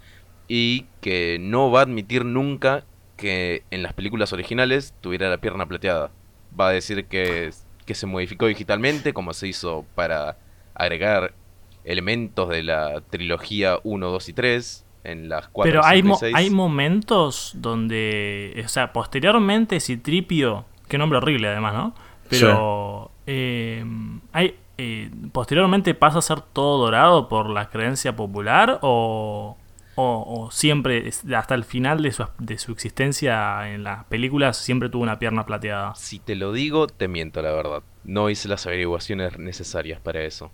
y 0.49 0.87
que 1.01 1.39
no 1.41 1.71
va 1.71 1.81
a 1.81 1.83
admitir 1.83 2.25
nunca 2.25 2.85
que 3.17 3.63
en 3.71 3.83
las 3.83 3.93
películas 3.93 4.33
originales 4.33 4.95
tuviera 5.01 5.29
la 5.29 5.39
pierna 5.39 5.67
plateada. 5.67 6.11
Va 6.59 6.69
a 6.69 6.73
decir 6.73 7.05
que, 7.07 7.51
que 7.89 7.95
se 7.97 8.07
modificó 8.07 8.47
digitalmente, 8.47 9.13
como 9.15 9.33
se 9.33 9.49
hizo 9.49 9.85
para 9.97 10.37
agregar 10.75 11.33
elementos 11.85 12.49
de 12.51 12.63
la 12.63 13.01
trilogía 13.01 13.79
1, 13.83 14.09
2 14.11 14.29
y 14.29 14.33
3 14.35 14.85
en 15.05 15.29
las 15.31 15.49
4, 15.49 15.71
Pero 15.73 15.85
hay, 15.85 15.99
5 16.03 16.07
y 16.07 16.09
mo- 16.11 16.17
6. 16.19 16.35
hay 16.37 16.51
momentos 16.51 17.53
donde, 17.57 18.63
o 18.65 18.69
sea, 18.69 18.93
posteriormente 18.93 19.81
Citripio, 19.81 20.67
qué 20.87 20.99
nombre 20.99 21.17
horrible 21.17 21.49
además, 21.49 21.73
¿no? 21.75 21.95
Pero 22.29 23.11
eh, 23.27 23.85
hay, 24.33 24.55
eh, 24.77 25.11
posteriormente 25.33 25.95
pasa 25.95 26.19
a 26.19 26.23
ser 26.23 26.43
todo 26.43 26.85
dorado 26.85 27.29
por 27.31 27.49
la 27.49 27.71
creencia 27.71 28.15
popular 28.15 28.79
o, 28.83 29.57
o, 30.01 30.45
o 30.45 30.51
siempre, 30.53 31.11
hasta 31.35 31.57
el 31.57 31.65
final 31.65 32.03
de 32.03 32.13
su, 32.13 32.25
de 32.39 32.57
su 32.57 32.71
existencia 32.71 33.69
en 33.69 33.83
las 33.83 34.05
películas, 34.05 34.57
siempre 34.57 34.89
tuvo 34.89 35.03
una 35.03 35.19
pierna 35.19 35.45
plateada. 35.45 35.93
Si 35.97 36.21
te 36.21 36.37
lo 36.37 36.53
digo, 36.53 36.87
te 36.87 37.09
miento, 37.09 37.43
la 37.43 37.51
verdad. 37.51 37.83
No 38.05 38.31
hice 38.31 38.47
las 38.47 38.65
averiguaciones 38.69 39.41
necesarias 39.41 40.01
para 40.01 40.23
eso. 40.23 40.53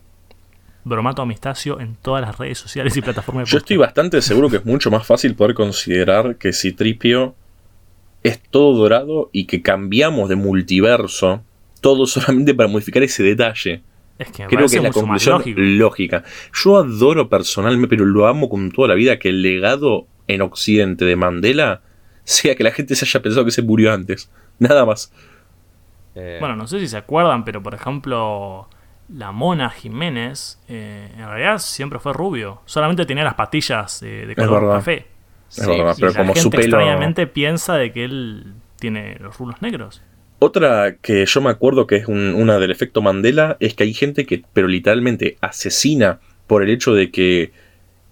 Bromato 0.85 1.21
Amistacio 1.21 1.79
en 1.79 1.95
todas 1.97 2.23
las 2.23 2.39
redes 2.39 2.57
sociales 2.57 2.97
y 2.97 3.03
plataformas 3.03 3.45
de 3.45 3.53
Yo 3.53 3.59
estoy 3.59 3.77
bastante 3.77 4.23
seguro 4.23 4.49
que 4.49 4.57
es 4.57 4.65
mucho 4.65 4.91
más 4.91 5.07
fácil 5.07 5.35
poder 5.35 5.55
considerar 5.55 6.37
que 6.37 6.55
Citripio 6.55 7.35
es 8.23 8.41
todo 8.41 8.75
dorado 8.75 9.29
y 9.31 9.45
que 9.45 9.61
cambiamos 9.61 10.31
de 10.31 10.37
multiverso 10.37 11.43
todo 11.83 12.07
solamente 12.07 12.55
para 12.55 12.71
modificar 12.71 13.03
ese 13.03 13.23
detalle. 13.23 13.83
Es 14.19 14.31
que 14.31 14.45
me 14.45 14.49
Creo 14.49 14.69
que 14.69 14.77
es 14.77 14.83
la 14.83 14.93
conclusión 14.93 15.43
lógica. 15.79 16.23
Yo 16.53 16.77
adoro 16.79 17.29
personalmente, 17.29 17.89
pero 17.89 18.05
lo 18.05 18.27
amo 18.27 18.49
con 18.49 18.71
toda 18.71 18.89
la 18.89 18.95
vida, 18.95 19.19
que 19.19 19.29
el 19.31 19.43
legado 19.43 20.07
en 20.29 20.41
Occidente 20.43 21.05
de 21.05 21.17
Mandela 21.17 21.83
sea 22.25 22.55
que 22.55 22.65
la 22.65 22.71
gente 22.71 22.95
se 22.95 23.05
haya 23.05 23.21
pensado 23.21 23.45
que 23.45 23.51
se 23.51 23.63
murió 23.63 23.93
antes. 23.93 24.31
Nada 24.59 24.85
más. 24.87 25.13
Eh, 26.15 26.37
Bueno, 26.41 26.57
no 26.57 26.67
sé 26.67 26.79
si 26.81 26.87
se 26.89 26.97
acuerdan, 26.97 27.45
pero 27.45 27.63
por 27.63 27.75
ejemplo, 27.75 28.69
la 29.09 29.33
Mona 29.33 29.69
Jiménez, 29.71 30.61
eh, 30.69 31.11
en 31.17 31.27
realidad 31.27 31.59
siempre 31.59 31.99
fue 31.99 32.13
rubio. 32.13 32.61
Solamente 32.67 33.05
tenía 33.07 33.25
las 33.25 33.35
patillas 33.35 34.03
eh, 34.03 34.25
de 34.27 34.35
color 34.37 34.71
café. 34.71 35.09
Es 35.51 35.67
verdad, 35.67 35.95
Y 35.97 36.01
pero 36.01 36.13
la 36.13 36.19
como 36.19 36.35
gente 36.35 36.41
su 36.41 36.51
pelo. 36.51 36.63
extrañamente 36.79 37.27
piensa 37.27 37.75
de 37.75 37.93
que 37.93 38.05
él 38.05 38.55
tiene 38.79 39.17
los 39.21 39.37
rulos 39.39 39.61
negros. 39.61 40.03
Otra 40.45 40.97
que 41.01 41.25
yo 41.27 41.41
me 41.41 41.51
acuerdo 41.51 41.87
que 41.87 41.97
es 41.97 42.07
un- 42.07 42.35
una 42.35 42.59
del 42.59 42.71
efecto 42.71 43.01
Mandela 43.03 43.57
es 43.61 43.75
que 43.75 43.85
hay 43.85 43.95
gente 43.95 44.27
que, 44.27 44.43
pero 44.53 44.69
literalmente, 44.69 45.37
asesina 45.41 46.21
por 46.47 46.63
el 46.63 46.71
hecho 46.71 46.93
de 46.95 47.11
que. 47.11 47.53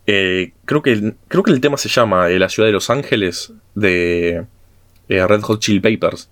eh, 0.07 0.53
creo, 0.65 0.83
que 0.83 1.13
creo 1.29 1.43
que 1.45 1.51
el 1.53 1.61
tema 1.61 1.77
se 1.77 1.89
llama 1.89 2.29
eh, 2.29 2.39
La 2.39 2.49
ciudad 2.49 2.67
de 2.69 2.73
Los 2.73 2.91
Ángeles 2.91 3.53
de 3.77 4.45
eh, 5.09 5.27
Red 5.27 5.43
Hot 5.43 5.61
Chili 5.61 5.79
Papers. 5.81 6.29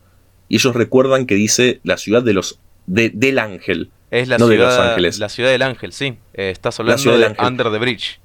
Y 0.48 0.56
ellos 0.56 0.74
recuerdan 0.74 1.26
que 1.26 1.34
dice 1.36 1.80
la 1.84 1.96
ciudad 1.96 2.22
de 2.22 2.32
los. 2.32 2.58
De, 2.86 3.10
del 3.14 3.38
ángel. 3.38 3.90
es 4.10 4.26
la 4.26 4.38
no 4.38 4.48
de 4.48 4.56
ciudad, 4.56 4.70
Los 4.76 4.86
Ángeles. 4.88 5.18
la 5.20 5.28
ciudad 5.28 5.50
del 5.50 5.62
ángel, 5.62 5.92
sí. 5.92 6.16
Eh, 6.34 6.50
estás 6.50 6.80
hablando 6.80 7.16
de. 7.16 7.36
Under 7.38 7.70
the 7.70 7.78
Bridge. 7.78 8.18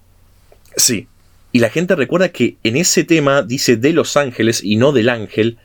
Sí. 0.78 1.08
Y 1.52 1.60
la 1.60 1.70
gente 1.70 1.96
recuerda 1.96 2.30
que 2.30 2.58
en 2.64 2.76
ese 2.78 3.04
tema 3.04 3.44
dice 3.44 3.76
de 3.78 3.94
Los 3.94 4.18
Ángeles 4.18 4.64
y 4.64 4.78
no 4.78 4.92
del 4.94 5.10
ángel. 5.10 5.58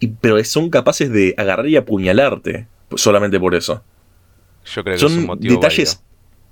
Y- 0.00 0.08
pero 0.08 0.42
son 0.44 0.70
capaces 0.70 1.10
de 1.12 1.34
agarrar 1.36 1.66
y 1.68 1.76
apuñalarte. 1.76 2.66
solamente 2.96 3.40
por 3.40 3.54
eso. 3.56 3.82
Yo 4.66 4.84
creo 4.84 4.96
que 4.96 4.96
es 4.96 5.02
un 5.02 5.08
Son 5.10 5.26
motivo 5.26 5.54
detalles 5.54 5.96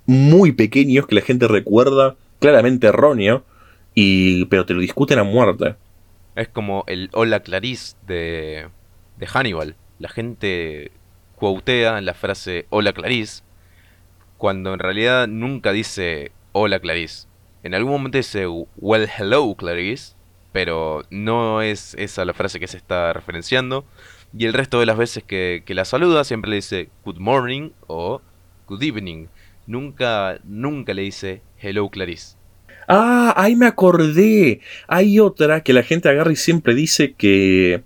válido. 0.06 0.30
muy 0.30 0.52
pequeños 0.52 1.06
que 1.06 1.14
la 1.14 1.20
gente 1.20 1.46
recuerda 1.46 2.16
claramente 2.40 2.88
erróneo, 2.88 3.44
y, 3.94 4.44
pero 4.46 4.66
te 4.66 4.74
lo 4.74 4.80
discuten 4.80 5.18
a 5.20 5.22
muerte. 5.22 5.76
Es 6.34 6.48
como 6.48 6.82
el 6.88 7.10
Hola 7.12 7.40
Clarice 7.40 7.94
de, 8.08 8.66
de 9.18 9.26
Hannibal. 9.26 9.76
La 10.00 10.08
gente 10.08 10.90
quotea 11.36 12.00
la 12.00 12.14
frase 12.14 12.66
Hola 12.70 12.92
Clarice 12.92 13.42
cuando 14.38 14.72
en 14.74 14.80
realidad 14.80 15.28
nunca 15.28 15.70
dice 15.72 16.32
Hola 16.52 16.80
Clarice. 16.80 17.28
En 17.62 17.74
algún 17.74 17.92
momento 17.92 18.18
dice 18.18 18.46
Well 18.78 19.08
Hello 19.16 19.54
Clarice, 19.54 20.14
pero 20.52 21.02
no 21.10 21.62
es 21.62 21.94
esa 21.98 22.24
la 22.24 22.34
frase 22.34 22.60
que 22.60 22.66
se 22.68 22.76
está 22.76 23.12
referenciando. 23.12 23.84
Y 24.36 24.46
el 24.46 24.52
resto 24.54 24.80
de 24.80 24.86
las 24.86 24.96
veces 24.96 25.22
que, 25.24 25.62
que 25.66 25.74
la 25.74 25.84
saluda 25.84 26.24
siempre 26.24 26.50
le 26.50 26.56
dice 26.56 26.88
good 27.04 27.18
morning 27.18 27.70
o 27.86 28.20
good 28.66 28.82
evening. 28.82 29.26
Nunca, 29.66 30.38
nunca 30.44 30.94
le 30.94 31.02
dice 31.02 31.42
hello 31.60 31.88
Clarice. 31.88 32.36
Ah, 32.88 33.32
ahí 33.36 33.54
me 33.56 33.66
acordé. 33.66 34.60
Hay 34.88 35.20
otra 35.20 35.62
que 35.62 35.72
la 35.72 35.82
gente 35.82 36.08
agarra 36.08 36.32
y 36.32 36.36
siempre 36.36 36.74
dice 36.74 37.12
que. 37.14 37.82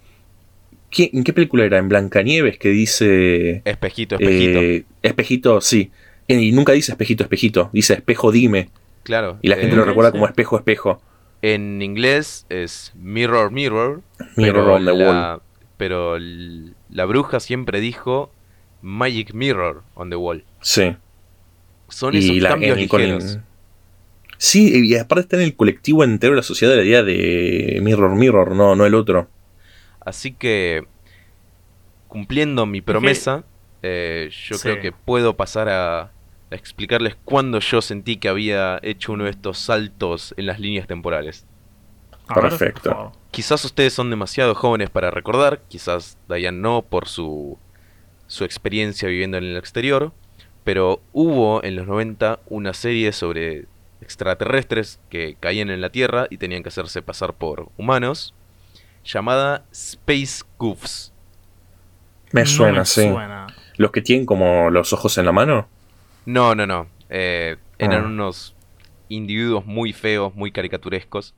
¿Qué- 0.90 1.10
¿En 1.12 1.24
qué 1.24 1.32
película 1.32 1.64
era? 1.64 1.78
En 1.78 1.88
Blancanieves 1.88 2.58
que 2.58 2.70
dice. 2.70 3.62
Espejito, 3.64 4.14
espejito. 4.14 4.58
eh, 4.60 4.84
espejito, 5.02 5.60
sí. 5.60 5.90
Y 6.28 6.52
nunca 6.52 6.72
dice 6.72 6.92
espejito, 6.92 7.24
espejito. 7.24 7.70
Dice 7.72 7.94
espejo, 7.94 8.32
dime. 8.32 8.70
claro. 9.02 9.38
Y 9.42 9.48
la 9.48 9.56
gente 9.56 9.74
eh, 9.74 9.76
lo 9.78 9.84
recuerda 9.84 10.10
sí. 10.10 10.14
como 10.14 10.26
espejo, 10.26 10.56
espejo. 10.56 11.02
En 11.42 11.82
inglés 11.82 12.46
es 12.48 12.92
mirror, 12.94 13.50
mirror. 13.52 14.02
Mirror 14.36 14.64
pero 14.64 14.74
on 14.74 14.84
the 14.84 14.92
la, 14.94 15.10
wall. 15.10 15.42
Pero 15.76 16.18
la 16.18 17.04
bruja 17.04 17.40
siempre 17.40 17.80
dijo 17.80 18.30
magic 18.82 19.34
mirror 19.34 19.82
on 19.94 20.10
the 20.10 20.16
wall. 20.16 20.44
Sí. 20.60 20.96
Son 21.88 22.14
esos 22.14 22.30
Y 22.30 22.40
la 22.40 22.50
cambios 22.50 22.78
ligeros. 22.78 23.38
Sí, 24.38 24.86
y 24.86 24.96
aparte 24.96 25.22
está 25.22 25.36
en 25.36 25.42
el 25.42 25.56
colectivo 25.56 26.04
entero 26.04 26.32
de 26.32 26.36
la 26.38 26.42
sociedad 26.42 26.72
de 26.72 26.78
la 26.78 26.84
idea 26.84 27.02
de 27.02 27.78
Mirror, 27.82 28.16
Mirror, 28.16 28.54
no, 28.54 28.76
no 28.76 28.84
el 28.84 28.94
otro. 28.94 29.28
Así 30.00 30.32
que, 30.32 30.84
cumpliendo 32.08 32.66
mi 32.66 32.82
promesa, 32.82 33.44
eh, 33.82 34.28
yo 34.30 34.56
Sí. 34.56 34.62
creo 34.62 34.80
que 34.80 34.92
puedo 34.92 35.36
pasar 35.36 35.68
a, 35.70 36.12
a 36.50 36.54
explicarles 36.54 37.16
cuándo 37.24 37.58
yo 37.60 37.82
sentí 37.82 38.16
que 38.16 38.28
había 38.28 38.78
hecho 38.82 39.12
uno 39.12 39.24
de 39.24 39.30
estos 39.30 39.58
saltos 39.58 40.34
en 40.36 40.46
las 40.46 40.60
líneas 40.60 40.86
temporales. 40.86 41.46
Perfecto. 42.32 43.12
Quizás 43.30 43.64
ustedes 43.64 43.92
son 43.92 44.10
demasiado 44.10 44.54
jóvenes 44.54 44.90
para 44.90 45.10
recordar, 45.10 45.60
quizás 45.68 46.18
Diane 46.28 46.58
no 46.58 46.82
por 46.82 47.08
su, 47.08 47.58
su 48.26 48.44
experiencia 48.44 49.08
viviendo 49.08 49.36
en 49.36 49.44
el 49.44 49.56
exterior, 49.56 50.12
pero 50.64 51.00
hubo 51.12 51.62
en 51.62 51.76
los 51.76 51.86
90 51.86 52.40
una 52.48 52.74
serie 52.74 53.12
sobre 53.12 53.66
extraterrestres 54.00 55.00
que 55.10 55.36
caían 55.38 55.70
en 55.70 55.80
la 55.80 55.90
Tierra 55.90 56.26
y 56.30 56.38
tenían 56.38 56.62
que 56.62 56.68
hacerse 56.70 57.02
pasar 57.02 57.34
por 57.34 57.68
humanos, 57.76 58.34
llamada 59.04 59.64
Space 59.72 60.44
Goofs. 60.58 61.12
Me 62.32 62.42
No 62.42 62.46
suena, 62.46 62.78
me 62.80 62.84
sí. 62.86 63.02
suena. 63.02 63.46
Los 63.76 63.92
que 63.92 64.02
tienen 64.02 64.26
como 64.26 64.70
los 64.70 64.92
ojos 64.92 65.16
en 65.18 65.26
la 65.26 65.32
mano. 65.32 65.68
No, 66.26 66.54
no, 66.54 66.66
no. 66.66 66.88
eh, 67.08 67.56
eran 67.78 68.02
Ah. 68.04 68.06
unos 68.08 68.56
individuos 69.08 69.64
muy 69.64 69.92
feos, 69.92 70.34
muy 70.34 70.50
caricaturescos. 70.50 71.34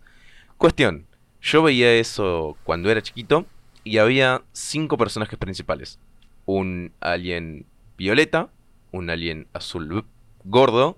Cuestión, 0.56 1.06
yo 1.42 1.62
veía 1.62 1.92
eso 1.92 2.56
cuando 2.64 2.90
era 2.90 3.02
chiquito 3.02 3.44
y 3.84 3.98
había 3.98 4.42
cinco 4.52 4.96
personajes 4.96 5.38
principales. 5.38 5.98
Un 6.46 6.92
alien 7.00 7.66
violeta, 7.98 8.48
un 8.92 9.10
alien 9.10 9.46
azul 9.52 10.04
gordo, 10.44 10.96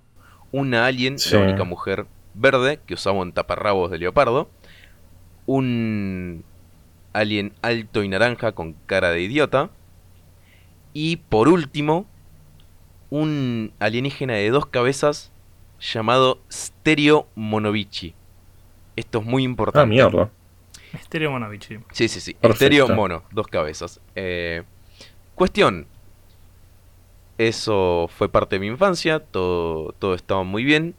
una 0.52 0.86
alien, 0.86 1.18
Sí. 1.18 1.34
la 1.34 1.40
única 1.42 1.64
mujer 1.64 2.06
verde 2.34 2.78
que 2.86 2.94
usaba 2.94 3.18
un 3.18 3.32
taparrabos 3.32 3.90
de 3.90 3.98
leopardo, 3.98 4.48
un 5.46 6.44
alien 7.12 7.52
alto 7.62 8.02
y 8.04 8.08
naranja 8.08 8.52
con 8.52 8.74
cara 8.86 9.10
de 9.10 9.22
idiota, 9.22 9.70
y 10.92 11.16
por 11.16 11.48
último, 11.48 12.06
un 13.10 13.72
alienígena 13.78 14.34
de 14.34 14.50
dos 14.50 14.66
cabezas 14.66 15.32
llamado 15.80 16.40
Stereo 16.50 17.26
Monovici. 17.34 18.14
Esto 18.96 19.18
es 19.18 19.24
muy 19.24 19.42
importante. 19.42 19.80
Ah, 19.80 19.86
mierda. 19.86 20.30
Stereo 21.04 21.30
Monovici. 21.30 21.78
Sí, 21.92 22.08
sí, 22.08 22.20
sí. 22.20 22.34
Perfecto. 22.34 22.56
Stereo 22.56 22.88
mono, 22.88 23.22
dos 23.30 23.46
cabezas. 23.46 24.00
Eh, 24.14 24.62
cuestión. 25.34 25.86
Eso 27.38 28.10
fue 28.14 28.28
parte 28.28 28.56
de 28.56 28.60
mi 28.60 28.66
infancia, 28.66 29.18
todo, 29.20 29.92
todo 29.92 30.14
estaba 30.14 30.42
muy 30.42 30.62
bien. 30.62 30.94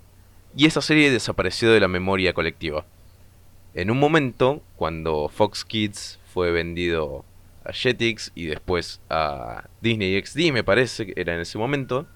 Y 0.56 0.66
esa 0.66 0.82
serie 0.82 1.12
desapareció 1.12 1.72
de 1.72 1.80
la 1.80 1.88
memoria 1.88 2.34
colectiva. 2.34 2.86
En 3.74 3.92
un 3.92 4.00
momento, 4.00 4.62
cuando 4.76 5.30
Fox 5.30 5.64
Kids 5.64 6.20
fue 6.34 6.52
vendido 6.52 7.24
a 7.64 7.72
Jetix 7.74 8.32
y 8.36 8.46
después 8.46 9.02
a 9.10 9.70
Disney 9.82 10.20
XD, 10.24 10.52
me 10.52 10.64
parece 10.64 11.06
que 11.08 11.14
era 11.20 11.34
en 11.36 11.42
ese 11.42 11.58
momento, 11.58 12.08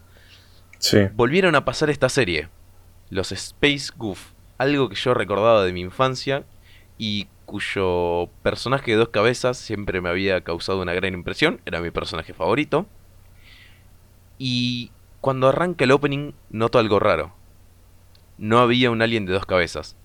Sí. 0.80 1.00
volvieron 1.14 1.56
a 1.56 1.66
pasar 1.66 1.89
esta 1.89 2.10
serie, 2.10 2.50
los 3.10 3.32
Space 3.32 3.91
Goof, 3.96 4.32
algo 4.58 4.89
que 4.89 4.96
yo 4.96 5.14
recordaba 5.14 5.64
de 5.64 5.74
mi 5.74 5.82
infancia 5.82 6.43
y 6.98 7.28
cuyo 7.46 8.30
personaje 8.41 8.91
de 8.91 8.98
dos 8.98 9.10
cabezas 9.10 9.58
siempre 9.58 10.02
me 10.02 10.10
había 10.10 10.41
causado 10.41 10.82
una 10.82 10.93
gran 10.93 11.14
impresión, 11.14 11.62
era 11.66 11.80
mi 11.82 11.91
personaje 11.91 12.34
favorito. 12.34 12.88
Y 14.38 14.91
cuando 15.22 15.48
arranca 15.48 15.84
el 15.86 15.91
opening 15.91 16.34
noto 16.50 16.80
algo 16.80 17.00
raro. 17.00 17.34
No 18.38 18.60
había 18.60 18.91
un 18.91 19.02
alien 19.02 19.26
de 19.26 19.34
dos 19.34 19.46
cabezas. 19.46 19.96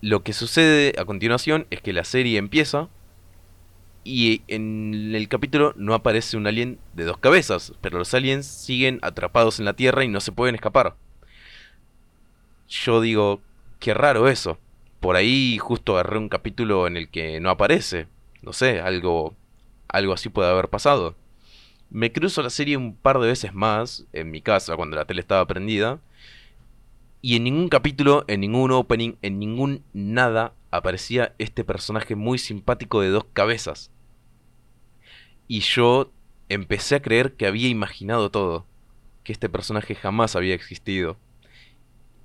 Lo 0.00 0.22
que 0.22 0.32
sucede 0.34 0.92
a 0.98 1.04
continuación 1.04 1.66
es 1.70 1.80
que 1.80 1.92
la 1.94 2.04
serie 2.04 2.36
empieza 2.38 2.88
y 4.04 4.42
en 4.48 5.12
el 5.14 5.28
capítulo 5.28 5.72
no 5.76 5.94
aparece 5.94 6.36
un 6.36 6.46
alien 6.46 6.78
de 6.94 7.04
dos 7.04 7.18
cabezas, 7.18 7.72
pero 7.80 7.98
los 7.98 8.12
aliens 8.14 8.46
siguen 8.46 8.98
atrapados 9.02 9.58
en 9.58 9.64
la 9.64 9.72
Tierra 9.72 10.04
y 10.04 10.08
no 10.08 10.20
se 10.20 10.32
pueden 10.32 10.54
escapar. 10.54 10.96
Yo 12.68 13.00
digo, 13.00 13.40
qué 13.80 13.94
raro 13.94 14.28
eso. 14.28 14.58
Por 15.00 15.16
ahí 15.16 15.58
justo 15.58 15.94
agarré 15.94 16.18
un 16.18 16.28
capítulo 16.28 16.86
en 16.86 16.96
el 16.96 17.08
que 17.08 17.40
no 17.40 17.50
aparece. 17.50 18.06
No 18.42 18.52
sé, 18.52 18.80
algo 18.80 19.34
algo 19.88 20.12
así 20.12 20.28
puede 20.28 20.50
haber 20.50 20.68
pasado. 20.68 21.14
Me 21.90 22.12
cruzo 22.12 22.42
la 22.42 22.50
serie 22.50 22.76
un 22.76 22.96
par 22.96 23.20
de 23.20 23.28
veces 23.28 23.54
más 23.54 24.06
en 24.12 24.30
mi 24.30 24.40
casa 24.40 24.76
cuando 24.76 24.96
la 24.96 25.04
tele 25.04 25.20
estaba 25.20 25.46
prendida. 25.46 26.00
Y 27.22 27.36
en 27.36 27.44
ningún 27.44 27.68
capítulo, 27.68 28.24
en 28.26 28.40
ningún 28.40 28.72
opening, 28.72 29.14
en 29.22 29.38
ningún 29.38 29.82
nada 29.92 30.52
aparecía 30.70 31.34
este 31.38 31.64
personaje 31.64 32.16
muy 32.16 32.38
simpático 32.38 33.00
de 33.00 33.10
dos 33.10 33.24
cabezas. 33.32 33.90
Y 35.48 35.60
yo 35.60 36.10
empecé 36.48 36.96
a 36.96 37.02
creer 37.02 37.34
que 37.34 37.46
había 37.46 37.68
imaginado 37.68 38.30
todo, 38.30 38.66
que 39.22 39.32
este 39.32 39.48
personaje 39.48 39.94
jamás 39.94 40.36
había 40.36 40.54
existido. 40.54 41.16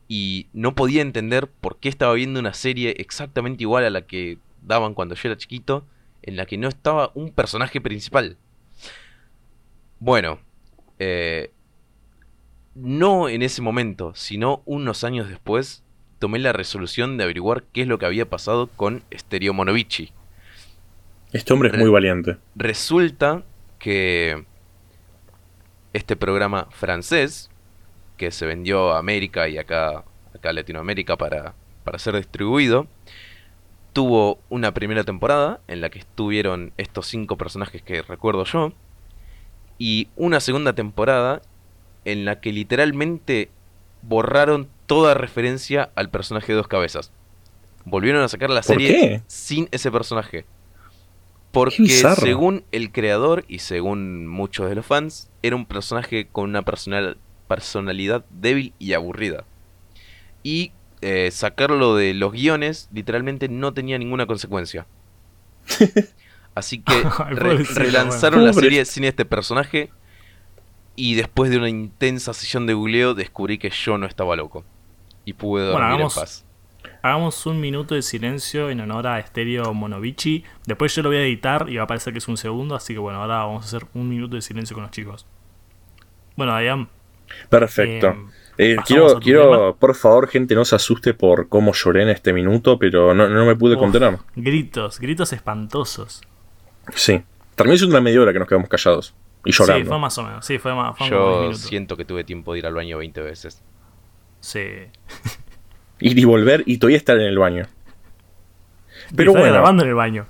Y 0.08 0.48
no 0.54 0.76
podía 0.76 1.02
entender 1.02 1.48
por 1.48 1.78
qué 1.78 1.90
estaba 1.90 2.14
viendo 2.14 2.40
una 2.40 2.54
serie 2.54 2.96
exactamente 2.98 3.64
igual 3.64 3.86
a 3.86 3.90
la 3.90 4.02
que 4.02 4.40
daban 4.62 4.94
cuando 4.94 5.16
yo 5.16 5.30
era 5.30 5.38
chiquito, 5.38 5.86
en 6.22 6.36
la 6.36 6.46
que 6.46 6.58
no 6.58 6.68
estaba 6.68 7.12
un 7.14 7.32
personaje 7.32 7.80
principal. 7.80 8.38
Bueno, 10.00 10.40
eh, 10.98 11.52
no 12.76 13.30
en 13.30 13.42
ese 13.42 13.62
momento, 13.62 14.14
sino 14.16 14.62
unos 14.66 15.04
años 15.04 15.30
después, 15.30 15.84
tomé 16.20 16.40
la 16.40 16.54
resolución 16.54 17.18
de 17.18 17.24
averiguar 17.24 17.64
qué 17.72 17.82
es 17.82 17.88
lo 17.88 18.00
que 18.00 18.06
había 18.06 18.30
pasado 18.30 18.68
con 18.68 19.04
Stereo 19.14 19.54
Monovici. 19.54 20.12
Este 21.32 21.54
hombre 21.54 21.70
es 21.70 21.78
muy 21.78 21.90
valiente. 21.90 22.38
Resulta 22.56 23.44
que 23.78 24.46
este 25.94 26.16
programa 26.16 26.68
francés, 26.72 27.50
que 28.18 28.32
se 28.32 28.46
vendió 28.46 28.94
a 28.94 29.00
América 29.00 29.48
y 29.48 29.58
acá, 29.58 30.04
acá 30.34 30.50
a 30.50 30.54
Latinoamérica 30.54 31.18
para, 31.18 31.54
para 31.84 32.00
ser 32.00 32.16
distribuido, 32.16 32.88
tuvo 33.94 34.40
una 34.50 34.74
primera 34.74 35.04
temporada 35.04 35.62
en 35.68 35.82
la 35.82 35.90
que 35.90 36.00
estuvieron 36.00 36.74
estos 36.78 37.08
cinco 37.08 37.38
personajes 37.38 37.82
que 37.82 38.02
recuerdo 38.02 38.44
yo, 38.46 38.74
y 39.78 40.10
una 40.16 40.40
segunda 40.40 40.74
temporada 40.74 41.42
en 42.06 42.26
la 42.26 42.40
que 42.42 42.52
literalmente 42.52 43.50
borraron 44.02 44.68
toda 44.88 45.14
referencia 45.14 45.90
al 45.96 46.10
personaje 46.10 46.52
de 46.52 46.58
dos 46.58 46.68
cabezas. 46.68 47.12
Volvieron 47.86 48.22
a 48.22 48.28
sacar 48.28 48.50
la 48.50 48.62
¿Por 48.62 48.76
serie 48.76 49.24
sin 49.28 49.70
ese 49.72 49.92
personaje. 49.92 50.46
Porque 51.52 51.88
según 51.88 52.64
el 52.72 52.92
creador 52.92 53.44
y 53.48 53.60
según 53.60 54.28
muchos 54.28 54.70
de 54.70 54.76
los 54.76 54.86
fans, 54.86 55.30
era 55.42 55.56
un 55.56 55.66
personaje 55.66 56.28
con 56.32 56.50
una 56.50 56.62
personal- 56.62 57.18
personalidad 57.48 58.24
débil 58.30 58.74
y 58.78 58.94
aburrida. 58.94 59.46
Y 60.44 60.72
eh, 61.02 61.30
sacarlo 61.32 61.96
de 61.96 62.14
los 62.14 62.34
guiones 62.34 62.90
literalmente 62.94 63.50
no 63.50 63.74
tenía 63.74 63.98
ninguna 63.98 64.26
consecuencia. 64.28 64.86
Así 66.56 66.80
que 66.82 66.94
re- 67.30 67.64
relanzaron 67.64 68.46
la 68.46 68.54
serie 68.54 68.86
sin 68.86 69.04
este 69.06 69.26
personaje. 69.26 69.90
Y 70.96 71.16
después 71.16 71.50
de 71.50 71.58
una 71.58 71.70
intensa 71.70 72.34
sesión 72.34 72.66
de 72.68 72.74
googleo 72.74 73.14
descubrí 73.14 73.58
que 73.58 73.70
yo 73.70 73.98
no 73.98 74.06
estaba 74.06 74.36
loco. 74.36 74.66
Y 75.26 75.34
pude 75.34 75.64
Bueno, 75.72 75.80
dormir 75.80 75.96
hagamos- 76.02 76.18
en 76.18 76.22
paz. 76.22 76.46
Hagamos 77.02 77.46
un 77.46 77.62
minuto 77.62 77.96
de 77.96 78.02
silencio 78.02 78.70
en 78.70 78.82
honor 78.82 79.08
a 79.08 79.26
Stereo 79.26 79.74
Monovici. 79.74 80.44
Después 80.66 80.94
yo 80.96 81.02
lo 81.02 81.10
voy 81.10 81.18
a 81.18 81.22
editar 81.24 81.70
y 81.70 81.78
va 81.78 81.84
a 81.84 81.88
parecer 81.88 82.12
que 82.14 82.20
es 82.20 82.28
un 82.28 82.36
segundo. 82.38 82.76
Así 82.76 82.94
que 82.94 83.00
bueno, 83.00 83.22
ahora 83.22 83.38
vamos 83.38 83.64
a 83.64 83.68
hacer 83.68 83.88
un 83.94 84.10
minuto 84.10 84.36
de 84.36 84.42
silencio 84.42 84.74
con 84.76 84.84
los 84.84 84.92
chicos. 84.92 85.26
Bueno, 86.36 86.58
Diane. 86.58 86.88
Perfecto. 87.50 88.08
eh, 88.58 88.74
Eh, 88.74 88.76
quiero, 88.86 89.20
quiero, 89.20 89.52
tema. 89.52 89.76
por 89.76 89.96
favor, 89.96 90.28
gente, 90.28 90.56
no 90.56 90.66
se 90.66 90.76
asuste 90.76 91.14
por 91.14 91.48
cómo 91.48 91.72
lloré 91.74 92.04
en 92.04 92.10
este 92.10 92.34
minuto, 92.34 92.78
pero 92.78 93.14
no, 93.14 93.30
no 93.30 93.46
me 93.46 93.56
pude 93.56 93.76
uf, 93.76 93.80
contener. 93.80 94.18
Gritos, 94.36 95.00
gritos 95.00 95.32
espantosos. 95.32 96.22
Sí. 96.94 97.24
Terminó 97.56 97.78
siendo 97.78 97.96
una 97.96 98.04
media 98.04 98.20
hora 98.22 98.34
que 98.34 98.40
nos 98.40 98.48
quedamos 98.48 98.68
callados. 98.68 99.14
Y 99.46 99.52
llorando. 99.54 99.84
Sí, 99.84 99.88
fue 99.88 100.00
más 100.00 100.18
o 100.18 100.24
menos. 100.24 100.46
Sí, 100.46 100.58
fue 100.60 100.76
más. 100.76 100.98
Fue 100.98 101.10
como 101.10 101.42
10 101.44 101.62
Yo 101.62 101.68
siento 101.70 101.96
que 101.96 102.04
tuve 102.04 102.26
tiempo 102.26 102.52
de 102.52 102.60
ir 102.60 102.66
al 102.66 102.74
baño 102.74 102.98
20 102.98 103.22
veces. 103.22 103.64
Sí. 104.42 104.66
Ir 106.00 106.18
y 106.18 106.24
volver 106.26 106.64
y 106.66 106.78
todavía 106.78 106.98
estar 106.98 107.18
en 107.18 107.28
el 107.28 107.38
baño. 107.38 107.68
Pero 109.16 109.32
bueno. 109.32 109.54
grabando 109.54 109.84
en 109.84 109.90
el 109.90 109.96
baño. 109.96 110.28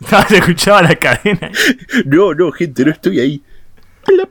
Estaba- 0.00 0.22
Se 0.28 0.38
escuchaba 0.38 0.82
la 0.82 0.96
cadena. 0.96 1.50
No, 2.04 2.34
no, 2.34 2.52
gente, 2.52 2.84
no 2.84 2.90
estoy 2.92 3.20
ahí. 3.20 3.42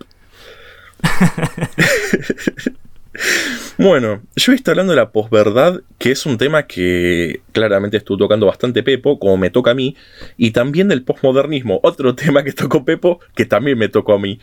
Bueno, 3.79 4.21
yo 4.35 4.53
estoy 4.53 4.71
hablando 4.73 4.91
de 4.93 4.97
la 4.97 5.11
posverdad, 5.11 5.81
que 5.97 6.11
es 6.11 6.25
un 6.25 6.37
tema 6.37 6.67
que 6.67 7.41
claramente 7.51 7.97
estuvo 7.97 8.17
tocando 8.17 8.45
bastante 8.45 8.83
Pepo, 8.83 9.19
como 9.19 9.37
me 9.37 9.49
toca 9.49 9.71
a 9.71 9.73
mí, 9.73 9.95
y 10.35 10.51
también 10.51 10.87
del 10.87 11.03
posmodernismo, 11.03 11.79
otro 11.83 12.13
tema 12.15 12.43
que 12.43 12.53
tocó 12.53 12.85
Pepo, 12.85 13.19
que 13.35 13.45
también 13.45 13.77
me 13.77 13.89
tocó 13.89 14.13
a 14.13 14.19
mí. 14.19 14.39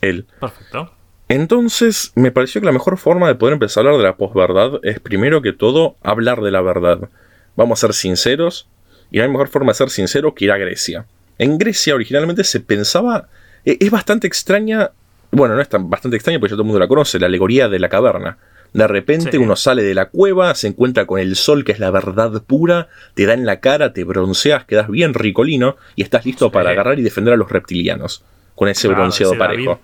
Él. 0.00 0.26
Perfecto. 0.40 0.92
Entonces, 1.34 2.12
me 2.14 2.30
pareció 2.30 2.60
que 2.60 2.66
la 2.66 2.72
mejor 2.72 2.98
forma 2.98 3.26
de 3.26 3.34
poder 3.34 3.54
empezar 3.54 3.84
a 3.84 3.88
hablar 3.88 4.02
de 4.02 4.06
la 4.08 4.16
posverdad 4.16 4.80
es 4.82 5.00
primero 5.00 5.40
que 5.40 5.54
todo 5.54 5.96
hablar 6.02 6.42
de 6.42 6.50
la 6.50 6.60
verdad. 6.60 7.08
Vamos 7.56 7.78
a 7.82 7.86
ser 7.86 7.94
sinceros, 7.94 8.68
y 9.10 9.16
no 9.16 9.24
hay 9.24 9.30
mejor 9.30 9.48
forma 9.48 9.72
de 9.72 9.76
ser 9.76 9.88
sincero 9.88 10.34
que 10.34 10.44
ir 10.44 10.52
a 10.52 10.58
Grecia. 10.58 11.06
En 11.38 11.56
Grecia 11.56 11.94
originalmente 11.94 12.44
se 12.44 12.60
pensaba, 12.60 13.28
e- 13.64 13.78
es 13.80 13.90
bastante 13.90 14.26
extraña, 14.26 14.90
bueno, 15.30 15.54
no 15.54 15.62
es 15.62 15.70
tan 15.70 15.88
bastante 15.88 16.18
extraña 16.18 16.38
porque 16.38 16.50
ya 16.50 16.56
todo 16.56 16.62
el 16.64 16.66
mundo 16.66 16.80
la 16.80 16.86
conoce, 16.88 17.18
la 17.18 17.28
alegoría 17.28 17.70
de 17.70 17.78
la 17.78 17.88
caverna. 17.88 18.36
De 18.74 18.86
repente 18.86 19.30
Sí. 19.32 19.36
uno 19.38 19.56
sale 19.56 19.82
de 19.82 19.94
la 19.94 20.10
cueva, 20.10 20.54
se 20.54 20.66
encuentra 20.68 21.06
con 21.06 21.18
el 21.18 21.36
sol, 21.36 21.64
que 21.64 21.72
es 21.72 21.78
la 21.78 21.90
verdad 21.90 22.42
pura, 22.46 22.88
te 23.14 23.24
da 23.24 23.32
en 23.32 23.46
la 23.46 23.60
cara, 23.60 23.94
te 23.94 24.04
bronceas, 24.04 24.66
quedas 24.66 24.88
bien 24.90 25.14
ricolino 25.14 25.76
y 25.96 26.02
estás 26.02 26.26
listo 26.26 26.46
Sí. 26.46 26.50
para 26.52 26.70
agarrar 26.70 26.98
y 26.98 27.02
defender 27.02 27.32
a 27.32 27.38
los 27.38 27.50
reptilianos 27.50 28.22
con 28.54 28.68
ese 28.68 28.88
Claro, 28.88 29.00
bronceado 29.02 29.32
ese 29.32 29.38
parejo. 29.38 29.70
David. 29.72 29.82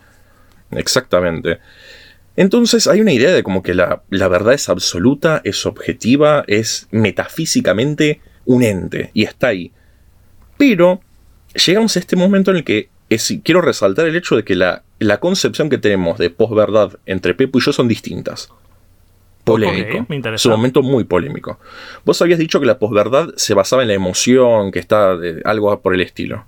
Exactamente. 0.72 1.58
Entonces 2.36 2.86
hay 2.86 3.00
una 3.00 3.12
idea 3.12 3.32
de 3.32 3.42
como 3.42 3.62
que 3.62 3.74
la, 3.74 4.02
la 4.10 4.28
verdad 4.28 4.54
es 4.54 4.68
absoluta, 4.68 5.40
es 5.44 5.66
objetiva, 5.66 6.44
es 6.46 6.86
metafísicamente 6.90 8.20
un 8.44 8.62
ente 8.62 9.10
y 9.14 9.24
está 9.24 9.48
ahí. 9.48 9.72
Pero 10.56 11.00
llegamos 11.66 11.96
a 11.96 12.00
este 12.00 12.16
momento 12.16 12.50
en 12.50 12.58
el 12.58 12.64
que 12.64 12.88
es- 13.08 13.34
quiero 13.42 13.60
resaltar 13.60 14.06
el 14.06 14.14
hecho 14.16 14.36
de 14.36 14.44
que 14.44 14.54
la, 14.54 14.82
la 14.98 15.18
concepción 15.18 15.68
que 15.68 15.78
tenemos 15.78 16.18
de 16.18 16.30
posverdad 16.30 16.98
entre 17.06 17.34
Pepo 17.34 17.58
y 17.58 17.62
yo 17.62 17.72
son 17.72 17.88
distintas. 17.88 18.48
Polémico. 19.44 20.06
Me 20.10 20.16
es 20.36 20.44
un 20.44 20.52
momento 20.58 20.82
muy 20.82 21.04
polémico. 21.04 21.58
Vos 22.04 22.20
habías 22.20 22.38
dicho 22.38 22.60
que 22.60 22.66
la 22.66 22.78
posverdad 22.78 23.30
se 23.36 23.54
basaba 23.54 23.82
en 23.82 23.88
la 23.88 23.94
emoción, 23.94 24.70
que 24.70 24.78
está 24.78 25.16
de- 25.16 25.40
algo 25.44 25.80
por 25.80 25.94
el 25.94 26.02
estilo. 26.02 26.44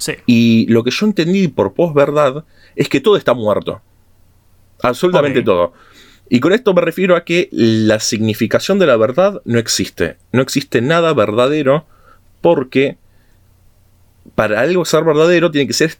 Sí. 0.00 0.14
Y 0.26 0.66
lo 0.66 0.82
que 0.82 0.90
yo 0.90 1.06
entendí 1.06 1.46
por 1.46 1.74
posverdad 1.74 2.44
es 2.74 2.88
que 2.88 3.00
todo 3.00 3.16
está 3.16 3.34
muerto. 3.34 3.80
Absolutamente 4.82 5.42
todo. 5.42 5.72
Y 6.28 6.40
con 6.40 6.52
esto 6.52 6.72
me 6.74 6.80
refiero 6.80 7.16
a 7.16 7.24
que 7.24 7.48
la 7.52 8.00
significación 8.00 8.78
de 8.78 8.86
la 8.86 8.96
verdad 8.96 9.42
no 9.44 9.58
existe. 9.58 10.16
No 10.32 10.42
existe 10.42 10.80
nada 10.80 11.12
verdadero 11.12 11.86
porque 12.40 12.96
para 14.34 14.60
algo 14.60 14.84
ser 14.84 15.04
verdadero 15.04 15.50
tiene 15.50 15.66
que 15.66 15.72
ser 15.72 15.96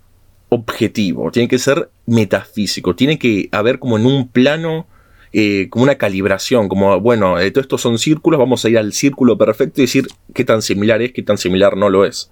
objetivo, 0.48 1.30
tiene 1.30 1.48
que 1.48 1.58
ser 1.58 1.90
metafísico, 2.06 2.94
tiene 2.94 3.18
que 3.18 3.48
haber 3.52 3.78
como 3.78 3.96
en 3.96 4.06
un 4.06 4.28
plano, 4.28 4.86
eh, 5.32 5.68
como 5.70 5.84
una 5.84 5.96
calibración, 5.96 6.68
como, 6.68 7.00
bueno, 7.00 7.38
eh, 7.38 7.50
todos 7.50 7.64
estos 7.64 7.80
son 7.80 7.98
círculos, 7.98 8.38
vamos 8.38 8.64
a 8.64 8.68
ir 8.68 8.78
al 8.78 8.92
círculo 8.92 9.38
perfecto 9.38 9.80
y 9.80 9.84
decir 9.84 10.08
qué 10.34 10.44
tan 10.44 10.62
similar 10.62 11.02
es, 11.02 11.12
qué 11.12 11.22
tan 11.22 11.38
similar 11.38 11.76
no 11.76 11.88
lo 11.88 12.04
es. 12.04 12.30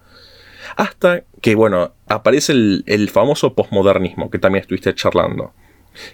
Hasta 0.79 1.25
que, 1.41 1.57
bueno, 1.57 1.93
aparece 2.07 2.53
el, 2.53 3.11
famoso 3.13 3.55
posmodernismo, 3.55 4.31
que 4.31 4.39
también 4.39 4.61
estuviste 4.61 4.95
charlando. 4.95 5.53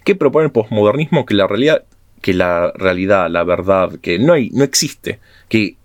¿Qué 0.04 0.14
propone 0.14 0.46
el 0.46 0.52
posmodernismo? 0.52 1.26
Que 1.26 1.34
la 1.34 1.46
realidad, 1.46 1.84
que 2.22 2.32
la 2.32 2.72
realidad, 2.74 3.28
la 3.28 3.44
verdad, 3.44 4.00
que 4.00 4.18
no 4.18 4.32
hay, 4.32 4.48
no 4.54 4.64
existe. 4.64 5.20
Que 5.50 5.76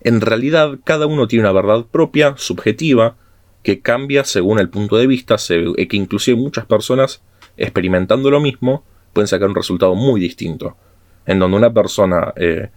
en 0.00 0.20
realidad 0.20 0.80
cada 0.82 1.06
uno 1.06 1.28
tiene 1.28 1.44
una 1.44 1.52
verdad 1.52 1.86
propia, 1.88 2.34
subjetiva, 2.36 3.14
que 3.62 3.78
cambia 3.78 4.24
según 4.24 4.58
el 4.58 4.68
punto 4.68 4.96
de 4.96 5.06
vista, 5.06 5.38
se- 5.38 5.66
eh, 5.76 5.86
que 5.86 5.96
inclusive 5.96 6.36
muchas 6.36 6.66
personas 6.66 7.22
experimentando 7.56 8.32
lo 8.32 8.40
mismo 8.40 8.82
pueden 9.12 9.28
sacar 9.28 9.48
un 9.48 9.54
resultado 9.54 9.94
muy 9.94 10.20
distinto. 10.20 10.76
En 11.24 11.38
donde 11.38 11.56
una 11.56 11.72
persona, 11.72 12.32
eh, 12.34 12.70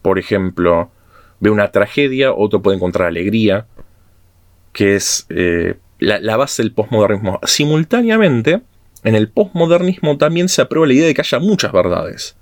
por 0.00 0.20
ejemplo, 0.20 0.92
ve 1.40 1.50
una 1.50 1.72
tragedia, 1.72 2.32
otro 2.32 2.62
puede 2.62 2.76
encontrar 2.76 3.08
alegría, 3.08 3.66
que 4.72 4.96
es 4.96 5.26
eh, 5.28 5.76
la, 5.98 6.36
base 6.36 6.62
del 6.62 6.72
posmodernismo. 6.72 7.40
Simultáneamente, 7.44 8.62
en 9.04 9.14
el 9.14 9.28
posmodernismo 9.28 10.16
también 10.18 10.48
se 10.48 10.62
aprueba 10.62 10.86
la 10.86 10.94
idea 10.94 11.06
de 11.06 11.14
que 11.14 11.20
haya 11.20 11.38
muchas 11.38 11.72
verdades. 11.72 12.36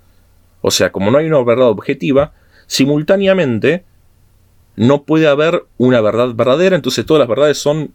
O 0.61 0.71
sea, 0.71 0.93
como 0.93 1.11
no 1.11 1.19
hay 1.19 1.27
una 1.27 1.43
verdad 1.43 1.69
objetiva, 1.69 2.33
simultáneamente 2.67 3.85
no 4.77 5.03
puede 5.03 5.27
haber 5.27 5.65
una 5.79 6.01
verdad 6.01 6.35
verdadera, 6.35 6.77
entonces 6.77 7.05
todas 7.05 7.19
las 7.19 7.29
verdades 7.29 7.59
son 7.59 7.93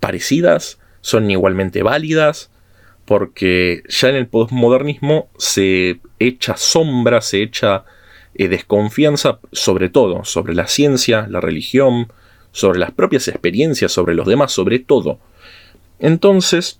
parecidas, 0.00 0.78
son 1.00 1.30
igualmente 1.30 1.82
válidas, 1.82 2.50
porque 3.04 3.82
ya 3.88 4.08
en 4.08 4.16
el 4.16 4.28
posmodernismo 4.28 5.28
se 5.36 6.00
echa 6.18 6.56
sombra, 6.56 7.20
se 7.20 7.42
echa 7.42 7.84
eh, 8.34 8.48
desconfianza 8.48 9.40
sobre 9.50 9.88
todo, 9.88 10.24
sobre 10.24 10.54
la 10.54 10.66
ciencia, 10.66 11.26
la 11.28 11.40
religión, 11.40 12.12
sobre 12.52 12.78
las 12.78 12.92
propias 12.92 13.28
experiencias, 13.28 13.92
sobre 13.92 14.14
los 14.14 14.26
demás, 14.26 14.52
sobre 14.52 14.78
todo. 14.78 15.18
Entonces, 15.98 16.78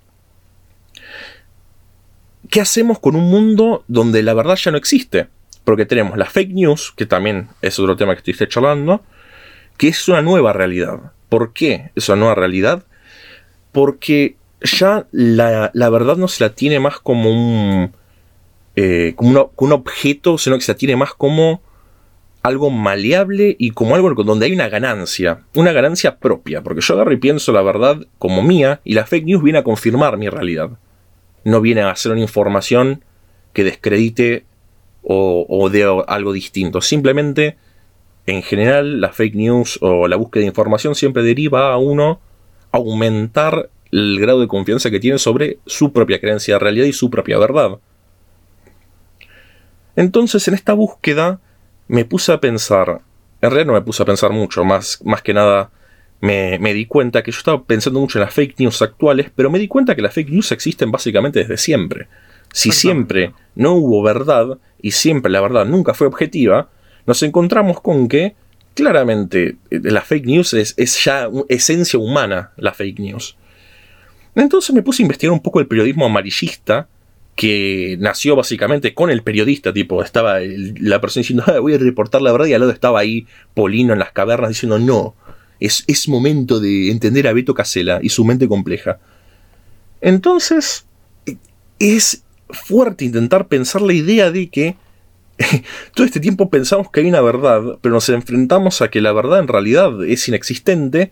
¿qué 2.50 2.60
hacemos 2.60 2.98
con 2.98 3.16
un 3.16 3.30
mundo 3.30 3.84
donde 3.88 4.22
la 4.22 4.34
verdad 4.34 4.56
ya 4.56 4.70
no 4.70 4.78
existe? 4.78 5.28
Porque 5.64 5.86
tenemos 5.86 6.16
las 6.16 6.30
fake 6.30 6.52
news, 6.52 6.92
que 6.96 7.06
también 7.06 7.48
es 7.62 7.78
otro 7.78 7.96
tema 7.96 8.14
que 8.14 8.18
estuviste 8.18 8.48
charlando, 8.48 9.02
que 9.76 9.88
es 9.88 10.08
una 10.08 10.22
nueva 10.22 10.52
realidad. 10.52 11.12
¿Por 11.28 11.52
qué 11.52 11.90
es 11.94 12.08
una 12.08 12.16
nueva 12.16 12.34
realidad? 12.34 12.84
Porque 13.72 14.36
ya 14.60 15.06
la, 15.12 15.70
la 15.72 15.90
verdad 15.90 16.16
no 16.16 16.28
se 16.28 16.44
la 16.44 16.54
tiene 16.54 16.78
más 16.78 16.98
como 16.98 17.30
un, 17.30 17.92
eh, 18.76 19.12
como, 19.16 19.52
un 19.56 19.72
objeto, 19.72 20.38
sino 20.38 20.56
que 20.56 20.62
se 20.62 20.72
la 20.72 20.78
tiene 20.78 20.96
más 20.96 21.12
como 21.14 21.60
algo 22.42 22.70
maleable 22.70 23.54
y 23.58 23.70
como 23.70 23.94
algo 23.94 24.24
donde 24.24 24.46
hay 24.46 24.52
una 24.52 24.68
ganancia, 24.68 25.42
una 25.54 25.72
ganancia 25.72 26.18
propia, 26.18 26.62
porque 26.62 26.80
yo 26.80 26.94
agarro 26.94 27.12
y 27.12 27.18
pienso 27.18 27.52
la 27.52 27.62
verdad 27.62 28.04
como 28.18 28.42
mía 28.42 28.80
y 28.84 28.94
la 28.94 29.06
fake 29.06 29.26
news 29.26 29.42
viene 29.42 29.60
a 29.60 29.64
confirmar 29.64 30.16
mi 30.16 30.28
realidad, 30.28 30.70
no 31.44 31.60
viene 31.60 31.82
a 31.82 31.90
hacer 31.90 32.12
una 32.12 32.20
información 32.20 33.04
que 33.52 33.64
descredite 33.64 34.44
o, 35.02 35.46
o 35.48 35.70
dé 35.70 35.84
algo 36.08 36.32
distinto, 36.32 36.80
simplemente 36.80 37.56
en 38.26 38.42
general 38.42 39.00
la 39.00 39.10
fake 39.10 39.34
news 39.34 39.78
o 39.80 40.08
la 40.08 40.16
búsqueda 40.16 40.42
de 40.42 40.48
información 40.48 40.94
siempre 40.94 41.22
deriva 41.22 41.72
a 41.72 41.78
uno 41.78 42.20
aumentar 42.72 43.70
el 43.92 44.18
grado 44.18 44.40
de 44.40 44.48
confianza 44.48 44.90
que 44.90 45.00
tiene 45.00 45.18
sobre 45.18 45.58
su 45.66 45.92
propia 45.92 46.18
creencia 46.18 46.54
de 46.54 46.58
realidad 46.58 46.86
y 46.86 46.92
su 46.92 47.10
propia 47.10 47.38
verdad. 47.38 47.78
Entonces 49.94 50.48
en 50.48 50.54
esta 50.54 50.72
búsqueda 50.72 51.40
me 51.92 52.06
puse 52.06 52.32
a 52.32 52.40
pensar, 52.40 53.02
en 53.42 53.50
realidad 53.50 53.66
no 53.66 53.74
me 53.74 53.82
puse 53.82 54.02
a 54.02 54.06
pensar 54.06 54.30
mucho, 54.30 54.64
más, 54.64 54.98
más 55.04 55.20
que 55.20 55.34
nada 55.34 55.70
me, 56.22 56.58
me 56.58 56.72
di 56.72 56.86
cuenta 56.86 57.22
que 57.22 57.32
yo 57.32 57.36
estaba 57.36 57.62
pensando 57.64 58.00
mucho 58.00 58.18
en 58.18 58.24
las 58.24 58.32
fake 58.32 58.58
news 58.60 58.80
actuales, 58.80 59.30
pero 59.36 59.50
me 59.50 59.58
di 59.58 59.68
cuenta 59.68 59.94
que 59.94 60.00
las 60.00 60.14
fake 60.14 60.30
news 60.30 60.52
existen 60.52 60.90
básicamente 60.90 61.40
desde 61.40 61.58
siempre. 61.58 62.08
Si 62.50 62.70
siempre 62.70 63.34
no 63.54 63.74
hubo 63.74 64.02
verdad 64.02 64.58
y 64.80 64.92
siempre 64.92 65.30
la 65.30 65.42
verdad 65.42 65.66
nunca 65.66 65.92
fue 65.92 66.06
objetiva, 66.06 66.70
nos 67.04 67.22
encontramos 67.22 67.82
con 67.82 68.08
que 68.08 68.36
claramente 68.72 69.56
eh, 69.70 69.80
la 69.82 70.00
fake 70.00 70.24
news 70.24 70.54
es, 70.54 70.72
es 70.78 71.04
ya 71.04 71.28
esencia 71.50 71.98
humana, 71.98 72.52
la 72.56 72.72
fake 72.72 73.00
news. 73.00 73.36
Entonces 74.34 74.74
me 74.74 74.80
puse 74.80 75.02
a 75.02 75.04
investigar 75.04 75.32
un 75.34 75.42
poco 75.42 75.60
el 75.60 75.66
periodismo 75.66 76.06
amarillista, 76.06 76.88
que 77.34 77.96
nació 77.98 78.36
básicamente 78.36 78.94
con 78.94 79.10
el 79.10 79.22
periodista, 79.22 79.72
tipo, 79.72 80.02
estaba 80.02 80.38
la 80.40 81.00
persona 81.00 81.22
diciendo, 81.22 81.44
"Ah, 81.46 81.60
voy 81.60 81.74
a 81.74 81.78
reportar 81.78 82.22
la 82.22 82.32
verdad, 82.32 82.46
y 82.46 82.54
al 82.54 82.60
lado 82.60 82.72
estaba 82.72 83.00
ahí 83.00 83.26
Polino 83.54 83.92
en 83.92 83.98
las 83.98 84.12
cavernas 84.12 84.50
diciendo, 84.50 84.78
no, 84.78 85.14
es, 85.60 85.84
es 85.86 86.08
momento 86.08 86.60
de 86.60 86.90
entender 86.90 87.26
a 87.26 87.32
Beto 87.32 87.54
Casella 87.54 88.00
y 88.02 88.08
su 88.08 88.24
mente 88.24 88.48
compleja. 88.48 88.98
Entonces, 90.00 90.86
es 91.78 92.24
fuerte 92.50 93.04
intentar 93.04 93.48
pensar 93.48 93.80
la 93.82 93.92
idea 93.92 94.30
de 94.30 94.50
que 94.50 94.76
todo 95.94 96.04
este 96.04 96.20
tiempo 96.20 96.50
pensamos 96.50 96.90
que 96.90 97.00
hay 97.00 97.06
una 97.06 97.20
verdad, 97.20 97.78
pero 97.80 97.94
nos 97.94 98.08
enfrentamos 98.08 98.82
a 98.82 98.88
que 98.88 99.00
la 99.00 99.12
verdad 99.12 99.38
en 99.38 99.48
realidad 99.48 100.04
es 100.04 100.28
inexistente, 100.28 101.10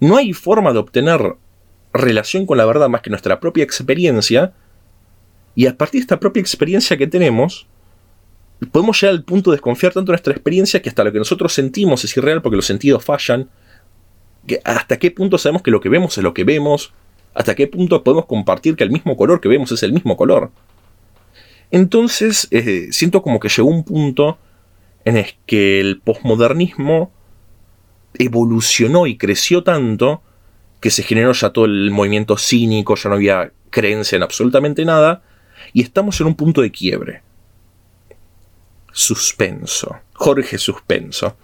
no 0.00 0.16
hay 0.16 0.32
forma 0.32 0.72
de 0.72 0.78
obtener 0.78 1.36
relación 1.92 2.46
con 2.46 2.58
la 2.58 2.64
verdad 2.64 2.88
más 2.88 3.02
que 3.02 3.10
nuestra 3.10 3.40
propia 3.40 3.64
experiencia, 3.64 4.54
y 5.54 5.66
a 5.66 5.76
partir 5.76 6.00
de 6.00 6.02
esta 6.02 6.20
propia 6.20 6.40
experiencia 6.40 6.96
que 6.96 7.06
tenemos, 7.06 7.66
podemos 8.72 9.00
llegar 9.00 9.14
al 9.14 9.24
punto 9.24 9.50
de 9.50 9.56
desconfiar 9.56 9.92
tanto 9.92 10.12
de 10.12 10.14
nuestra 10.14 10.32
experiencia 10.32 10.80
que 10.82 10.88
hasta 10.88 11.04
lo 11.04 11.12
que 11.12 11.18
nosotros 11.18 11.52
sentimos 11.52 12.04
es 12.04 12.16
irreal 12.16 12.42
porque 12.42 12.56
los 12.56 12.66
sentidos 12.66 13.04
fallan, 13.04 13.48
¿Hasta 14.64 14.98
qué 14.98 15.10
punto 15.10 15.38
sabemos 15.38 15.62
que 15.62 15.70
lo 15.70 15.80
que 15.80 15.88
vemos 15.88 16.16
es 16.16 16.24
lo 16.24 16.34
que 16.34 16.44
vemos? 16.44 16.92
¿Hasta 17.34 17.54
qué 17.54 17.66
punto 17.66 18.02
podemos 18.02 18.26
compartir 18.26 18.74
que 18.74 18.84
el 18.84 18.90
mismo 18.90 19.16
color 19.16 19.40
que 19.40 19.48
vemos 19.48 19.70
es 19.72 19.82
el 19.82 19.92
mismo 19.92 20.16
color? 20.16 20.50
Entonces, 21.70 22.48
eh, 22.50 22.88
siento 22.90 23.22
como 23.22 23.38
que 23.38 23.48
llegó 23.48 23.68
un 23.68 23.84
punto 23.84 24.38
en 25.04 25.16
el 25.16 25.26
que 25.46 25.80
el 25.80 26.00
posmodernismo 26.00 27.12
evolucionó 28.14 29.06
y 29.06 29.16
creció 29.16 29.62
tanto 29.62 30.22
que 30.80 30.90
se 30.90 31.02
generó 31.02 31.32
ya 31.32 31.50
todo 31.50 31.66
el 31.66 31.90
movimiento 31.90 32.36
cínico, 32.36 32.96
ya 32.96 33.08
no 33.08 33.16
había 33.16 33.52
creencia 33.70 34.16
en 34.16 34.22
absolutamente 34.22 34.84
nada, 34.84 35.22
y 35.72 35.82
estamos 35.82 36.20
en 36.20 36.28
un 36.28 36.34
punto 36.34 36.60
de 36.60 36.70
quiebre. 36.70 37.22
Suspenso. 38.92 39.96
Jorge 40.14 40.58
Suspenso. 40.58 41.36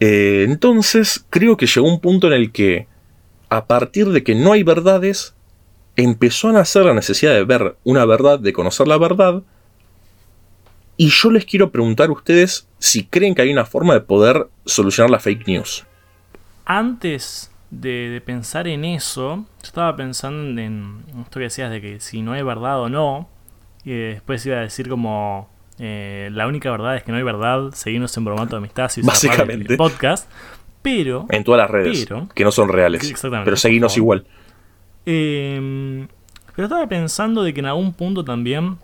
Eh, 0.00 0.44
entonces, 0.48 1.24
creo 1.30 1.56
que 1.56 1.66
llegó 1.66 1.88
un 1.88 2.00
punto 2.00 2.26
en 2.26 2.32
el 2.32 2.52
que, 2.52 2.86
a 3.48 3.66
partir 3.66 4.08
de 4.08 4.24
que 4.24 4.34
no 4.34 4.52
hay 4.52 4.62
verdades, 4.62 5.34
empezó 5.96 6.48
a 6.48 6.52
nacer 6.52 6.84
la 6.84 6.94
necesidad 6.94 7.32
de 7.32 7.44
ver 7.44 7.76
una 7.84 8.04
verdad, 8.04 8.38
de 8.38 8.52
conocer 8.52 8.88
la 8.88 8.98
verdad, 8.98 9.42
y 10.96 11.08
yo 11.08 11.30
les 11.30 11.44
quiero 11.44 11.70
preguntar 11.70 12.08
a 12.08 12.12
ustedes 12.12 12.68
si 12.78 13.04
creen 13.04 13.34
que 13.34 13.42
hay 13.42 13.52
una 13.52 13.64
forma 13.64 13.94
de 13.94 14.00
poder 14.00 14.48
solucionar 14.64 15.10
la 15.10 15.18
fake 15.18 15.46
news. 15.48 15.84
Antes 16.64 17.50
de, 17.70 18.22
pensar 18.24 18.68
en 18.68 18.84
eso, 18.84 19.36
yo 19.36 19.44
estaba 19.62 19.96
pensando 19.96 20.60
en 20.60 21.04
esto 21.20 21.40
que 21.40 21.44
decías 21.44 21.70
de 21.70 21.80
que 21.80 22.00
si 22.00 22.22
no 22.22 22.32
hay 22.32 22.42
verdad 22.42 22.80
o 22.80 22.88
no, 22.88 23.28
y 23.84 23.92
después 23.92 24.44
iba 24.46 24.56
a 24.56 24.60
decir 24.60 24.88
como 24.88 25.48
eh, 25.78 26.30
la 26.32 26.46
única 26.46 26.70
verdad 26.70 26.96
es 26.96 27.02
que 27.02 27.12
no 27.12 27.18
hay 27.18 27.24
verdad, 27.24 27.72
seguimos 27.72 28.16
en 28.16 28.24
Bromato 28.24 28.50
de 28.50 28.58
Amistad 28.58 28.90
y 28.96 29.02
Básicamente. 29.02 29.72
el 29.72 29.76
podcast, 29.76 30.30
pero... 30.82 31.26
En 31.30 31.44
todas 31.44 31.58
las 31.58 31.70
redes, 31.70 32.06
que 32.34 32.44
no 32.44 32.50
son 32.50 32.68
reales, 32.68 33.12
pero 33.44 33.56
seguimos 33.56 33.96
igual. 33.96 34.26
Em, 35.06 36.08
pero 36.54 36.66
estaba 36.66 36.86
pensando 36.88 37.42
de 37.42 37.52
que 37.52 37.60
en 37.60 37.66
algún 37.66 37.92
punto 37.92 38.24
también, 38.24 38.78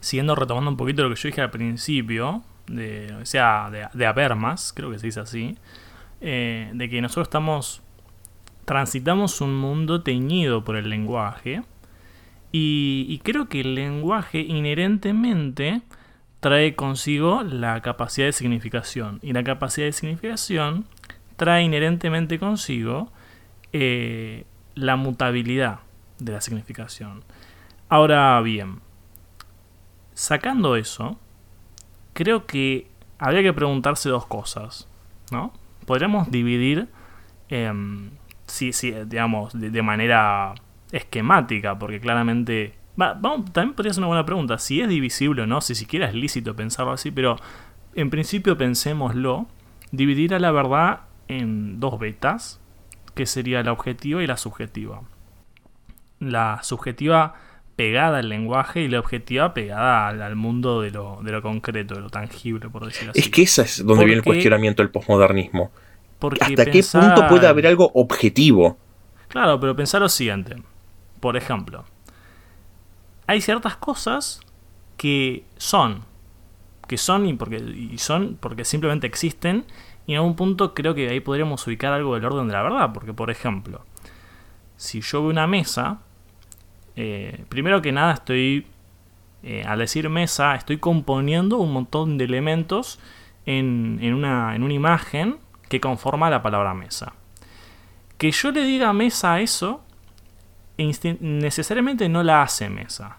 siguiendo 0.00 0.34
retomando 0.34 0.70
un 0.70 0.76
poquito 0.76 1.02
lo 1.02 1.10
que 1.10 1.16
yo 1.16 1.28
dije 1.28 1.40
al 1.40 1.50
principio, 1.50 2.42
de, 2.66 3.14
o 3.20 3.26
sea, 3.26 3.70
de, 3.70 3.86
de 3.92 4.52
creo 4.74 4.90
que 4.90 4.98
se 4.98 5.06
dice 5.06 5.20
así, 5.20 5.56
eh, 6.20 6.70
de 6.74 6.88
que 6.88 7.00
nosotros 7.00 7.28
estamos 7.28 7.80
transitamos 8.64 9.42
un 9.42 9.54
mundo 9.54 10.02
teñido 10.02 10.64
por 10.64 10.76
el 10.76 10.88
lenguaje 10.88 11.62
y, 12.56 13.20
creo 13.24 13.48
que 13.48 13.62
el 13.62 13.74
lenguaje 13.74 14.38
inherentemente 14.38 15.82
trae 16.38 16.76
consigo 16.76 17.42
la 17.42 17.80
capacidad 17.80 18.28
de 18.28 18.32
significación 18.32 19.18
y 19.22 19.32
la 19.32 19.42
capacidad 19.42 19.86
de 19.88 19.92
significación 19.92 20.86
trae 21.34 21.64
inherentemente 21.64 22.38
consigo 22.38 23.10
eh, 23.72 24.44
la 24.76 24.94
mutabilidad 24.94 25.80
de 26.20 26.30
la 26.30 26.40
significación. 26.40 27.24
Ahora 27.88 28.40
bien, 28.40 28.78
sacando 30.12 30.76
eso, 30.76 31.18
creo 32.12 32.46
que 32.46 32.86
habría 33.18 33.42
que 33.42 33.52
preguntarse 33.52 34.08
dos 34.10 34.26
cosas, 34.26 34.86
¿no? 35.32 35.52
Podríamos 35.86 36.30
dividir 36.30 36.86
sí, 38.46 38.72
sí, 38.72 38.94
digamos, 39.06 39.58
de, 39.58 39.82
manera 39.82 40.54
esquemática, 40.94 41.78
porque 41.78 42.00
claramente... 42.00 42.74
vamos, 42.96 43.52
también 43.52 43.74
podría 43.74 43.92
ser 43.92 44.00
una 44.00 44.08
buena 44.08 44.24
pregunta, 44.24 44.58
si 44.58 44.80
es 44.80 44.88
divisible 44.88 45.42
o 45.42 45.46
no, 45.46 45.60
si 45.60 45.74
siquiera 45.74 46.06
es 46.06 46.14
lícito 46.14 46.54
pensarlo 46.54 46.92
así, 46.92 47.10
pero 47.10 47.36
en 47.94 48.10
principio 48.10 48.56
pensémoslo, 48.56 49.46
dividir 49.90 50.34
a 50.34 50.38
la 50.38 50.52
verdad 50.52 51.00
en 51.28 51.80
dos 51.80 51.98
betas, 51.98 52.60
que 53.14 53.26
sería 53.26 53.62
la 53.62 53.72
objetiva 53.72 54.22
y 54.22 54.26
la 54.26 54.36
subjetiva. 54.36 55.02
La 56.20 56.60
subjetiva 56.62 57.34
pegada 57.76 58.18
al 58.18 58.28
lenguaje 58.28 58.82
y 58.82 58.88
la 58.88 59.00
objetiva 59.00 59.52
pegada 59.52 60.08
al, 60.08 60.36
mundo 60.36 60.80
de 60.80 60.90
lo, 60.90 61.20
de 61.22 61.32
lo, 61.32 61.42
concreto, 61.42 61.94
de 61.94 62.02
lo 62.02 62.10
tangible, 62.10 62.68
por 62.68 62.86
decirlo 62.86 63.10
así. 63.10 63.20
Es 63.20 63.28
que 63.30 63.42
ese 63.42 63.62
es 63.62 63.84
donde 63.84 64.04
viene 64.04 64.18
el 64.18 64.24
cuestionamiento 64.24 64.82
del 64.82 64.90
posmodernismo. 64.90 65.72
¿Hasta 66.40 66.66
qué 66.66 66.82
punto 66.82 67.28
puede 67.28 67.46
haber 67.46 67.66
algo 67.66 67.90
objetivo? 67.94 68.78
Claro, 69.28 69.58
pero 69.58 69.74
pensar 69.74 70.00
lo 70.00 70.08
siguiente. 70.08 70.56
Por 71.24 71.38
ejemplo, 71.38 71.86
hay 73.26 73.40
ciertas 73.40 73.78
cosas 73.78 74.42
que 74.98 75.46
son. 75.56 76.02
Que 76.86 76.98
son 76.98 77.26
y, 77.26 77.32
porque, 77.32 77.94
son 77.96 78.36
porque 78.38 78.66
simplemente 78.66 79.06
existen. 79.06 79.64
Y 80.06 80.12
en 80.12 80.18
algún 80.18 80.36
punto 80.36 80.74
creo 80.74 80.94
que 80.94 81.08
ahí 81.08 81.20
podríamos 81.20 81.66
ubicar 81.66 81.94
algo 81.94 82.12
del 82.14 82.26
orden 82.26 82.46
de 82.46 82.52
la 82.52 82.62
verdad. 82.62 82.92
Porque, 82.92 83.14
por 83.14 83.30
ejemplo, 83.30 83.86
si 84.76 85.00
yo 85.00 85.22
veo 85.22 85.30
una 85.30 85.46
mesa, 85.46 86.00
eh, 86.94 87.46
primero 87.48 87.80
que 87.80 87.90
nada 87.90 88.12
estoy, 88.12 88.66
eh, 89.42 89.64
al 89.66 89.78
decir 89.78 90.10
mesa, 90.10 90.54
estoy 90.56 90.76
componiendo 90.76 91.56
un 91.56 91.72
montón 91.72 92.18
de 92.18 92.26
elementos 92.26 92.98
en, 93.46 93.98
en, 94.02 94.12
una, 94.12 94.54
en 94.54 94.62
una 94.62 94.74
imagen 94.74 95.38
que 95.70 95.80
conforma 95.80 96.28
la 96.28 96.42
palabra 96.42 96.74
mesa. 96.74 97.14
Que 98.18 98.30
yo 98.30 98.50
le 98.50 98.62
diga 98.64 98.92
mesa 98.92 99.32
a 99.32 99.40
eso, 99.40 99.80
necesariamente 100.76 102.08
no 102.08 102.22
la 102.22 102.42
hace 102.42 102.68
mesa. 102.68 103.18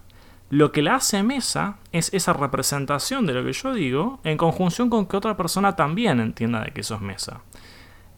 Lo 0.49 0.71
que 0.71 0.81
la 0.81 0.95
hace 0.95 1.23
mesa 1.23 1.77
es 1.91 2.13
esa 2.13 2.33
representación 2.33 3.25
de 3.25 3.33
lo 3.33 3.43
que 3.43 3.53
yo 3.53 3.73
digo 3.73 4.19
en 4.23 4.37
conjunción 4.37 4.89
con 4.89 5.07
que 5.07 5.17
otra 5.17 5.35
persona 5.35 5.75
también 5.75 6.19
entienda 6.19 6.63
de 6.63 6.71
que 6.71 6.81
eso 6.81 6.95
es 6.95 7.01
mesa. 7.01 7.41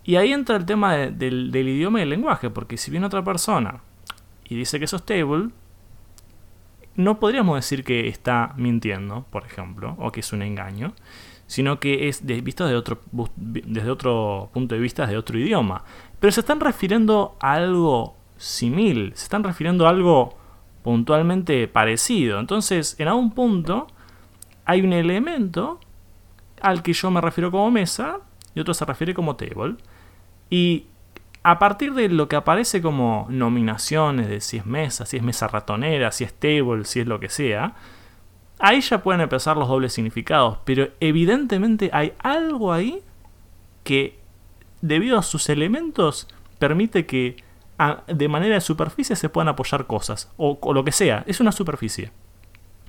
Y 0.04 0.16
ahí 0.18 0.34
entra 0.34 0.56
el 0.58 0.66
tema 0.66 0.96
del, 0.96 1.52
del, 1.52 1.68
idioma 1.68 2.00
y 2.00 2.04
el 2.04 2.10
lenguaje, 2.10 2.50
porque 2.50 2.78
si 2.78 2.92
viene 2.92 3.06
otra 3.06 3.24
persona 3.24 3.82
y 4.46 4.56
dice 4.56 4.80
que 4.80 4.86
eso 4.86 4.98
es 4.98 5.04
table, 5.04 5.50
no 6.96 7.20
podríamos 7.20 7.56
decir 7.56 7.84
que 7.84 8.08
está 8.08 8.54
mintiendo, 8.58 9.26
por 9.30 9.46
ejemplo, 9.46 9.96
o 10.00 10.12
que 10.12 10.22
es 10.22 10.34
un 10.34 10.42
engaño, 10.42 10.94
sino 11.46 11.80
que 11.80 12.10
es 12.10 12.26
visto 12.26 12.66
desde 12.66 12.78
otro, 12.78 13.02
desde 13.36 13.90
otro 13.90 14.50
punto 14.54 14.76
de 14.76 14.82
vista, 14.82 15.08
de 15.08 15.18
otro 15.18 15.40
idioma. 15.40 15.84
Pero 16.20 16.32
se 16.32 16.42
están 16.42 16.60
refiriendo 16.60 17.38
a 17.40 17.54
algo 17.54 18.18
simil, 18.38 19.14
se 19.16 19.24
están 19.24 19.44
refiriendo 19.44 19.86
a 19.86 19.90
algo 19.90 20.38
puntualmente 20.84 21.68
parecido. 21.68 22.40
Entonces, 22.40 22.96
en 23.00 23.08
algún 23.08 23.32
punto 23.32 23.88
hay 24.66 24.82
un 24.82 24.94
elemento 24.94 25.80
al 26.62 26.82
que 26.84 26.94
yo 26.94 27.12
me 27.12 27.22
refiero 27.22 27.52
como 27.52 27.70
mesa 27.72 28.20
y 28.56 28.60
otro 28.60 28.74
se 28.74 28.86
refiere 28.86 29.14
como 29.14 29.36
table. 29.36 29.76
Y 30.50 30.86
a 31.44 31.60
partir 31.60 31.94
de 31.94 32.10
lo 32.10 32.28
que 32.28 32.36
aparece 32.36 32.82
como 32.82 33.28
nominaciones 33.30 34.28
de 34.28 34.42
si 34.42 34.58
es 34.58 34.66
mesa, 34.66 35.06
si 35.06 35.18
es 35.18 35.24
mesa 35.24 35.48
ratonera, 35.48 36.12
si 36.12 36.24
es 36.24 36.34
table, 36.34 36.86
si 36.86 37.02
es 37.02 37.08
lo 37.08 37.20
que 37.20 37.30
sea, 37.30 37.76
Ahí 38.60 38.82
ya 38.82 39.04
pueden 39.04 39.22
empezar 39.22 39.56
los 39.56 39.68
dobles 39.68 39.94
significados, 39.94 40.58
pero 40.66 40.90
evidentemente 41.00 41.92
hay 41.94 42.14
algo 42.20 42.74
ahí 42.74 43.04
que, 43.84 44.20
debido 44.82 45.20
a 45.20 45.24
sus 45.24 45.50
elementos, 45.50 46.28
permite 46.58 47.06
que 47.06 47.38
de 48.08 48.28
manera 48.28 48.56
de 48.56 48.62
superficie 48.62 49.16
se 49.16 49.30
puedan 49.30 49.50
apoyar 49.50 49.86
cosas, 49.88 50.32
o, 50.38 50.58
lo 50.74 50.84
que 50.84 50.92
sea, 50.92 51.24
es 51.28 51.40
una 51.40 51.52
superficie. 51.52 52.12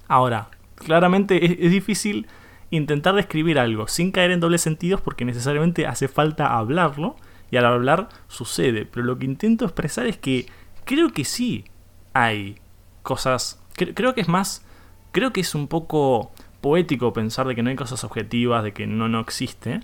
Ahora, 0.06 0.48
claramente 0.76 1.64
es, 1.64 1.70
difícil 1.70 2.26
intentar 2.70 3.14
describir 3.14 3.58
algo 3.58 3.88
sin 3.88 4.12
caer 4.12 4.30
en 4.30 4.40
dobles 4.40 4.62
sentidos 4.62 5.00
porque 5.00 5.24
necesariamente 5.24 5.86
hace 5.86 6.08
falta 6.08 6.56
hablarlo, 6.56 7.16
y 7.50 7.56
al 7.56 7.64
hablar 7.64 8.10
sucede, 8.28 8.84
pero 8.84 9.06
lo 9.06 9.18
que 9.18 9.24
intento 9.24 9.64
expresar 9.64 10.06
es 10.06 10.18
que 10.18 10.46
creo 10.84 11.10
que 11.10 11.24
sí 11.24 11.64
hay 12.12 12.58
cosas, 13.02 13.62
creo 13.74 14.14
que 14.14 14.20
es 14.20 14.28
más 14.28 14.66
creo 15.12 15.32
que 15.32 15.40
es 15.40 15.54
un 15.54 15.68
poco 15.68 16.30
poético 16.60 17.12
pensar 17.12 17.46
de 17.46 17.54
que 17.54 17.62
no 17.62 17.70
hay 17.70 17.76
cosas 17.76 18.04
objetivas, 18.04 18.62
de 18.62 18.72
que 18.72 18.86
no, 18.86 19.08
no 19.08 19.20
existe. 19.20 19.80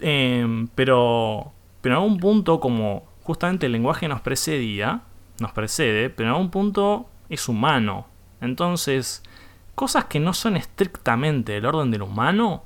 Em, 0.00 0.68
pero, 0.74 1.52
pero 1.80 1.96
en 1.96 2.02
algún 2.02 2.18
punto, 2.18 2.60
como 2.60 3.04
justamente 3.26 3.66
el 3.66 3.72
lenguaje 3.72 4.06
nos 4.06 4.20
precedía, 4.20 5.00
nos 5.40 5.52
precede, 5.52 6.10
pero 6.10 6.28
en 6.28 6.34
algún 6.36 6.50
punto 6.52 7.10
es 7.28 7.48
humano. 7.48 8.06
Entonces, 8.40 9.24
cosas 9.74 10.04
que 10.04 10.20
no 10.20 10.32
son 10.32 10.56
estrictamente 10.56 11.52
del 11.52 11.66
orden 11.66 11.90
del 11.90 12.02
humano, 12.02 12.62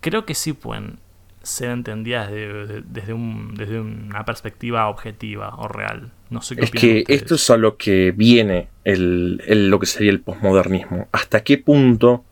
creo 0.00 0.26
que 0.26 0.34
sí 0.34 0.52
pueden 0.52 0.98
ser 1.44 1.70
entendidas 1.70 2.28
desde, 2.28 3.12
un, 3.12 3.54
desde 3.54 3.80
una 3.80 4.24
perspectiva 4.24 4.88
objetiva 4.88 5.54
o 5.58 5.68
real. 5.68 6.10
No 6.28 6.42
sé 6.42 6.56
qué 6.56 6.64
Es 6.64 6.70
que 6.72 7.04
esto 7.06 7.36
es 7.36 7.48
a 7.48 7.56
lo 7.56 7.76
que 7.76 8.10
viene 8.10 8.66
el, 8.82 9.70
lo 9.70 9.78
que 9.78 9.86
sería 9.86 10.10
el 10.10 10.20
posmodernismo. 10.20 11.06
¿Hasta 11.12 11.44
qué 11.44 11.56
punto 11.56 12.24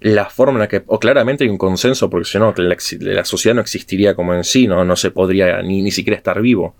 la 0.00 0.26
forma 0.26 0.54
en 0.54 0.60
la 0.60 0.68
que. 0.68 0.82
O 0.86 0.98
claramente 0.98 1.44
hay 1.44 1.50
un 1.50 1.58
consenso, 1.58 2.10
porque 2.10 2.28
si 2.28 2.38
no, 2.38 2.52
la, 2.56 2.76
la, 3.00 3.24
sociedad 3.24 3.54
no 3.54 3.60
existiría 3.60 4.16
como 4.16 4.34
en 4.34 4.42
sí, 4.42 4.66
no, 4.66 4.84
no 4.84 4.96
se 4.96 5.12
podría 5.12 5.62
ni, 5.62 5.80
ni 5.80 5.92
siquiera 5.92 6.16
estar 6.16 6.42
vivo. 6.42 6.74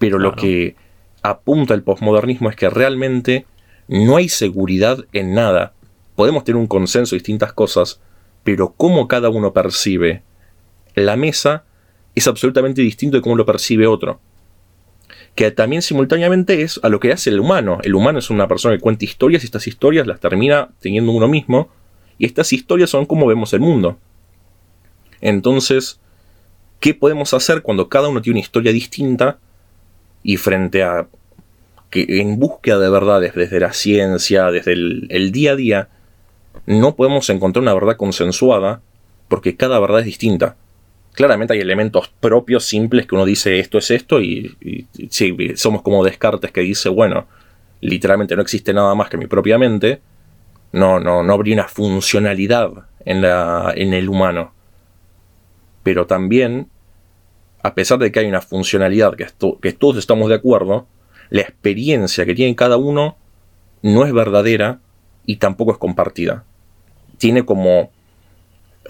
Pero 0.00 0.18
lo 0.18 0.34
que 0.34 0.76
apunta 1.22 1.74
el 1.74 1.82
posmodernismo 1.82 2.48
es 2.48 2.56
que 2.56 2.70
realmente 2.70 3.44
no 3.86 4.16
hay 4.16 4.30
seguridad 4.30 5.04
en 5.12 5.34
nada. 5.34 5.74
Podemos 6.16 6.42
tener 6.42 6.58
un 6.58 6.66
consenso 6.66 7.14
de 7.14 7.18
distintas 7.18 7.52
cosas, 7.52 8.00
pero 8.42 8.72
cómo 8.72 9.08
cada 9.08 9.28
uno 9.28 9.52
percibe 9.52 10.22
la 10.94 11.16
mesa 11.16 11.64
es 12.14 12.26
absolutamente 12.26 12.80
distinto 12.80 13.18
de 13.18 13.22
cómo 13.22 13.36
lo 13.36 13.44
percibe 13.44 13.86
otro. 13.86 14.20
Que 15.34 15.50
también 15.50 15.82
simultáneamente 15.82 16.62
es 16.62 16.80
a 16.82 16.88
lo 16.88 16.98
que 16.98 17.12
hace 17.12 17.28
el 17.28 17.38
humano. 17.38 17.78
El 17.82 17.94
humano 17.94 18.20
es 18.20 18.30
una 18.30 18.48
persona 18.48 18.74
que 18.74 18.80
cuenta 18.80 19.04
historias 19.04 19.42
y 19.42 19.46
estas 19.46 19.66
historias 19.66 20.06
las 20.06 20.18
termina 20.18 20.70
teniendo 20.80 21.12
uno 21.12 21.28
mismo. 21.28 21.68
Y 22.16 22.24
estas 22.24 22.54
historias 22.54 22.88
son 22.88 23.04
como 23.04 23.26
vemos 23.26 23.52
el 23.52 23.60
mundo. 23.60 23.98
Entonces, 25.20 26.00
¿qué 26.80 26.94
podemos 26.94 27.34
hacer 27.34 27.60
cuando 27.60 27.90
cada 27.90 28.08
uno 28.08 28.22
tiene 28.22 28.38
una 28.38 28.44
historia 28.44 28.72
distinta 28.72 29.38
y 30.22 30.36
frente 30.36 30.82
a 30.82 31.06
que 31.90 32.20
en 32.20 32.38
búsqueda 32.38 32.78
de 32.78 32.90
verdades 32.90 33.34
desde 33.34 33.60
la 33.60 33.72
ciencia, 33.72 34.50
desde 34.50 34.72
el, 34.72 35.32
día 35.32 35.52
a 35.52 35.56
día, 35.56 35.88
no 36.66 36.94
podemos 36.94 37.28
encontrar 37.30 37.62
una 37.62 37.74
verdad 37.74 37.96
consensuada 37.96 38.80
porque 39.28 39.56
cada 39.56 39.78
verdad 39.80 40.00
es 40.00 40.06
distinta? 40.06 40.56
Claramente 41.12 41.54
hay 41.54 41.60
elementos 41.60 42.08
propios, 42.20 42.64
simples, 42.64 43.06
que 43.06 43.14
uno 43.16 43.24
dice 43.24 43.58
esto 43.58 43.78
es 43.78 43.90
esto 43.90 44.20
y, 44.20 44.56
sí, 45.10 45.36
somos 45.56 45.82
como 45.82 46.04
Descartes 46.04 46.52
que 46.52 46.60
dice, 46.60 46.88
bueno, 46.88 47.26
literalmente 47.80 48.36
no 48.36 48.42
existe 48.42 48.72
nada 48.72 48.94
más 48.94 49.08
que 49.08 49.16
mi 49.16 49.26
propia 49.26 49.58
mente, 49.58 50.00
no, 50.72 51.00
no, 51.00 51.24
no 51.24 51.32
habría 51.32 51.54
una 51.54 51.68
funcionalidad 51.68 52.70
en, 53.04 53.22
la, 53.22 53.72
en 53.74 53.92
el 53.92 54.08
humano. 54.08 54.52
Pero 55.82 56.06
también, 56.06 56.68
a 57.62 57.74
pesar 57.74 57.98
de 57.98 58.10
que 58.10 58.20
hay 58.20 58.26
una 58.26 58.40
funcionalidad 58.40 59.14
que, 59.14 59.26
que 59.60 59.72
todos 59.72 59.96
estamos 59.96 60.28
de 60.28 60.36
acuerdo, 60.36 60.86
la 61.30 61.42
experiencia 61.42 62.26
que 62.26 62.34
tiene 62.34 62.56
cada 62.56 62.76
uno 62.76 63.16
no 63.82 64.04
es 64.04 64.12
verdadera 64.12 64.80
y 65.26 65.36
tampoco 65.36 65.72
es 65.72 65.78
compartida. 65.78 66.44
Tiene 67.18 67.44
como 67.44 67.90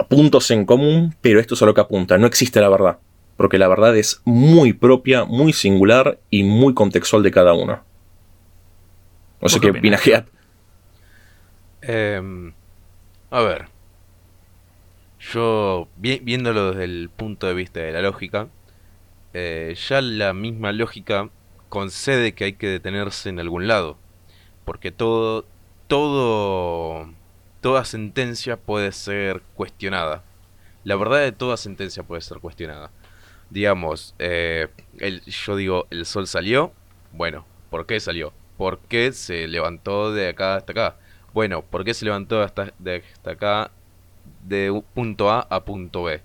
puntos 0.09 0.49
en 0.51 0.65
común, 0.65 1.15
pero 1.21 1.39
esto 1.39 1.55
es 1.55 1.61
a 1.61 1.65
lo 1.65 1.73
que 1.73 1.81
apunta. 1.81 2.17
No 2.17 2.27
existe 2.27 2.61
la 2.61 2.69
verdad, 2.69 2.97
porque 3.37 3.57
la 3.57 3.67
verdad 3.67 3.95
es 3.97 4.21
muy 4.25 4.73
propia, 4.73 5.25
muy 5.25 5.53
singular 5.53 6.19
y 6.29 6.43
muy 6.43 6.73
contextual 6.73 7.23
de 7.23 7.31
cada 7.31 7.53
uno. 7.53 7.83
No 9.41 9.49
sé 9.49 9.59
qué 9.59 9.71
opina 9.71 9.99
em, 11.81 12.53
a 13.31 13.41
ver. 13.41 13.65
Yo, 15.19 15.87
viéndolo 15.97 16.71
desde 16.71 16.83
el 16.83 17.09
punto 17.15 17.47
de 17.47 17.53
vista 17.53 17.79
de 17.79 17.91
la 17.91 18.01
lógica, 18.01 18.47
eh, 19.33 19.75
ya 19.87 20.01
la 20.01 20.33
misma 20.33 20.71
lógica 20.71 21.29
concede 21.69 22.33
que 22.33 22.45
hay 22.45 22.53
que 22.53 22.67
detenerse 22.67 23.29
en 23.29 23.39
algún 23.39 23.67
lado. 23.67 23.97
Porque 24.65 24.91
todo, 24.91 25.45
todo 25.87 27.07
toda 27.61 27.85
sentencia 27.85 28.57
puede 28.57 28.91
ser 28.91 29.41
cuestionada. 29.55 30.23
La 30.83 30.95
verdad 30.95 31.19
de 31.19 31.31
toda 31.31 31.57
sentencia 31.57 32.03
puede 32.03 32.21
ser 32.21 32.39
cuestionada. 32.39 32.91
Digamos, 33.49 34.15
eh, 34.19 34.67
yo 35.25 35.55
digo, 35.55 35.87
el 35.91 36.05
sol 36.05 36.27
salió. 36.27 36.73
Bueno, 37.13 37.45
¿por 37.69 37.85
qué 37.85 37.99
salió? 37.99 38.33
¿Por 38.57 38.79
qué 38.79 39.11
se 39.13 39.47
levantó 39.47 40.11
de 40.11 40.29
acá 40.29 40.55
hasta 40.55 40.71
acá? 40.71 40.95
Bueno, 41.33 41.61
¿por 41.61 41.83
qué 41.85 41.93
se 41.93 42.05
levantó 42.05 42.41
hasta, 42.41 42.73
de 42.79 43.03
hasta 43.13 43.31
acá 43.31 43.71
de 44.43 44.83
punto 44.93 45.29
A 45.29 45.41
a 45.49 45.63
punto 45.63 46.03
B? 46.03 46.21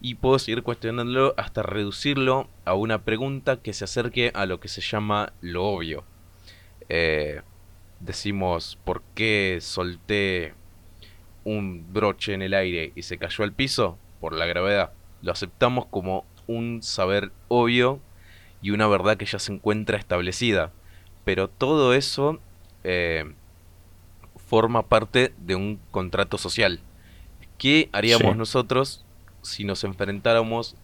Y 0.00 0.16
puedo 0.16 0.38
seguir 0.38 0.62
cuestionándolo 0.62 1.34
hasta 1.36 1.62
reducirlo 1.62 2.48
a 2.64 2.74
una 2.74 3.02
pregunta 3.02 3.56
que 3.56 3.72
se 3.72 3.84
acerque 3.84 4.30
a 4.34 4.46
lo 4.46 4.60
que 4.60 4.68
se 4.68 4.80
llama 4.80 5.32
lo 5.40 5.64
obvio. 5.64 6.04
Eh, 6.88 7.42
decimos, 8.00 8.78
¿por 8.84 9.02
qué 9.14 9.58
solté 9.60 10.54
un 11.46 11.86
broche 11.92 12.34
en 12.34 12.42
el 12.42 12.54
aire 12.54 12.92
y 12.96 13.02
se 13.02 13.18
cayó 13.18 13.44
al 13.44 13.52
piso 13.52 13.96
por 14.20 14.34
la 14.34 14.46
gravedad. 14.46 14.90
Lo 15.22 15.30
aceptamos 15.30 15.86
como 15.86 16.26
un 16.48 16.82
saber 16.82 17.30
obvio 17.46 18.00
y 18.60 18.72
una 18.72 18.88
verdad 18.88 19.16
que 19.16 19.26
ya 19.26 19.38
se 19.38 19.52
encuentra 19.52 19.96
establecida. 19.96 20.72
Pero 21.24 21.48
todo 21.48 21.94
eso 21.94 22.40
eh, 22.82 23.32
forma 24.48 24.88
parte 24.88 25.32
de 25.38 25.54
un 25.54 25.78
contrato 25.92 26.36
social. 26.36 26.80
¿Qué 27.58 27.88
haríamos 27.92 28.36
nosotros 28.36 29.05
si 29.46 29.64
nos 29.64 29.84
enfrentáramos 29.84 30.76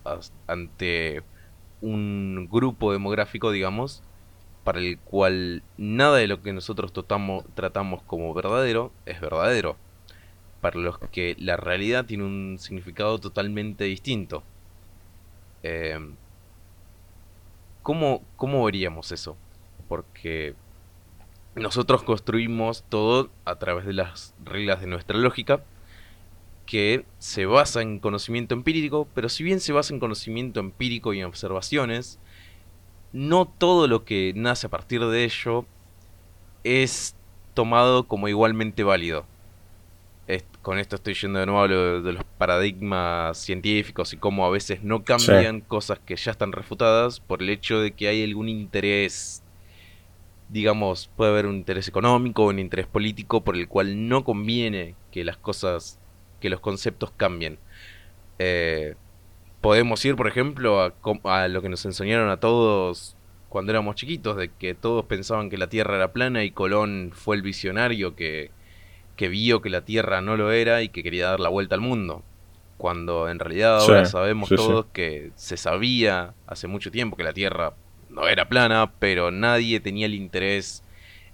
ante 0.46 1.22
un 1.80 2.48
grupo 2.50 2.92
demográfico, 2.92 3.50
digamos, 3.50 4.02
para 4.64 4.78
el 4.78 4.98
cual 4.98 5.62
nada 5.76 6.18
de 6.18 6.28
lo 6.28 6.42
que 6.42 6.52
nosotros 6.52 6.92
tratamos 6.92 8.02
como 8.04 8.32
verdadero 8.34 8.92
es 9.06 9.20
verdadero? 9.20 9.76
para 10.62 10.78
los 10.78 10.96
que 11.10 11.36
la 11.40 11.56
realidad 11.56 12.06
tiene 12.06 12.22
un 12.22 12.56
significado 12.58 13.18
totalmente 13.18 13.82
distinto. 13.84 14.44
Eh, 15.64 15.98
¿cómo, 17.82 18.22
¿Cómo 18.36 18.64
veríamos 18.64 19.10
eso? 19.10 19.36
Porque 19.88 20.54
nosotros 21.56 22.04
construimos 22.04 22.84
todo 22.88 23.28
a 23.44 23.56
través 23.56 23.84
de 23.84 23.92
las 23.92 24.34
reglas 24.44 24.80
de 24.80 24.86
nuestra 24.86 25.18
lógica, 25.18 25.64
que 26.66 27.04
se 27.18 27.46
basa 27.46 27.82
en 27.82 27.98
conocimiento 27.98 28.54
empírico, 28.54 29.08
pero 29.14 29.28
si 29.28 29.44
bien 29.44 29.60
se 29.60 29.72
basa 29.72 29.92
en 29.92 30.00
conocimiento 30.00 30.60
empírico 30.60 31.12
y 31.12 31.20
en 31.20 31.26
observaciones, 31.26 32.18
no 33.12 33.46
todo 33.46 33.88
lo 33.88 34.04
que 34.04 34.32
nace 34.34 34.66
a 34.66 34.70
partir 34.70 35.04
de 35.04 35.24
ello 35.24 35.66
es 36.64 37.14
tomado 37.54 38.04
como 38.04 38.28
igualmente 38.28 38.84
válido. 38.84 39.26
Con 40.62 40.78
esto 40.78 40.94
estoy 40.94 41.14
yendo 41.14 41.40
de 41.40 41.46
nuevo 41.46 41.60
a 41.60 41.66
lo 41.66 42.02
de 42.02 42.12
los 42.12 42.22
paradigmas 42.38 43.36
científicos 43.36 44.12
y 44.12 44.16
cómo 44.16 44.46
a 44.46 44.50
veces 44.50 44.84
no 44.84 45.02
cambian 45.02 45.60
cosas 45.60 45.98
que 45.98 46.14
ya 46.14 46.30
están 46.30 46.52
refutadas 46.52 47.18
por 47.18 47.42
el 47.42 47.50
hecho 47.50 47.80
de 47.80 47.90
que 47.90 48.06
hay 48.06 48.22
algún 48.22 48.48
interés, 48.48 49.42
digamos, 50.50 51.10
puede 51.16 51.32
haber 51.32 51.46
un 51.46 51.56
interés 51.56 51.88
económico 51.88 52.44
o 52.44 52.50
un 52.50 52.60
interés 52.60 52.86
político 52.86 53.42
por 53.42 53.56
el 53.56 53.66
cual 53.66 54.08
no 54.08 54.22
conviene 54.22 54.94
que 55.10 55.24
las 55.24 55.36
cosas, 55.36 55.98
que 56.43 56.51
los 56.51 56.61
conceptos 56.61 57.11
cambien. 57.16 57.59
Eh, 58.38 58.97
podemos 59.62 60.05
ir, 60.05 60.14
por 60.16 60.28
ejemplo, 60.28 60.82
a, 60.82 60.93
a 61.24 61.49
lo 61.49 61.62
que 61.62 61.70
nos 61.70 61.86
enseñaron 61.86 62.28
a 62.28 62.36
todos 62.36 63.16
cuando 63.49 63.72
éramos 63.72 63.97
chiquitos, 63.97 64.36
de 64.36 64.51
que 64.51 64.74
todos 64.74 65.07
pensaban 65.07 65.49
que 65.49 65.57
la 65.57 65.68
Tierra 65.68 65.97
era 65.97 66.12
plana 66.12 66.45
y 66.45 66.51
Colón 66.51 67.12
fue 67.14 67.36
el 67.36 67.43
visionario 67.43 68.14
que 68.14 68.51
que 69.16 69.28
vio 69.28 69.61
que 69.62 69.70
la 69.70 69.84
Tierra 69.84 70.20
no 70.20 70.36
lo 70.36 70.53
era 70.53 70.82
y 70.82 70.88
que 70.88 71.03
quería 71.03 71.28
dar 71.28 71.40
la 71.40 71.49
vuelta 71.49 71.74
al 71.74 71.80
mundo. 71.80 72.22
Cuando 72.76 73.28
en 73.28 73.38
realidad 73.38 73.78
ahora 73.78 74.05
sabemos 74.07 74.49
todos 74.49 74.86
que 74.93 75.30
se 75.36 75.57
sabía 75.57 76.34
hace 76.47 76.66
mucho 76.66 76.90
tiempo 76.90 77.16
que 77.16 77.22
la 77.22 77.32
Tierra 77.32 77.74
no 78.11 78.26
era 78.26 78.49
plana, 78.49 78.93
pero 78.99 79.30
nadie 79.30 79.78
tenía 79.78 80.07
el 80.07 80.14
interés 80.14 80.82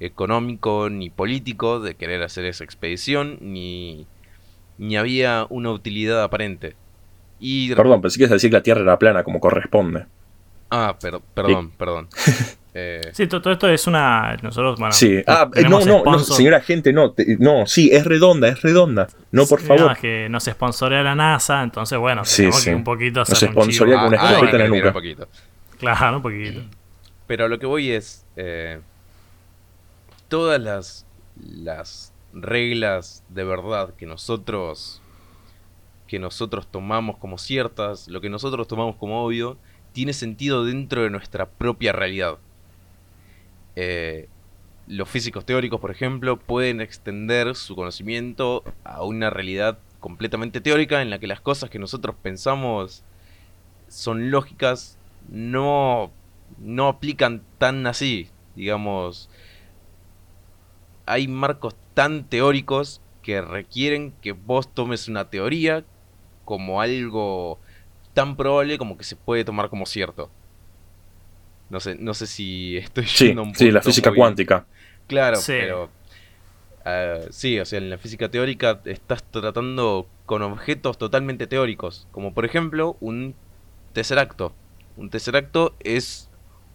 económico 0.01 0.91
ni 0.91 1.09
político 1.09 1.81
de 1.81 1.95
querer 1.95 2.23
hacer 2.23 2.45
esa 2.45 2.65
expedición, 2.65 3.39
ni, 3.41 4.07
ni 4.79 4.97
había 4.97 5.47
una 5.51 5.71
utilidad 5.71 6.23
aparente. 6.23 6.75
Y... 7.41 7.75
Perdón, 7.75 8.01
pensé 8.01 8.19
que 8.19 8.25
ibas 8.25 8.33
a 8.33 8.35
decir 8.35 8.51
que 8.51 8.57
la 8.57 8.63
Tierra 8.63 8.81
era 8.81 8.99
plana 8.99 9.23
como 9.25 9.41
corresponde. 9.41 10.07
Ah, 10.71 10.97
perdón, 11.01 11.71
perdón. 11.77 12.09
Eh, 12.81 13.11
sí, 13.13 13.27
todo, 13.27 13.51
esto 13.51 13.69
es 13.69 13.89
una. 13.89 14.37
Nosotros, 14.41 14.79
bueno. 14.79 14.93
Sí, 14.93 15.21
ah, 15.27 15.51
no, 15.69 15.81
no, 15.85 16.19
señora 16.21 16.61
gente, 16.61 16.93
no, 16.93 17.13
no, 17.41 17.67
sí, 17.67 17.91
es 17.91 18.05
redonda, 18.05 18.47
es 18.47 18.63
redonda. 18.63 19.09
No, 19.33 19.47
por 19.47 19.61
favor. 19.61 19.87
No, 19.87 19.93
es 19.93 19.99
que 19.99 20.29
nos 20.29 20.45
sponsorea 20.45 21.03
la 21.03 21.17
NASA, 21.17 21.63
entonces, 21.65 21.99
bueno, 21.99 22.25
sí, 22.25 22.53
sí. 22.53 22.71
un 22.71 22.85
poquito. 22.85 23.25
Nos 23.27 23.37
sponsorea 23.37 23.99
con 23.99 24.09
una 24.09 24.19
ah, 24.21 24.41
en 24.53 24.59
la 24.59 24.69
nuca. 24.69 24.89
Un 24.89 24.93
poquito. 24.93 25.29
Claro, 25.79 26.19
un 26.19 26.23
poquito. 26.23 26.61
Pero 27.27 27.47
a 27.47 27.49
lo 27.49 27.59
que 27.59 27.67
voy 27.67 27.91
es. 27.91 28.25
Eh, 28.37 28.79
todas 30.29 30.61
las, 30.61 31.07
las 31.37 32.13
reglas 32.43 33.25
de 33.29 33.45
verdad 33.45 33.95
que 33.95 34.07
nosotros. 34.07 35.03
que 36.07 36.19
nosotros 36.19 36.67
tomamos 36.71 37.19
como 37.19 37.37
ciertas, 37.37 38.09
lo 38.09 38.21
que 38.21 38.31
nosotros 38.31 38.67
tomamos 38.67 38.97
como 38.97 39.25
obvio, 39.25 39.59
tiene 39.93 40.13
sentido 40.13 40.65
dentro 40.65 41.03
de 41.03 41.11
nuestra 41.11 41.51
propia 41.51 41.93
realidad. 41.93 42.39
Eh, 43.77 44.29
los 44.87 45.09
físicos 45.09 45.45
teóricos, 45.45 45.81
por 45.81 45.91
ejemplo, 45.91 46.39
pueden 46.39 46.81
extender 46.81 47.55
su 47.55 47.77
conocimiento 47.77 48.65
a 48.85 49.05
una 49.05 49.29
realidad 49.29 49.79
completamente 50.01 50.61
teórica 50.61 51.03
en 51.03 51.11
la 51.11 51.19
que 51.19 51.27
las 51.27 51.41
cosas 51.41 51.69
que 51.69 51.79
nosotros 51.79 52.17
pensamos 52.23 53.05
son 53.89 54.31
lógicas 54.31 54.99
no, 55.29 56.11
no 56.59 56.89
aplican 56.89 57.43
tan 57.59 57.87
así. 57.87 58.31
Digamos, 58.57 59.29
hay 61.07 61.29
marcos 61.29 61.75
tan 61.99 62.23
teóricos 62.23 63.01
que 63.25 63.41
requieren 63.41 64.13
que 64.23 64.31
vos 64.31 64.73
tomes 64.73 65.09
una 65.09 65.31
teoría 65.31 65.83
como 66.45 66.81
algo 66.81 67.59
tan 68.15 68.37
probable 68.37 68.79
como 68.79 68.97
que 68.97 69.03
se 69.03 69.17
puede 69.17 69.45
tomar 69.45 69.69
como 69.69 69.85
cierto. 69.85 70.31
No 71.71 71.81
sé, 71.81 71.97
no 71.99 72.15
sé 72.15 72.29
si 72.29 72.77
estoy 72.77 73.05
yendo 73.05 73.43
un 73.43 73.53
Sí, 73.53 73.73
la 73.73 73.83
física 73.83 74.15
cuántica. 74.15 74.65
Claro, 75.09 75.41
pero. 75.45 75.91
Ah, 76.85 77.19
sí, 77.31 77.59
o 77.59 77.65
sea, 77.65 77.79
en 77.79 77.91
la 77.91 77.99
física 77.99 78.29
teórica 78.29 78.81
estás 78.85 79.25
tratando 79.25 80.07
con 80.25 80.43
objetos 80.43 80.99
totalmente 80.99 81.49
teóricos. 81.49 82.07
Como 82.13 82.33
por 82.33 82.45
ejemplo 82.45 82.97
un 83.01 83.35
tesseracto. 83.93 84.55
Un 84.97 85.11
tesseracto 85.11 85.75
es 85.81 86.31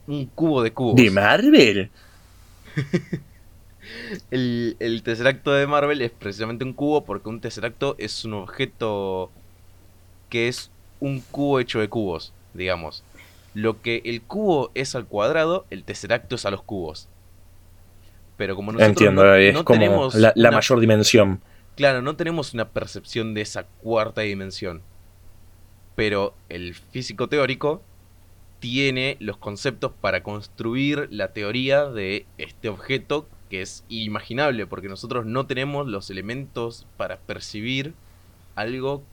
un 0.06 0.26
cubo 0.26 0.62
de 0.64 0.74
cubos. 0.74 0.98
¿De 0.98 1.10
Marvel? 1.10 1.92
El, 4.32 4.76
el 4.80 5.04
tesseracto 5.04 5.52
de 5.52 5.68
Marvel 5.68 6.02
es 6.02 6.12
precisamente 6.12 6.64
un 6.64 6.74
cubo 6.74 7.04
porque 7.06 7.30
un 7.30 7.42
tesseracto 7.42 7.96
es 7.98 8.24
un 8.26 8.34
objeto 8.34 9.30
que 10.30 10.48
es 10.48 10.72
un 11.00 11.20
cubo 11.20 11.60
hecho 11.60 11.80
de 11.80 11.90
cubos, 11.90 12.34
digamos. 12.54 13.04
Lo 13.54 13.82
que 13.82 14.02
el 14.06 14.22
cubo 14.22 14.72
es 14.74 14.96
al 14.96 15.06
cuadrado, 15.06 15.66
el 15.70 15.84
tesseracto 15.84 16.36
es 16.36 16.46
a 16.46 16.52
los 16.52 16.64
cubos. 16.64 17.08
Pero 18.38 18.56
como 18.56 18.72
nosotros 18.72 18.90
Entiendo, 18.90 19.24
no, 19.24 19.36
es 19.36 19.54
no 19.54 19.64
como 19.64 19.80
tenemos 19.80 20.16
la, 20.16 20.34
la 20.36 20.50
una- 20.50 20.58
mayor 20.58 20.80
dimensión. 20.80 21.42
Claro, 21.76 22.02
no 22.02 22.16
tenemos 22.16 22.54
una 22.54 22.70
percepción 22.70 23.34
de 23.34 23.42
esa 23.42 23.64
cuarta 23.82 24.22
dimensión. 24.22 24.82
Pero 25.96 26.34
el 26.50 26.74
físico 26.74 27.28
teórico 27.30 27.82
tiene 28.60 29.18
los 29.20 29.38
conceptos 29.38 29.92
para 30.02 30.24
construir 30.24 31.08
la 31.12 31.34
teoría 31.34 31.86
de 31.86 32.26
este 32.38 32.70
objeto 32.70 33.28
que 33.54 33.62
es 33.62 33.86
inimaginable, 33.88 34.66
porque 34.66 34.90
nosotros 34.90 35.28
no 35.28 35.46
tenemos 35.46 35.86
los 35.86 36.10
elementos 36.10 36.88
para 36.98 37.20
percibir 37.20 37.94
algo 38.56 39.04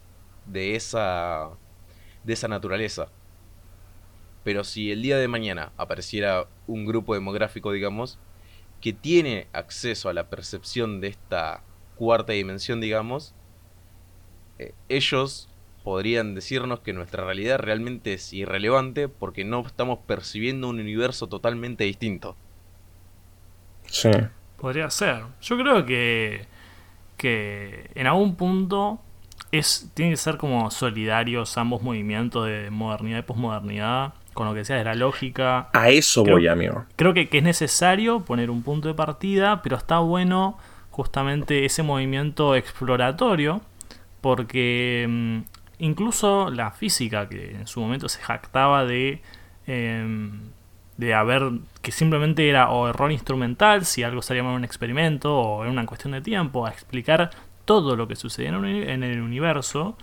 de 0.47 0.77
esa 0.77 1.51
de 2.25 2.33
esa 2.33 2.49
naturaleza. 2.49 3.09
Pero 4.43 4.65
si 4.65 4.93
el 4.93 5.03
día 5.03 5.19
de 5.19 5.29
mañana 5.29 5.73
apareciera 5.77 6.47
un 6.67 6.87
grupo 6.87 7.13
demográfico, 7.13 7.71
digamos, 7.71 8.19
que 8.81 8.95
tiene 8.95 9.47
acceso 9.53 10.09
a 10.09 10.15
la 10.15 10.31
percepción 10.31 11.03
de 11.03 11.09
esta 11.09 11.63
cuarta 11.97 12.33
dimensión, 12.33 12.81
digamos, 12.81 13.35
eh, 14.59 14.73
ellos 14.89 15.51
podrían 15.85 16.35
decirnos 16.35 16.81
que 16.81 16.95
nuestra 16.95 17.27
realidad 17.27 17.59
realmente 17.59 18.15
es 18.15 18.33
irrelevante 18.33 19.07
porque 19.07 19.45
no 19.45 19.61
estamos 19.67 19.99
percibiendo 20.07 20.71
un 20.71 20.81
universo 20.81 21.27
totalmente 21.27 21.85
distinto. 21.85 22.39
Sí. 23.91 24.11
Podría 24.57 24.89
ser. 24.91 25.23
Yo 25.43 25.57
creo 25.59 25.85
que, 25.87 26.47
que 27.17 27.91
en 27.95 28.07
algún 28.07 28.37
punto 28.37 29.01
es, 29.53 29.91
tiene 29.95 30.13
que 30.13 30.17
ser 30.17 30.37
como 30.37 30.71
solidarios 30.71 31.57
ambos 31.59 31.83
movimientos 31.83 32.47
de 32.47 32.71
modernidad 32.71 33.19
y 33.19 33.23
posmodernidad, 33.23 34.15
con 34.33 34.47
lo 34.47 34.55
que 34.55 34.65
sea 34.65 34.77
de 34.77 34.85
la 34.85 34.95
lógica. 34.95 35.69
A 35.73 35.89
eso 35.91 36.23
Creo- 36.23 36.37
voy, 36.37 36.47
amigo. 36.47 36.85
Creo 36.97 37.13
que, 37.15 37.29
que 37.29 37.39
es 37.39 37.45
necesario 37.45 38.21
poner 38.21 38.49
un 38.51 38.63
punto 38.63 38.89
de 38.89 38.95
partida, 38.95 39.61
pero 39.63 39.77
está 39.77 39.99
bueno 39.99 40.57
justamente 40.91 41.65
ese 41.65 41.83
movimiento 41.83 42.55
exploratorio, 42.55 43.61
porque 44.21 45.07
mm, 45.09 45.39
incluso 45.79 46.51
la 46.51 46.71
física, 46.71 47.29
que 47.29 47.53
en 47.53 47.67
su 47.67 47.81
momento 47.81 48.09
se 48.09 48.21
jactaba 48.21 48.85
de, 48.85 49.23
em, 49.67 50.51
de 51.01 51.15
haber, 51.15 51.51
que 51.81 51.93
simplemente 51.93 52.49
era 52.49 52.71
o 52.71 52.87
error 52.89 53.11
instrumental, 53.11 53.87
si 53.87 54.03
algo 54.03 54.21
salía 54.21 54.43
mal 54.43 54.53
en 54.53 54.59
un 54.59 54.65
experimento, 54.65 55.35
o 55.35 55.65
en 55.65 55.71
una 55.71 55.87
cuestión 55.87 56.13
de 56.13 56.21
tiempo, 56.21 56.67
a 56.67 56.71
explicar 56.71 57.31
todo 57.65 57.97
lo 57.97 58.07
que 58.07 58.17
sucedía 58.17 58.51
en, 58.51 59.03
el 59.03 59.21
universo, 59.23 59.97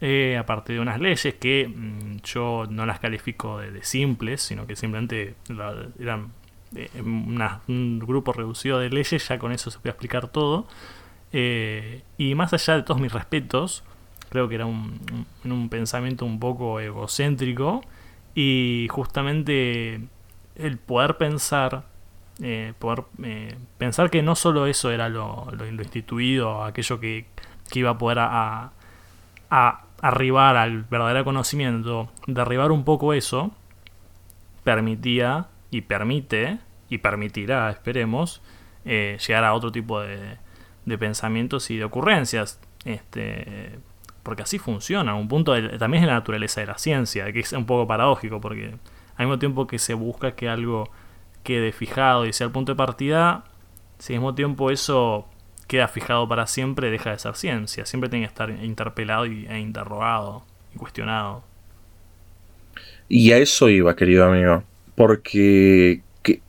eh, 0.00 0.36
aparte 0.36 0.72
de 0.72 0.80
unas 0.80 1.00
leyes 1.00 1.34
que 1.36 1.68
mm, 1.68 2.16
yo 2.24 2.64
no 2.68 2.84
las 2.84 2.98
califico 2.98 3.60
de, 3.60 3.82
simples, 3.84 4.42
sino 4.42 4.66
que 4.66 4.74
simplemente 4.74 5.36
eran 6.00 6.32
eh, 6.74 6.90
un 7.00 8.00
grupo 8.00 8.32
reducido 8.32 8.80
de 8.80 8.90
leyes, 8.90 9.28
ya 9.28 9.38
con 9.38 9.52
eso 9.52 9.70
se 9.70 9.78
puede 9.78 9.90
explicar 9.90 10.26
todo. 10.28 10.66
Eh, 11.32 12.02
y 12.18 12.34
más 12.34 12.52
allá 12.52 12.74
de 12.74 12.82
todos 12.82 13.00
mis 13.00 13.12
respetos, 13.12 13.84
creo 14.30 14.48
que 14.48 14.56
era 14.56 14.66
un- 14.66 15.26
un 15.44 15.68
pensamiento 15.68 16.24
un 16.24 16.40
poco 16.40 16.80
egocéntrico 16.80 17.82
y 18.34 18.88
justamente 18.90 20.00
el 20.56 20.78
poder 20.78 21.16
pensar, 21.16 21.84
eh, 22.42 22.72
poder 22.78 23.04
eh, 23.22 23.56
pensar 23.78 24.10
que 24.10 24.22
no 24.22 24.34
solo 24.34 24.66
eso 24.66 24.90
era 24.90 25.08
lo, 25.08 25.48
instituido, 25.82 26.64
aquello 26.64 27.00
que, 27.00 27.26
que 27.70 27.78
iba 27.80 27.90
a 27.90 27.98
poder 27.98 28.18
a, 28.20 28.72
a 29.50 29.84
arribar 30.00 30.56
al 30.56 30.82
verdadero 30.82 31.24
conocimiento, 31.24 32.10
derribar 32.26 32.72
un 32.72 32.84
poco 32.84 33.14
eso, 33.14 33.52
permitía 34.62 35.46
y 35.70 35.82
permite 35.82 36.58
y 36.88 36.98
permitirá, 36.98 37.70
esperemos, 37.70 38.42
eh, 38.84 39.18
llegar 39.26 39.44
a 39.44 39.54
otro 39.54 39.72
tipo 39.72 40.00
de, 40.00 40.36
de 40.84 40.98
pensamientos 40.98 41.70
y 41.70 41.76
de 41.78 41.84
ocurrencias. 41.84 42.60
Este, 42.84 43.78
porque 44.22 44.42
así 44.42 44.58
funciona, 44.58 45.14
un 45.14 45.28
punto 45.28 45.54
también 45.78 46.02
es 46.02 46.08
la 46.08 46.14
naturaleza 46.14 46.60
de 46.60 46.66
la 46.66 46.78
ciencia, 46.78 47.32
que 47.32 47.40
es 47.40 47.52
un 47.52 47.66
poco 47.66 47.86
paradójico, 47.86 48.40
porque 48.40 48.74
al 49.16 49.26
mismo 49.26 49.38
tiempo 49.38 49.66
que 49.66 49.78
se 49.78 49.94
busca 49.94 50.32
que 50.34 50.48
algo 50.48 50.88
quede 51.42 51.72
fijado 51.72 52.26
y 52.26 52.32
sea 52.32 52.46
el 52.46 52.52
punto 52.52 52.72
de 52.72 52.76
partida, 52.76 53.44
si 53.98 54.14
al 54.14 54.20
mismo 54.20 54.34
tiempo 54.34 54.70
eso 54.70 55.26
queda 55.66 55.88
fijado 55.88 56.28
para 56.28 56.46
siempre, 56.46 56.90
deja 56.90 57.10
de 57.10 57.18
ser 57.18 57.36
ciencia. 57.36 57.86
Siempre 57.86 58.10
tiene 58.10 58.24
que 58.26 58.28
estar 58.30 58.50
interpelado 58.50 59.26
y, 59.26 59.46
e 59.46 59.58
interrogado 59.60 60.44
y 60.74 60.78
cuestionado. 60.78 61.42
Y 63.08 63.32
a 63.32 63.38
eso 63.38 63.68
iba, 63.68 63.94
querido 63.96 64.24
amigo. 64.24 64.64
Porque 64.94 66.00
que- 66.22 66.40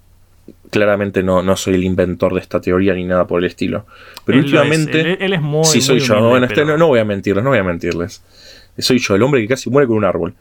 claramente 0.69 1.23
no, 1.23 1.41
no 1.43 1.55
soy 1.55 1.75
el 1.75 1.83
inventor 1.83 2.33
de 2.33 2.39
esta 2.39 2.61
teoría 2.61 2.93
ni 2.93 3.03
nada 3.03 3.27
por 3.27 3.39
el 3.39 3.45
estilo. 3.45 3.85
Pero 4.25 4.39
Él 4.39 4.51
lo 4.51 4.61
es, 4.61 4.69
últimamente. 4.69 5.01
él, 5.13 5.17
él 5.19 5.33
es 5.33 5.41
muy. 5.41 5.65
sí, 5.65 5.81
soy 5.81 5.97
muy 5.99 6.05
yo. 6.07 6.13
humilde, 6.15 6.29
Bueno, 6.29 6.45
este- 6.47 6.65
no 6.65 6.87
voy 6.87 6.99
a 6.99 7.05
mentirles, 7.05 7.43
no 7.43 7.49
voy 7.49 7.59
a 7.59 7.63
mentirles. 7.63 8.23
Soy 8.77 8.99
yo, 8.99 9.15
el 9.15 9.21
hombre 9.23 9.41
que 9.41 9.47
casi 9.47 9.69
muere 9.69 9.87
con 9.87 9.97
un 9.97 10.05
árbol. 10.05 10.33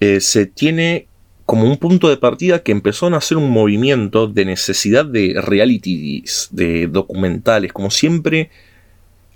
Eh, 0.00 0.20
se 0.20 0.46
tiene 0.46 1.06
como 1.48 1.64
un 1.64 1.78
punto 1.78 2.10
de 2.10 2.18
partida 2.18 2.62
que 2.62 2.72
empezó 2.72 3.06
a 3.06 3.10
nacer 3.10 3.38
un 3.38 3.50
movimiento 3.50 4.26
de 4.26 4.44
necesidad 4.44 5.06
de 5.06 5.40
realities, 5.42 6.48
de 6.50 6.88
documentales. 6.88 7.72
Como 7.72 7.90
siempre, 7.90 8.50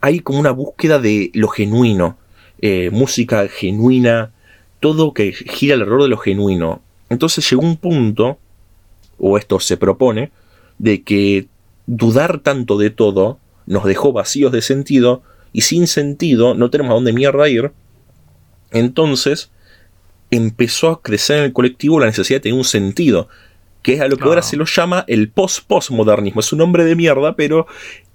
hay 0.03 0.21
como 0.21 0.39
una 0.39 0.51
búsqueda 0.51 0.99
de 0.99 1.31
lo 1.33 1.49
genuino. 1.49 2.19
eh, 2.61 2.91
música 2.91 3.49
genuina, 3.49 4.31
todo 4.79 5.15
que 5.15 5.33
gira 5.33 5.73
alrededor 5.73 6.03
de 6.03 6.09
lo 6.11 6.19
genuino. 6.19 6.83
Entonces 7.09 7.49
llegó 7.49 7.63
un 7.63 7.79
punto, 7.79 8.37
o 9.19 9.39
esto 9.39 9.59
se 9.59 9.79
propone, 9.79 10.33
de 10.77 11.03
que 11.05 11.47
dudar 11.87 12.41
tanto 12.41 12.77
de 12.77 12.91
todo 12.91 13.39
nos 13.65 13.85
dejó 13.85 14.13
vacíos 14.13 14.53
de 14.53 14.61
sentido 14.61 15.23
y 15.55 15.63
sin 15.63 15.87
sentido 15.87 16.53
no 16.53 16.69
tenemos 16.69 16.91
a 16.91 16.95
dónde 16.97 17.15
mierda 17.15 17.49
ir. 17.49 17.73
Entonces 18.71 19.51
empezó 20.33 20.89
a 20.91 21.01
crecer 21.03 21.39
en 21.39 21.45
el 21.45 21.53
colectivo 21.53 22.01
la 22.01 22.07
necesidad 22.07 22.39
de 22.39 22.41
tener 22.41 22.59
un 22.59 22.65
sentido, 22.65 23.29
que 23.83 23.95
es 23.95 24.01
a 24.01 24.09
lo 24.09 24.17
que 24.17 24.25
ahora 24.25 24.43
se 24.43 24.57
lo 24.57 24.65
llama 24.65 25.05
el 25.09 25.29
post-postmodernismo. 25.31 26.41
Es 26.41 26.53
un 26.53 26.59
nombre 26.61 26.85
de 26.85 26.95
mierda, 26.97 27.35
pero 27.37 27.67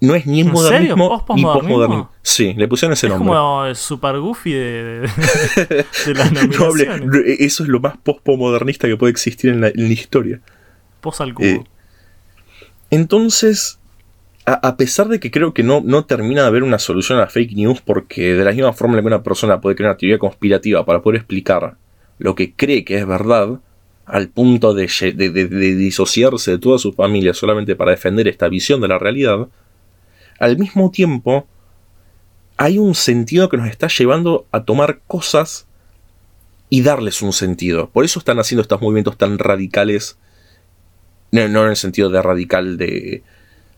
no 0.02 0.16
es 0.16 0.26
ni 0.26 0.40
¿En 0.42 0.48
serio? 0.48 0.96
modernismo 0.98 1.26
ni 1.36 1.44
postmodernismo. 1.44 2.12
Sí, 2.22 2.54
le 2.56 2.68
pusieron 2.68 2.94
ese 2.94 3.08
Es 3.08 3.12
nombre. 3.14 3.28
como 3.30 3.66
el 3.66 3.76
super 3.76 4.18
goofy 4.20 4.52
de, 4.54 4.60
de, 4.84 5.00
de- 5.02 5.86
de 6.06 6.14
las 6.14 6.32
nominaciones. 6.34 7.06
no, 7.06 7.20
eso 7.26 7.64
es 7.64 7.70
lo 7.70 7.80
más 7.80 7.98
post-postmodernista 7.98 8.88
que 8.88 8.98
puede 8.98 9.12
existir 9.12 9.52
en 9.52 9.62
la, 9.62 9.68
en 9.68 9.88
la 9.88 9.94
historia. 9.94 10.40
Pos 11.02 11.22
al 11.22 11.34
cubo. 11.34 11.46
Eh, 11.46 11.64
Entonces, 12.90 13.80
a, 14.46 14.78
pesar 14.78 15.10
de 15.10 15.20
que 15.20 15.32
creo 15.32 15.54
que 15.54 15.64
no, 15.64 15.82
no 15.84 16.06
termina 16.06 16.44
de 16.44 16.48
haber 16.48 16.64
una 16.64 16.80
solución 16.80 17.20
a 17.20 17.28
fake 17.28 17.54
news, 17.54 17.82
porque 17.82 18.34
de 18.34 18.46
la 18.46 18.52
misma 18.52 18.72
forma 18.74 18.96
en 18.96 19.02
que 19.02 19.08
una 19.08 19.24
persona 19.24 19.60
puede 19.60 19.76
crear 19.76 19.92
una 19.92 19.98
teoría 19.98 20.18
conspirativa 20.18 20.86
para 20.86 21.02
poder 21.02 21.18
explicar 21.20 21.76
lo 22.18 22.36
que 22.36 22.54
cree 22.54 22.84
que 22.84 22.98
es 22.98 23.08
verdad, 23.08 23.60
al 24.06 24.30
punto 24.30 24.74
de, 24.74 24.88
disociarse 25.78 26.52
de 26.52 26.60
toda 26.60 26.80
su 26.80 26.94
familia 26.94 27.34
solamente 27.34 27.76
para 27.76 27.92
defender 27.92 28.28
esta 28.28 28.48
visión 28.48 28.82
de 28.82 28.88
la 28.88 29.00
realidad, 29.00 29.48
al 30.40 30.58
mismo 30.58 30.92
tiempo 30.92 31.48
hay 32.58 32.78
un 32.78 32.96
sentido 32.96 33.50
que 33.50 33.58
nos 33.58 33.68
está 33.68 33.88
llevando 33.88 34.48
a 34.52 34.64
tomar 34.64 35.02
cosas 35.08 35.68
y 36.70 36.82
darles 36.82 37.22
un 37.22 37.34
sentido. 37.34 37.90
Por 37.90 38.06
eso 38.06 38.20
están 38.20 38.40
haciendo 38.40 38.62
estos 38.62 38.82
movimientos 38.82 39.18
tan 39.18 39.38
radicales 39.38 40.18
no, 41.32 41.48
no 41.48 41.64
en 41.64 41.70
el 41.72 41.76
sentido 41.76 42.10
de 42.10 42.22
radical 42.22 42.78
de, 42.78 43.24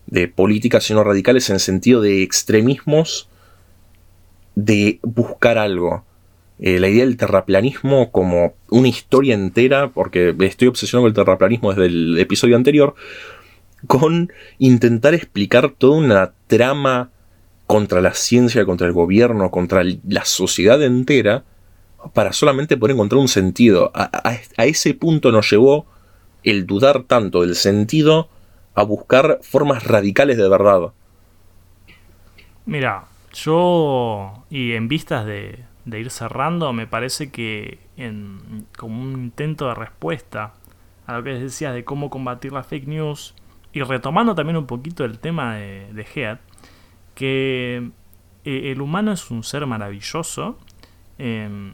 de 0.08 0.28
política, 0.28 0.82
sino 0.82 1.04
radicales 1.04 1.50
en 1.50 1.56
el 1.56 1.60
sentido 1.60 2.02
de 2.02 2.22
extremismos 2.24 3.28
de 4.56 5.00
buscar 5.02 5.58
algo. 5.58 6.06
Eh, 6.60 6.80
la 6.80 6.90
idea 6.90 7.06
del 7.06 7.16
terraplanismo 7.18 8.12
como 8.12 8.54
una 8.70 8.88
historia 8.90 9.34
entera, 9.34 9.90
porque 9.92 10.36
estoy 10.42 10.68
obsesionado 10.68 11.04
con 11.04 11.10
el 11.10 11.16
terraplanismo 11.16 11.70
desde 11.74 11.86
el 11.86 12.18
episodio 12.20 12.56
anterior, 12.58 12.96
con 13.88 14.32
intentar 14.58 15.14
explicar 15.14 15.72
toda 15.72 15.98
una 15.98 16.34
trama 16.48 17.12
contra 17.66 18.02
la 18.02 18.14
ciencia, 18.14 18.66
contra 18.66 18.88
el 18.88 18.94
gobierno, 18.94 19.52
contra 19.52 19.84
la 20.08 20.26
sociedad 20.26 20.82
entera, 20.84 21.44
para 22.14 22.34
solamente 22.34 22.76
poder 22.78 22.96
encontrar 22.96 23.20
un 23.20 23.28
sentido. 23.28 23.92
A- 23.94 24.34
a 24.58 24.66
ese 24.66 24.94
punto 24.94 25.32
nos 25.32 25.50
llevó 25.50 25.86
el 26.44 26.66
dudar 26.66 27.04
tanto 27.04 27.42
del 27.42 27.56
sentido 27.56 28.30
a 28.76 28.84
buscar 28.84 29.40
formas 29.44 29.84
radicales 29.86 30.38
de 30.38 30.50
verdad. 30.50 30.92
Mira, 32.66 33.06
yo, 33.34 34.46
y 34.50 34.74
en 34.74 34.88
vistas 34.88 35.26
de, 35.26 35.66
de 35.86 36.00
ir 36.00 36.10
cerrando, 36.10 36.72
me 36.74 36.88
parece 36.88 37.32
que 37.32 37.80
en, 37.98 38.68
como 38.78 39.02
un 39.02 39.14
intento 39.14 39.68
de 39.68 39.76
respuesta 39.76 40.54
a 41.06 41.14
lo 41.18 41.24
que 41.24 41.32
decías 41.32 41.74
de 41.74 41.84
cómo 41.84 42.10
combatir 42.10 42.52
la 42.52 42.64
fake 42.64 42.88
news, 42.88 43.36
y 43.72 43.82
retomando 43.82 44.36
también 44.36 44.58
un 44.58 44.66
poquito 44.66 45.06
el 45.06 45.20
tema 45.20 45.56
de, 45.56 45.92
de 45.94 46.08
Head, 46.16 46.40
que 47.16 47.92
eh, 48.46 48.72
el 48.72 48.82
humano 48.82 49.12
es 49.12 49.30
un 49.30 49.44
ser 49.44 49.66
maravilloso 49.66 50.58
em, 51.18 51.74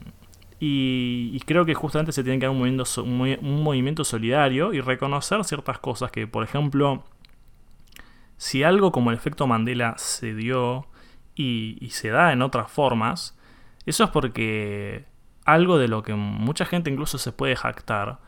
y, 0.58 1.38
creo 1.46 1.64
que 1.64 1.74
justamente 1.74 2.12
se 2.12 2.24
tiene 2.24 2.38
que 2.38 2.46
dar 2.46 2.50
un 2.50 2.58
movimiento, 2.58 3.02
un, 3.02 3.62
movimiento 3.62 4.04
solidario 4.04 4.72
y 4.72 4.80
reconocer 4.80 5.44
ciertas 5.44 5.78
cosas 5.78 6.10
que, 6.10 6.26
por 6.26 6.42
ejemplo, 6.42 7.04
si 8.36 8.62
algo 8.62 8.90
como 8.90 9.10
el 9.10 9.16
efecto 9.16 9.46
Mandela 9.46 9.94
se 9.98 10.34
dio 10.34 10.86
y, 11.34 11.88
se 11.90 12.08
da 12.08 12.32
en 12.32 12.42
otras 12.42 12.70
formas, 12.70 13.35
eso 13.86 14.04
es 14.04 14.10
porque 14.10 15.06
algo 15.44 15.78
de 15.78 15.88
lo 15.88 16.02
que 16.02 16.14
mucha 16.14 16.64
gente 16.64 16.90
incluso 16.90 17.18
se 17.18 17.32
puede 17.32 17.56
jactar, 17.56 18.18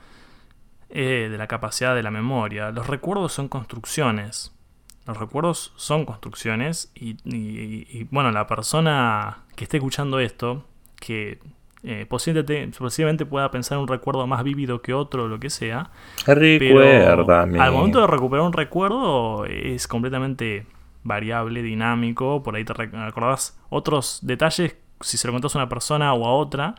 eh, 0.91 1.29
de 1.31 1.37
la 1.37 1.47
capacidad 1.47 1.95
de 1.95 2.03
la 2.03 2.11
memoria, 2.11 2.71
los 2.71 2.87
recuerdos 2.87 3.33
son 3.33 3.49
construcciones. 3.49 4.55
Los 5.07 5.19
recuerdos 5.19 5.73
son 5.77 6.05
construcciones 6.05 6.91
y, 6.95 8.05
bueno, 8.11 8.31
la 8.31 8.47
persona 8.47 9.39
que 9.57 9.65
esté 9.65 9.79
escuchando 9.79 10.21
esto, 10.21 10.65
que 10.97 11.39
eh, 11.83 12.07
posiblemente, 12.07 13.25
pueda 13.25 13.51
pensar 13.51 13.79
un 13.79 13.89
recuerdo 13.89 14.27
más 14.27 14.45
vívido 14.45 14.83
que 14.83 14.93
otro, 14.93 15.29
lo 15.29 15.41
que 15.41 15.49
sea. 15.49 15.91
Recuérdame. 16.27 17.59
Al 17.59 17.73
momento 17.73 18.01
de 18.01 18.07
recuperar 18.07 18.45
un 18.45 18.53
recuerdo 18.53 19.47
es 19.47 19.89
completamente 19.89 20.67
variable, 21.05 21.63
dinámico. 21.63 22.43
Por 22.43 22.57
ahí 22.57 22.65
te 22.65 22.75
recordás 22.75 23.59
otros 23.71 24.21
detalles 24.23 24.77
si 25.01 25.17
se 25.17 25.27
lo 25.27 25.33
contás 25.33 25.55
a 25.55 25.59
una 25.59 25.69
persona 25.69 26.13
o 26.15 26.27
a 26.27 26.35
otra. 26.35 26.75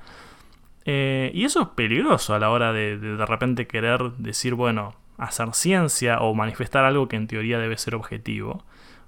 Eh, 0.86 1.32
y 1.34 1.46
eso 1.46 1.62
es 1.62 1.68
peligroso 1.70 2.34
a 2.34 2.40
la 2.40 2.50
hora 2.50 2.74
de, 2.74 2.98
de 2.98 3.16
de 3.18 3.26
repente 3.26 3.68
querer 3.68 4.12
decir, 4.18 4.56
bueno, 4.56 4.96
hacer 5.20 5.54
ciencia 5.54 6.20
o 6.22 6.34
manifestar 6.34 6.86
algo 6.86 7.08
que 7.08 7.18
en 7.18 7.28
teoría 7.28 7.60
debe 7.60 7.78
ser 7.78 7.96
objetivo. 7.96 8.64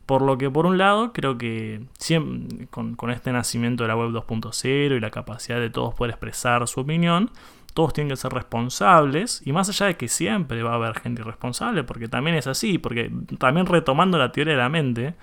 Por 0.06 0.22
lo 0.24 0.38
que 0.38 0.50
por 0.50 0.66
un 0.66 0.78
lado 0.78 1.14
creo 1.14 1.38
que 1.38 1.84
con, 2.70 2.98
este 3.12 3.32
nacimiento 3.32 3.84
de 3.84 3.88
la 3.88 3.96
web 3.96 4.10
2.0 4.10 4.98
y 4.98 5.00
la 5.00 5.10
capacidad 5.10 5.60
de 5.60 5.70
todos 5.70 5.94
poder 5.94 6.12
expresar 6.12 6.68
su 6.68 6.82
opinión, 6.82 7.32
todos 7.74 7.94
tienen 7.94 8.10
que 8.10 8.18
ser 8.18 8.34
responsables 8.34 9.42
y 9.46 9.54
más 9.54 9.70
allá 9.70 9.86
de 9.86 9.96
que 9.96 10.10
siempre 10.10 10.64
va 10.64 10.72
a 10.72 10.76
haber 10.76 11.00
gente 11.00 11.22
irresponsable, 11.22 11.84
porque 11.86 12.10
también 12.10 12.36
es 12.36 12.48
así, 12.48 12.78
porque 12.78 13.10
también 13.40 13.66
retomando 13.68 14.18
la 14.18 14.34
teoría 14.34 14.56
de 14.56 14.60
la 14.60 14.70
mente, 14.70 15.16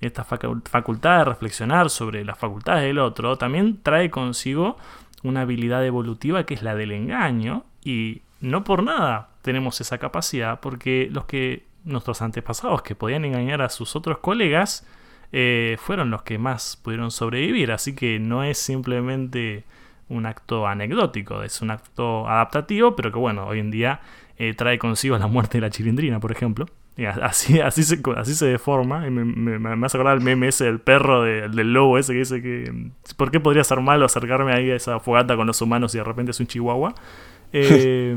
esta 0.00 0.24
facultad 0.24 1.18
de 1.18 1.24
reflexionar 1.24 1.90
sobre 1.90 2.24
las 2.24 2.38
facultades 2.38 2.84
del 2.84 2.98
otro, 2.98 3.38
también 3.38 3.82
trae 3.82 4.10
consigo 4.10 4.76
una 5.22 5.42
habilidad 5.42 5.84
evolutiva 5.84 6.44
que 6.44 6.54
es 6.54 6.62
la 6.62 6.74
del 6.74 6.92
engaño 6.92 7.64
y 7.82 8.22
no 8.40 8.64
por 8.64 8.82
nada 8.82 9.30
tenemos 9.42 9.80
esa 9.80 9.98
capacidad 9.98 10.60
porque 10.60 11.08
los 11.10 11.24
que 11.24 11.64
nuestros 11.84 12.20
antepasados 12.20 12.82
que 12.82 12.94
podían 12.94 13.24
engañar 13.24 13.62
a 13.62 13.68
sus 13.68 13.96
otros 13.96 14.18
colegas 14.18 14.86
eh, 15.32 15.76
fueron 15.78 16.10
los 16.10 16.22
que 16.22 16.38
más 16.38 16.76
pudieron 16.76 17.10
sobrevivir. 17.10 17.72
Así 17.72 17.94
que 17.94 18.18
no 18.18 18.44
es 18.44 18.58
simplemente 18.58 19.64
un 20.08 20.26
acto 20.26 20.66
anecdótico, 20.66 21.42
es 21.42 21.62
un 21.62 21.70
acto 21.70 22.28
adaptativo, 22.28 22.94
pero 22.94 23.12
que 23.12 23.18
bueno, 23.18 23.46
hoy 23.46 23.60
en 23.60 23.70
día 23.70 24.00
eh, 24.38 24.54
trae 24.54 24.78
consigo 24.78 25.16
la 25.18 25.26
muerte 25.26 25.58
de 25.58 25.62
la 25.62 25.70
chilindrina, 25.70 26.20
por 26.20 26.32
ejemplo. 26.32 26.66
Y 26.96 27.04
así, 27.04 27.60
así, 27.60 27.82
se, 27.82 28.00
así 28.16 28.34
se 28.34 28.46
deforma. 28.46 29.00
me, 29.00 29.24
me, 29.24 29.86
hace 29.86 29.98
acordar 29.98 30.16
el 30.16 30.22
meme 30.22 30.48
ese 30.48 30.64
del 30.64 30.80
perro, 30.80 31.22
del 31.22 31.72
lobo 31.72 31.98
ese 31.98 32.12
que 32.14 32.18
dice 32.20 32.42
que... 32.42 32.90
¿Por 33.16 33.30
qué 33.30 33.38
podría 33.38 33.64
ser 33.64 33.80
malo 33.80 34.06
acercarme 34.06 34.52
ahí 34.54 34.70
a 34.70 34.76
esa 34.76 34.98
fogata 34.98 35.36
con 35.36 35.46
los 35.46 35.60
humanos 35.60 35.94
y 35.94 35.98
de 35.98 36.04
repente 36.04 36.30
es 36.30 36.40
un 36.40 36.46
chihuahua? 36.46 36.94
Eh, 37.52 38.14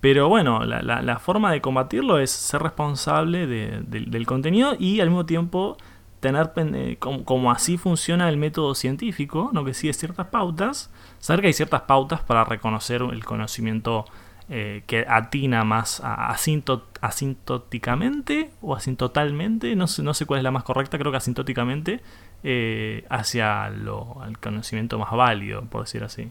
pero 0.00 0.28
bueno, 0.28 0.64
la, 0.64 1.18
forma 1.18 1.50
de 1.50 1.60
combatirlo 1.60 2.18
es 2.18 2.30
ser 2.30 2.62
responsable 2.62 3.46
del 3.46 4.26
contenido 4.26 4.76
y 4.78 5.00
al 5.00 5.08
mismo 5.08 5.26
tiempo 5.26 5.76
tener 6.20 6.52
eh, 6.56 6.98
como, 6.98 7.50
así 7.50 7.78
funciona 7.78 8.28
el 8.28 8.36
método 8.36 8.74
científico, 8.74 9.50
¿no? 9.52 9.64
que 9.64 9.74
sigue 9.74 9.92
ciertas 9.94 10.26
pautas, 10.26 10.92
saber 11.18 11.40
que 11.40 11.46
hay 11.48 11.52
ciertas 11.52 11.82
pautas 11.82 12.20
para 12.20 12.44
reconocer 12.44 13.02
el 13.02 13.24
conocimiento 13.24 14.04
eh, 14.50 14.82
que 14.86 15.04
atina 15.08 15.64
más 15.64 16.02
asintóticamente 17.00 18.50
o 18.62 18.74
asintotalmente, 18.74 19.76
no 19.76 19.86
sé, 19.86 20.02
no 20.02 20.14
sé 20.14 20.26
cuál 20.26 20.38
es 20.38 20.44
la 20.44 20.50
más 20.50 20.64
correcta, 20.64 20.98
creo 20.98 21.10
que 21.10 21.18
asintóticamente, 21.18 22.00
eh, 22.42 23.04
hacia 23.10 23.70
lo, 23.70 24.22
el 24.26 24.38
conocimiento 24.38 24.98
más 24.98 25.12
válido, 25.12 25.62
por 25.62 25.82
decir 25.82 26.02
así. 26.04 26.30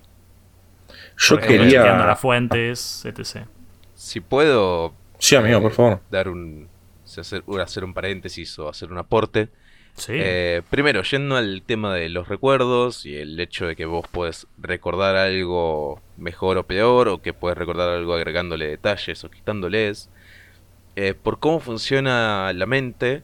Yo 1.17 1.37
quería... 1.39 1.95
las 1.97 2.19
fuentes, 2.19 3.05
etc 3.05 3.47
si 3.97 4.21
puedo. 4.21 4.93
Sí, 5.17 5.35
amigo, 5.35 5.61
por 5.61 5.73
favor. 5.73 5.99
Dar 6.09 6.29
un. 6.29 6.69
Hacer, 7.17 7.83
un 7.83 7.93
paréntesis 7.93 8.57
o 8.59 8.69
hacer 8.69 8.91
un 8.91 8.97
aporte. 8.97 9.49
Eh, 10.09 10.61
primero, 10.69 11.01
yendo 11.03 11.35
al 11.35 11.63
tema 11.65 11.93
de 11.93 12.09
los 12.09 12.27
recuerdos 12.27 13.05
y 13.05 13.15
el 13.15 13.39
hecho 13.39 13.65
de 13.65 13.75
que 13.75 13.85
vos 13.85 14.05
puedes 14.09 14.47
recordar 14.57 15.15
algo 15.15 16.01
mejor 16.17 16.57
o 16.57 16.63
peor, 16.63 17.07
o 17.07 17.21
que 17.21 17.33
puedes 17.33 17.57
recordar 17.57 17.89
algo 17.89 18.13
agregándole 18.13 18.67
detalles 18.67 19.23
o 19.23 19.31
quitándoles. 19.31 20.09
Eh, 20.95 21.13
por 21.13 21.39
cómo 21.39 21.59
funciona 21.59 22.51
la 22.53 22.65
mente, 22.65 23.23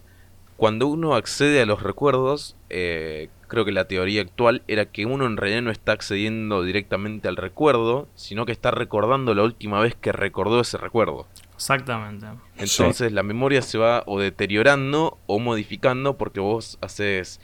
cuando 0.57 0.87
uno 0.87 1.15
accede 1.15 1.61
a 1.61 1.65
los 1.65 1.81
recuerdos, 1.81 2.55
eh, 2.69 3.29
creo 3.47 3.65
que 3.65 3.71
la 3.71 3.87
teoría 3.87 4.21
actual 4.21 4.63
era 4.67 4.85
que 4.85 5.05
uno 5.05 5.25
en 5.25 5.37
realidad 5.37 5.61
no 5.61 5.71
está 5.71 5.91
accediendo 5.91 6.63
directamente 6.63 7.27
al 7.27 7.35
recuerdo, 7.35 8.07
sino 8.15 8.45
que 8.45 8.51
está 8.51 8.71
recordando 8.71 9.33
la 9.35 9.43
última 9.43 9.79
vez 9.79 9.95
que 9.95 10.11
recordó 10.11 10.61
ese 10.61 10.77
recuerdo. 10.77 11.27
Exactamente. 11.63 12.25
Entonces 12.57 13.13
la 13.13 13.23
memoria 13.23 13.61
se 13.61 13.77
va 13.77 14.03
o 14.05 14.19
deteriorando 14.19 15.17
o 15.27 15.39
modificando 15.39 16.17
porque 16.17 16.41
vos 16.41 16.77
haces 16.81 17.39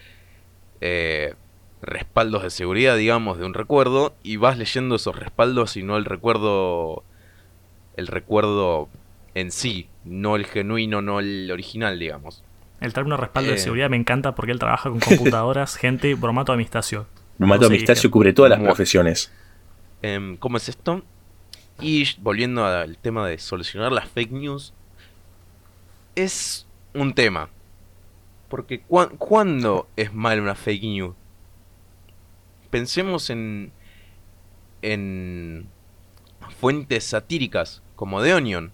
eh, 0.82 1.36
respaldos 1.82 2.43
de 2.43 2.49
seguridad, 2.49 2.97
digamos, 2.97 3.38
de 3.38 3.45
un 3.45 3.53
recuerdo 3.53 4.13
y 4.22 4.36
vas 4.36 4.57
leyendo 4.57 4.95
esos 4.95 5.15
respaldos 5.15 5.78
y 5.78 5.84
no 5.84 5.95
el 5.95 6.03
recuerdo, 6.03 7.05
el 7.95 8.07
recuerdo 8.07 8.89
en 9.36 9.51
sí, 9.51 9.88
no 10.03 10.36
el 10.36 10.45
genuino, 10.45 11.01
no 11.01 11.22
el 11.22 11.49
original, 11.49 11.97
digamos. 11.97 12.43
El 12.82 12.91
término 12.91 13.15
respaldo 13.15 13.51
de 13.51 13.55
eh. 13.55 13.59
seguridad 13.59 13.89
me 13.89 13.95
encanta 13.95 14.36
porque 14.36 14.51
él 14.51 14.59
trabaja 14.59 14.89
con 14.89 14.99
computadoras, 14.99 15.78
gente, 15.78 16.13
bromato 16.15 16.51
amistacio. 16.51 17.07
Bromato 17.38 17.67
amistacio 17.67 18.11
cubre 18.11 18.34
todas 18.34 18.49
las 18.49 18.59
profesiones. 18.59 19.32
Em, 20.01 20.36
¿Cómo 20.36 20.57
es 20.57 20.68
esto? 20.68 21.03
Y 21.81 22.06
volviendo 22.19 22.65
al 22.65 22.97
tema 22.97 23.27
de 23.27 23.38
solucionar 23.38 23.91
las 23.91 24.10
fake 24.10 24.31
news, 24.31 24.73
es 26.15 26.68
un 26.93 27.14
tema. 27.14 27.49
Porque 28.49 28.81
¿cuándo 28.81 29.88
es 29.95 30.14
mal 30.14 30.39
una 30.41 30.56
fake 30.56 30.84
news? 30.84 31.15
Pensemos 32.69 33.30
en, 33.30 33.72
en 34.81 35.68
fuentes 36.60 37.03
satíricas 37.03 37.81
como 37.95 38.22
The 38.22 38.34
Onion, 38.34 38.73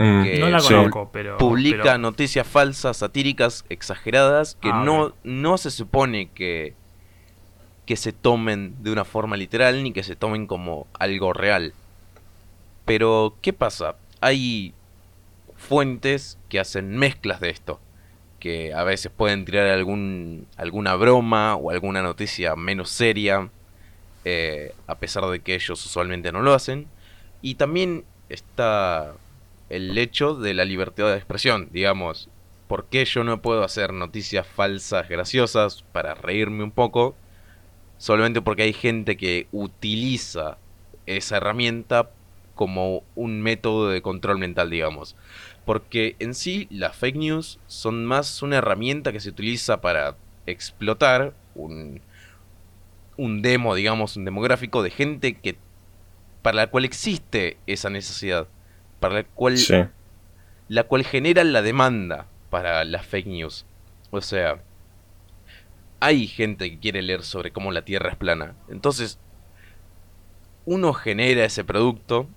Mm. 0.00 0.38
no 0.38 0.48
la 0.50 0.60
conozco, 0.60 1.10
pero. 1.12 1.38
Publica 1.38 1.98
noticias 1.98 2.46
falsas, 2.46 2.98
satíricas, 2.98 3.64
exageradas, 3.68 4.56
que 4.60 4.70
ah, 4.72 4.84
no, 4.84 5.16
no 5.24 5.58
se 5.58 5.72
supone 5.72 6.30
que, 6.30 6.76
que 7.88 7.96
se 7.96 8.12
tomen 8.12 8.74
de 8.82 8.92
una 8.92 9.06
forma 9.06 9.38
literal 9.38 9.82
ni 9.82 9.94
que 9.94 10.02
se 10.02 10.14
tomen 10.14 10.46
como 10.46 10.86
algo 10.98 11.32
real. 11.32 11.72
Pero, 12.84 13.38
¿qué 13.40 13.54
pasa? 13.54 13.96
Hay 14.20 14.74
fuentes 15.56 16.36
que 16.50 16.60
hacen 16.60 16.98
mezclas 16.98 17.40
de 17.40 17.48
esto. 17.48 17.80
Que 18.40 18.74
a 18.74 18.84
veces 18.84 19.10
pueden 19.10 19.46
tirar 19.46 19.68
algún, 19.68 20.46
alguna 20.58 20.96
broma 20.96 21.56
o 21.56 21.70
alguna 21.70 22.02
noticia 22.02 22.56
menos 22.56 22.90
seria. 22.90 23.48
Eh, 24.26 24.74
a 24.86 24.96
pesar 24.96 25.24
de 25.24 25.40
que 25.40 25.54
ellos 25.54 25.82
usualmente 25.86 26.30
no 26.30 26.42
lo 26.42 26.52
hacen. 26.52 26.88
Y 27.40 27.54
también 27.54 28.04
está 28.28 29.14
el 29.70 29.96
hecho 29.96 30.34
de 30.34 30.52
la 30.52 30.66
libertad 30.66 31.06
de 31.06 31.16
expresión, 31.16 31.70
digamos. 31.72 32.28
¿Por 32.66 32.84
qué 32.84 33.06
yo 33.06 33.24
no 33.24 33.40
puedo 33.40 33.64
hacer 33.64 33.94
noticias 33.94 34.46
falsas 34.46 35.08
graciosas 35.08 35.84
para 35.90 36.12
reírme 36.12 36.64
un 36.64 36.70
poco? 36.70 37.16
Solamente 37.98 38.40
porque 38.40 38.62
hay 38.62 38.72
gente 38.72 39.16
que 39.16 39.48
utiliza 39.52 40.58
esa 41.06 41.36
herramienta 41.36 42.10
como 42.54 43.02
un 43.14 43.42
método 43.42 43.88
de 43.90 44.02
control 44.02 44.38
mental, 44.38 44.70
digamos. 44.70 45.16
Porque 45.64 46.16
en 46.18 46.34
sí 46.34 46.66
las 46.70 46.96
fake 46.96 47.16
news 47.16 47.58
son 47.66 48.04
más 48.04 48.42
una 48.42 48.56
herramienta 48.56 49.12
que 49.12 49.20
se 49.20 49.28
utiliza 49.28 49.80
para 49.80 50.16
explotar 50.46 51.34
un, 51.54 52.00
un 53.16 53.42
demo, 53.42 53.74
digamos, 53.74 54.16
un 54.16 54.24
demográfico 54.24 54.82
de 54.82 54.90
gente 54.90 55.34
que 55.34 55.56
para 56.42 56.56
la 56.56 56.66
cual 56.68 56.84
existe 56.84 57.58
esa 57.66 57.90
necesidad 57.90 58.46
para 59.00 59.14
la 59.14 59.24
cual, 59.24 59.56
la 60.68 60.84
cual 60.84 61.04
genera 61.04 61.44
la 61.44 61.62
demanda 61.62 62.26
para 62.50 62.84
las 62.84 63.06
fake 63.06 63.26
news. 63.26 63.66
O 64.10 64.20
sea, 64.20 64.62
hay 66.00 66.26
gente 66.26 66.70
que 66.70 66.78
quiere 66.78 67.02
leer 67.02 67.22
sobre 67.22 67.50
cómo 67.50 67.72
la 67.72 67.82
Tierra 67.82 68.10
es 68.10 68.16
plana. 68.16 68.54
Entonces, 68.68 69.18
uno 70.64 70.92
genera 70.92 71.44
ese 71.44 71.64
producto 71.64 72.28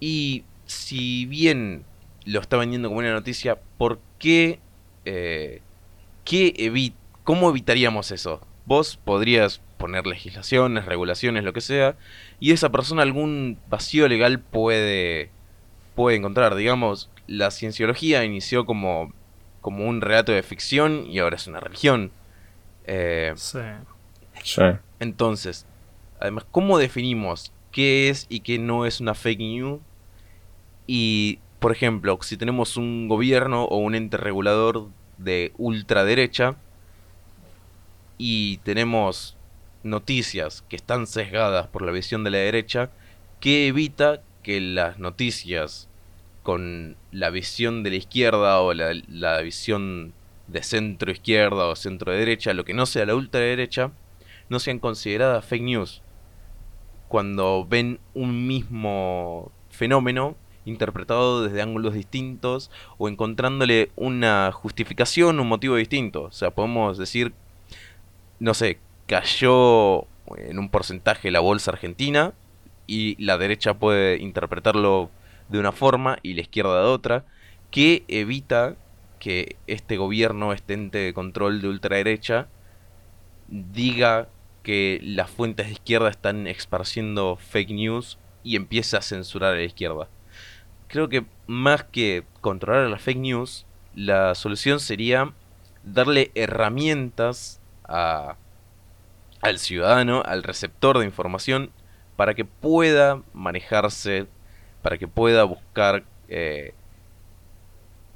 y 0.00 0.44
si 0.66 1.26
bien 1.26 1.84
lo 2.24 2.40
está 2.40 2.56
vendiendo 2.56 2.88
como 2.88 3.00
una 3.00 3.12
noticia, 3.12 3.58
¿por 3.78 4.00
qué, 4.18 4.58
eh, 5.04 5.60
qué 6.24 6.92
cómo 7.22 7.50
evitaríamos 7.50 8.10
eso? 8.10 8.40
Vos 8.66 8.96
podrías 8.96 9.60
poner 9.76 10.06
legislaciones, 10.06 10.86
regulaciones, 10.86 11.44
lo 11.44 11.52
que 11.52 11.60
sea, 11.60 11.96
y 12.40 12.52
esa 12.52 12.70
persona 12.72 13.02
algún 13.02 13.58
vacío 13.68 14.08
legal 14.08 14.40
puede, 14.40 15.30
puede 15.94 16.16
encontrar. 16.16 16.54
Digamos, 16.54 17.10
la 17.26 17.50
cienciología 17.50 18.24
inició 18.24 18.64
como, 18.64 19.12
como 19.60 19.86
un 19.86 20.00
relato 20.00 20.32
de 20.32 20.42
ficción 20.42 21.06
y 21.10 21.18
ahora 21.18 21.36
es 21.36 21.46
una 21.46 21.60
religión. 21.60 22.10
Eh, 22.86 23.32
Sí. 23.36 23.58
Sí. 24.42 24.62
entonces, 25.00 25.66
además, 26.20 26.44
¿cómo 26.50 26.78
definimos 26.78 27.52
qué 27.72 28.08
es 28.10 28.26
y 28.28 28.40
qué 28.40 28.58
no 28.58 28.84
es 28.86 29.00
una 29.00 29.14
fake 29.14 29.40
news? 29.40 29.80
Y, 30.86 31.38
por 31.60 31.72
ejemplo, 31.72 32.18
si 32.22 32.36
tenemos 32.36 32.76
un 32.76 33.08
gobierno 33.08 33.64
o 33.64 33.78
un 33.78 33.94
ente 33.94 34.16
regulador 34.18 34.88
de 35.18 35.52
ultraderecha 35.56 36.56
y 38.18 38.58
tenemos 38.58 39.36
noticias 39.82 40.62
que 40.68 40.76
están 40.76 41.06
sesgadas 41.06 41.66
por 41.68 41.82
la 41.82 41.92
visión 41.92 42.24
de 42.24 42.30
la 42.30 42.38
derecha, 42.38 42.90
¿qué 43.40 43.66
evita 43.68 44.20
que 44.42 44.60
las 44.60 44.98
noticias 44.98 45.88
con 46.42 46.96
la 47.12 47.30
visión 47.30 47.82
de 47.82 47.90
la 47.90 47.96
izquierda 47.96 48.60
o 48.60 48.74
la, 48.74 48.92
la 49.08 49.40
visión 49.40 50.12
de 50.46 50.62
centro 50.62 51.10
izquierda 51.10 51.66
o 51.66 51.76
centro 51.76 52.12
derecha, 52.12 52.54
lo 52.54 52.64
que 52.64 52.74
no 52.74 52.86
sea 52.86 53.06
la 53.06 53.14
ultraderecha, 53.14 53.92
no 54.48 54.58
sean 54.58 54.78
consideradas 54.78 55.44
fake 55.44 55.62
news? 55.62 56.02
Cuando 57.08 57.66
ven 57.68 58.00
un 58.14 58.46
mismo 58.46 59.52
fenómeno 59.70 60.36
interpretado 60.64 61.44
desde 61.44 61.62
ángulos 61.62 61.94
distintos 61.94 62.70
o 62.98 63.08
encontrándole 63.08 63.90
una 63.96 64.50
justificación, 64.52 65.40
un 65.40 65.48
motivo 65.48 65.76
distinto. 65.76 66.22
O 66.22 66.32
sea, 66.32 66.50
podemos 66.50 66.98
decir, 66.98 67.34
no 68.38 68.54
sé, 68.54 68.78
cayó 69.06 70.06
en 70.36 70.58
un 70.58 70.70
porcentaje 70.70 71.30
la 71.30 71.40
bolsa 71.40 71.70
argentina 71.70 72.32
y 72.86 73.22
la 73.22 73.38
derecha 73.38 73.74
puede 73.74 74.18
interpretarlo 74.18 75.10
de 75.48 75.58
una 75.58 75.72
forma 75.72 76.18
y 76.22 76.34
la 76.34 76.40
izquierda 76.40 76.80
de 76.80 76.88
otra, 76.88 77.24
que 77.70 78.04
evita 78.08 78.76
que 79.24 79.56
este 79.66 79.96
gobierno, 79.96 80.52
este 80.52 80.74
ente 80.74 80.98
de 80.98 81.14
control 81.14 81.62
de 81.62 81.68
ultraderecha, 81.68 82.46
diga 83.48 84.28
que 84.62 85.00
las 85.02 85.30
fuentes 85.30 85.68
de 85.68 85.72
izquierda 85.72 86.10
están 86.10 86.46
esparciendo 86.46 87.36
fake 87.36 87.70
news 87.70 88.18
y 88.42 88.56
empiece 88.56 88.98
a 88.98 89.00
censurar 89.00 89.54
a 89.54 89.56
la 89.56 89.62
izquierda. 89.62 90.10
Creo 90.88 91.08
que 91.08 91.24
más 91.46 91.84
que 91.84 92.24
controlar 92.42 92.90
las 92.90 93.00
fake 93.00 93.16
news, 93.16 93.64
la 93.94 94.34
solución 94.34 94.78
sería 94.78 95.32
darle 95.84 96.30
herramientas 96.34 97.62
a, 97.82 98.36
al 99.40 99.58
ciudadano, 99.58 100.22
al 100.22 100.42
receptor 100.42 100.98
de 100.98 101.06
información, 101.06 101.70
para 102.16 102.34
que 102.34 102.44
pueda 102.44 103.22
manejarse, 103.32 104.26
para 104.82 104.98
que 104.98 105.08
pueda 105.08 105.44
buscar 105.44 106.04
eh, 106.28 106.74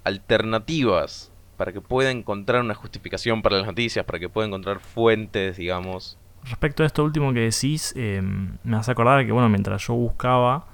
alternativas, 0.04 1.32
para 1.56 1.72
que 1.72 1.80
pueda 1.80 2.10
encontrar 2.10 2.62
una 2.62 2.74
justificación 2.74 3.42
para 3.42 3.56
las 3.56 3.66
noticias, 3.66 4.04
para 4.04 4.18
que 4.18 4.28
pueda 4.28 4.46
encontrar 4.46 4.80
fuentes, 4.80 5.56
digamos. 5.56 6.16
Respecto 6.44 6.82
a 6.82 6.86
esto 6.86 7.04
último 7.04 7.32
que 7.32 7.40
decís, 7.40 7.92
eh, 7.96 8.22
me 8.22 8.76
hace 8.76 8.92
acordar 8.92 9.26
que, 9.26 9.32
bueno, 9.32 9.48
mientras 9.48 9.86
yo 9.86 9.94
buscaba 9.94 10.66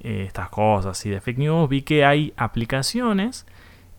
eh, 0.00 0.24
estas 0.26 0.50
cosas 0.50 1.04
y 1.04 1.10
de 1.10 1.20
fake 1.20 1.38
news, 1.38 1.68
vi 1.68 1.82
que 1.82 2.04
hay 2.04 2.32
aplicaciones 2.36 3.46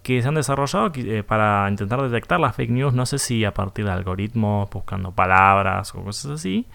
que 0.03 0.21
se 0.21 0.27
han 0.27 0.35
desarrollado 0.35 0.91
eh, 0.95 1.23
para 1.23 1.67
intentar 1.69 2.01
detectar 2.01 2.39
las 2.39 2.55
fake 2.55 2.69
news, 2.69 2.93
no 2.93 3.05
sé 3.05 3.17
si 3.17 3.43
a 3.43 3.53
partir 3.53 3.85
de 3.85 3.91
algoritmos, 3.91 4.69
buscando 4.69 5.11
palabras 5.11 5.93
o 5.95 6.03
cosas 6.03 6.31
así. 6.31 6.65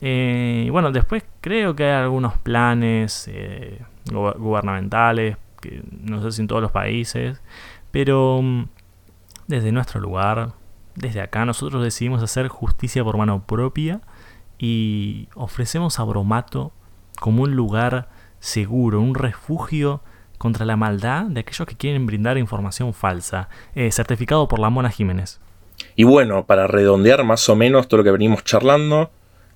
Eh, 0.00 0.64
y 0.66 0.70
bueno, 0.70 0.90
después 0.90 1.24
creo 1.40 1.76
que 1.76 1.84
hay 1.84 2.02
algunos 2.02 2.38
planes 2.38 3.30
gubernamentales, 4.10 5.36
que 5.60 5.82
no 5.90 6.22
sé 6.22 6.32
si 6.32 6.42
en 6.42 6.48
todos 6.48 6.62
los 6.62 6.72
países, 6.72 7.40
pero 7.90 8.40
mm, 8.42 8.68
desde 9.46 9.72
nuestro 9.72 10.00
lugar, 10.00 10.52
desde 10.94 11.20
acá, 11.20 11.44
nosotros 11.44 11.82
decidimos 11.82 12.22
hacer 12.22 12.48
justicia 12.48 13.04
por 13.04 13.16
mano 13.16 13.44
propia 13.46 14.00
y 14.58 15.28
ofrecemos 15.34 15.98
a 15.98 16.04
Bromato 16.04 16.72
como 17.20 17.42
un 17.42 17.56
lugar 17.56 18.08
seguro, 18.38 19.00
un 19.00 19.14
refugio 19.14 20.02
contra 20.38 20.64
la 20.64 20.76
maldad 20.76 21.24
de 21.24 21.40
aquellos 21.40 21.68
que 21.68 21.76
quieren 21.76 22.06
brindar 22.06 22.38
información 22.38 22.94
falsa, 22.94 23.48
eh, 23.74 23.92
certificado 23.92 24.48
por 24.48 24.58
la 24.58 24.70
Mona 24.70 24.90
Jiménez. 24.90 25.40
Y 25.96 26.04
bueno, 26.04 26.46
para 26.46 26.66
redondear 26.66 27.24
más 27.24 27.48
o 27.48 27.56
menos 27.56 27.88
todo 27.88 27.98
lo 27.98 28.04
que 28.04 28.10
venimos 28.10 28.44
charlando, 28.44 29.10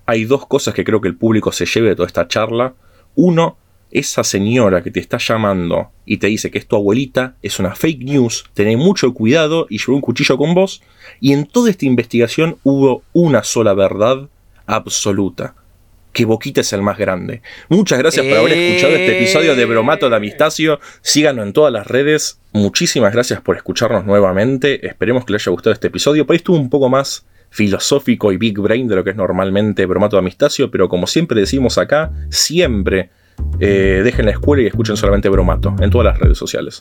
hay 0.07 0.25
dos 0.25 0.47
cosas 0.47 0.75
que 0.75 0.85
creo 0.85 1.01
que 1.01 1.09
el 1.09 1.17
público 1.17 1.53
se 1.53 1.67
lleve 1.67 1.89
de 1.89 1.97
toda 1.97 2.07
esta 2.07 2.29
charla. 2.29 2.75
Uno, 3.15 3.57
esa 3.95 4.25
señora 4.25 4.83
que 4.83 4.91
te 4.91 4.99
está 4.99 5.19
llamando 5.19 5.91
y 6.05 6.19
te 6.19 6.27
dice 6.27 6.51
que 6.51 6.59
es 6.59 6.67
tu 6.67 6.77
abuelita, 6.77 7.37
es 7.43 7.61
una 7.61 7.75
fake 7.77 8.03
news, 8.03 8.45
tené 8.53 8.77
mucho 8.77 9.15
cuidado 9.15 9.67
y 9.71 9.79
llevó 9.79 9.95
un 9.95 10.01
cuchillo 10.01 10.37
con 10.37 10.53
vos. 10.53 10.83
Y 11.21 11.33
en 11.33 11.47
toda 11.47 11.71
esta 11.71 11.87
investigación 11.87 12.57
hubo 12.65 13.05
una 13.13 13.45
sola 13.45 13.73
verdad 13.73 14.29
absoluta. 14.67 15.55
Que 16.13 16.25
Boquita 16.25 16.61
es 16.61 16.73
el 16.73 16.83
más 16.83 16.99
grande. 16.99 17.41
Muchas 17.69 17.99
gracias 17.99 18.27
por 18.27 18.37
haber 18.37 18.53
escuchado 18.53 18.95
este 18.95 19.17
episodio 19.17 19.57
de 19.57 19.65
Bromato 19.65 20.11
de 20.11 20.17
Amistacio. 20.17 20.81
Síganos 21.01 21.47
en 21.47 21.53
todas 21.53 21.73
las 21.73 21.87
redes. 21.87 22.41
Muchísimas 22.53 23.13
gracias 23.13 23.41
por 23.41 23.57
escucharnos 23.57 24.05
nuevamente. 24.05 24.87
Esperemos 24.87 25.25
que 25.25 25.33
les 25.33 25.43
haya 25.43 25.53
gustado 25.53 25.73
este 25.73 25.89
episodio. 25.89 26.27
Por 26.27 26.35
ahí 26.35 26.39
estuvo 26.39 26.57
un 26.57 26.71
poco 26.71 26.89
más 26.89 27.27
filosófico 27.51 28.33
y 28.33 28.37
big 28.37 28.59
brain 28.59 28.89
de 28.89 28.97
lo 28.97 29.05
que 29.05 29.11
es 29.11 29.17
normalmente 29.17 29.87
Bromato 29.87 30.17
de 30.17 30.21
Amistacio, 30.21 30.71
pero 30.73 30.89
como 30.89 31.07
siempre 31.07 31.41
decimos 31.41 31.79
acá, 31.79 32.13
siempre 32.29 33.11
eh, 33.61 34.01
dejen 34.03 34.27
la 34.27 34.33
escuela 34.33 34.63
y 34.63 34.67
escuchen 34.67 34.97
solamente 34.97 35.29
Bromato 35.29 35.75
en 35.81 35.91
todas 35.91 36.07
las 36.07 36.19
redes 36.19 36.39
sociales. 36.39 36.81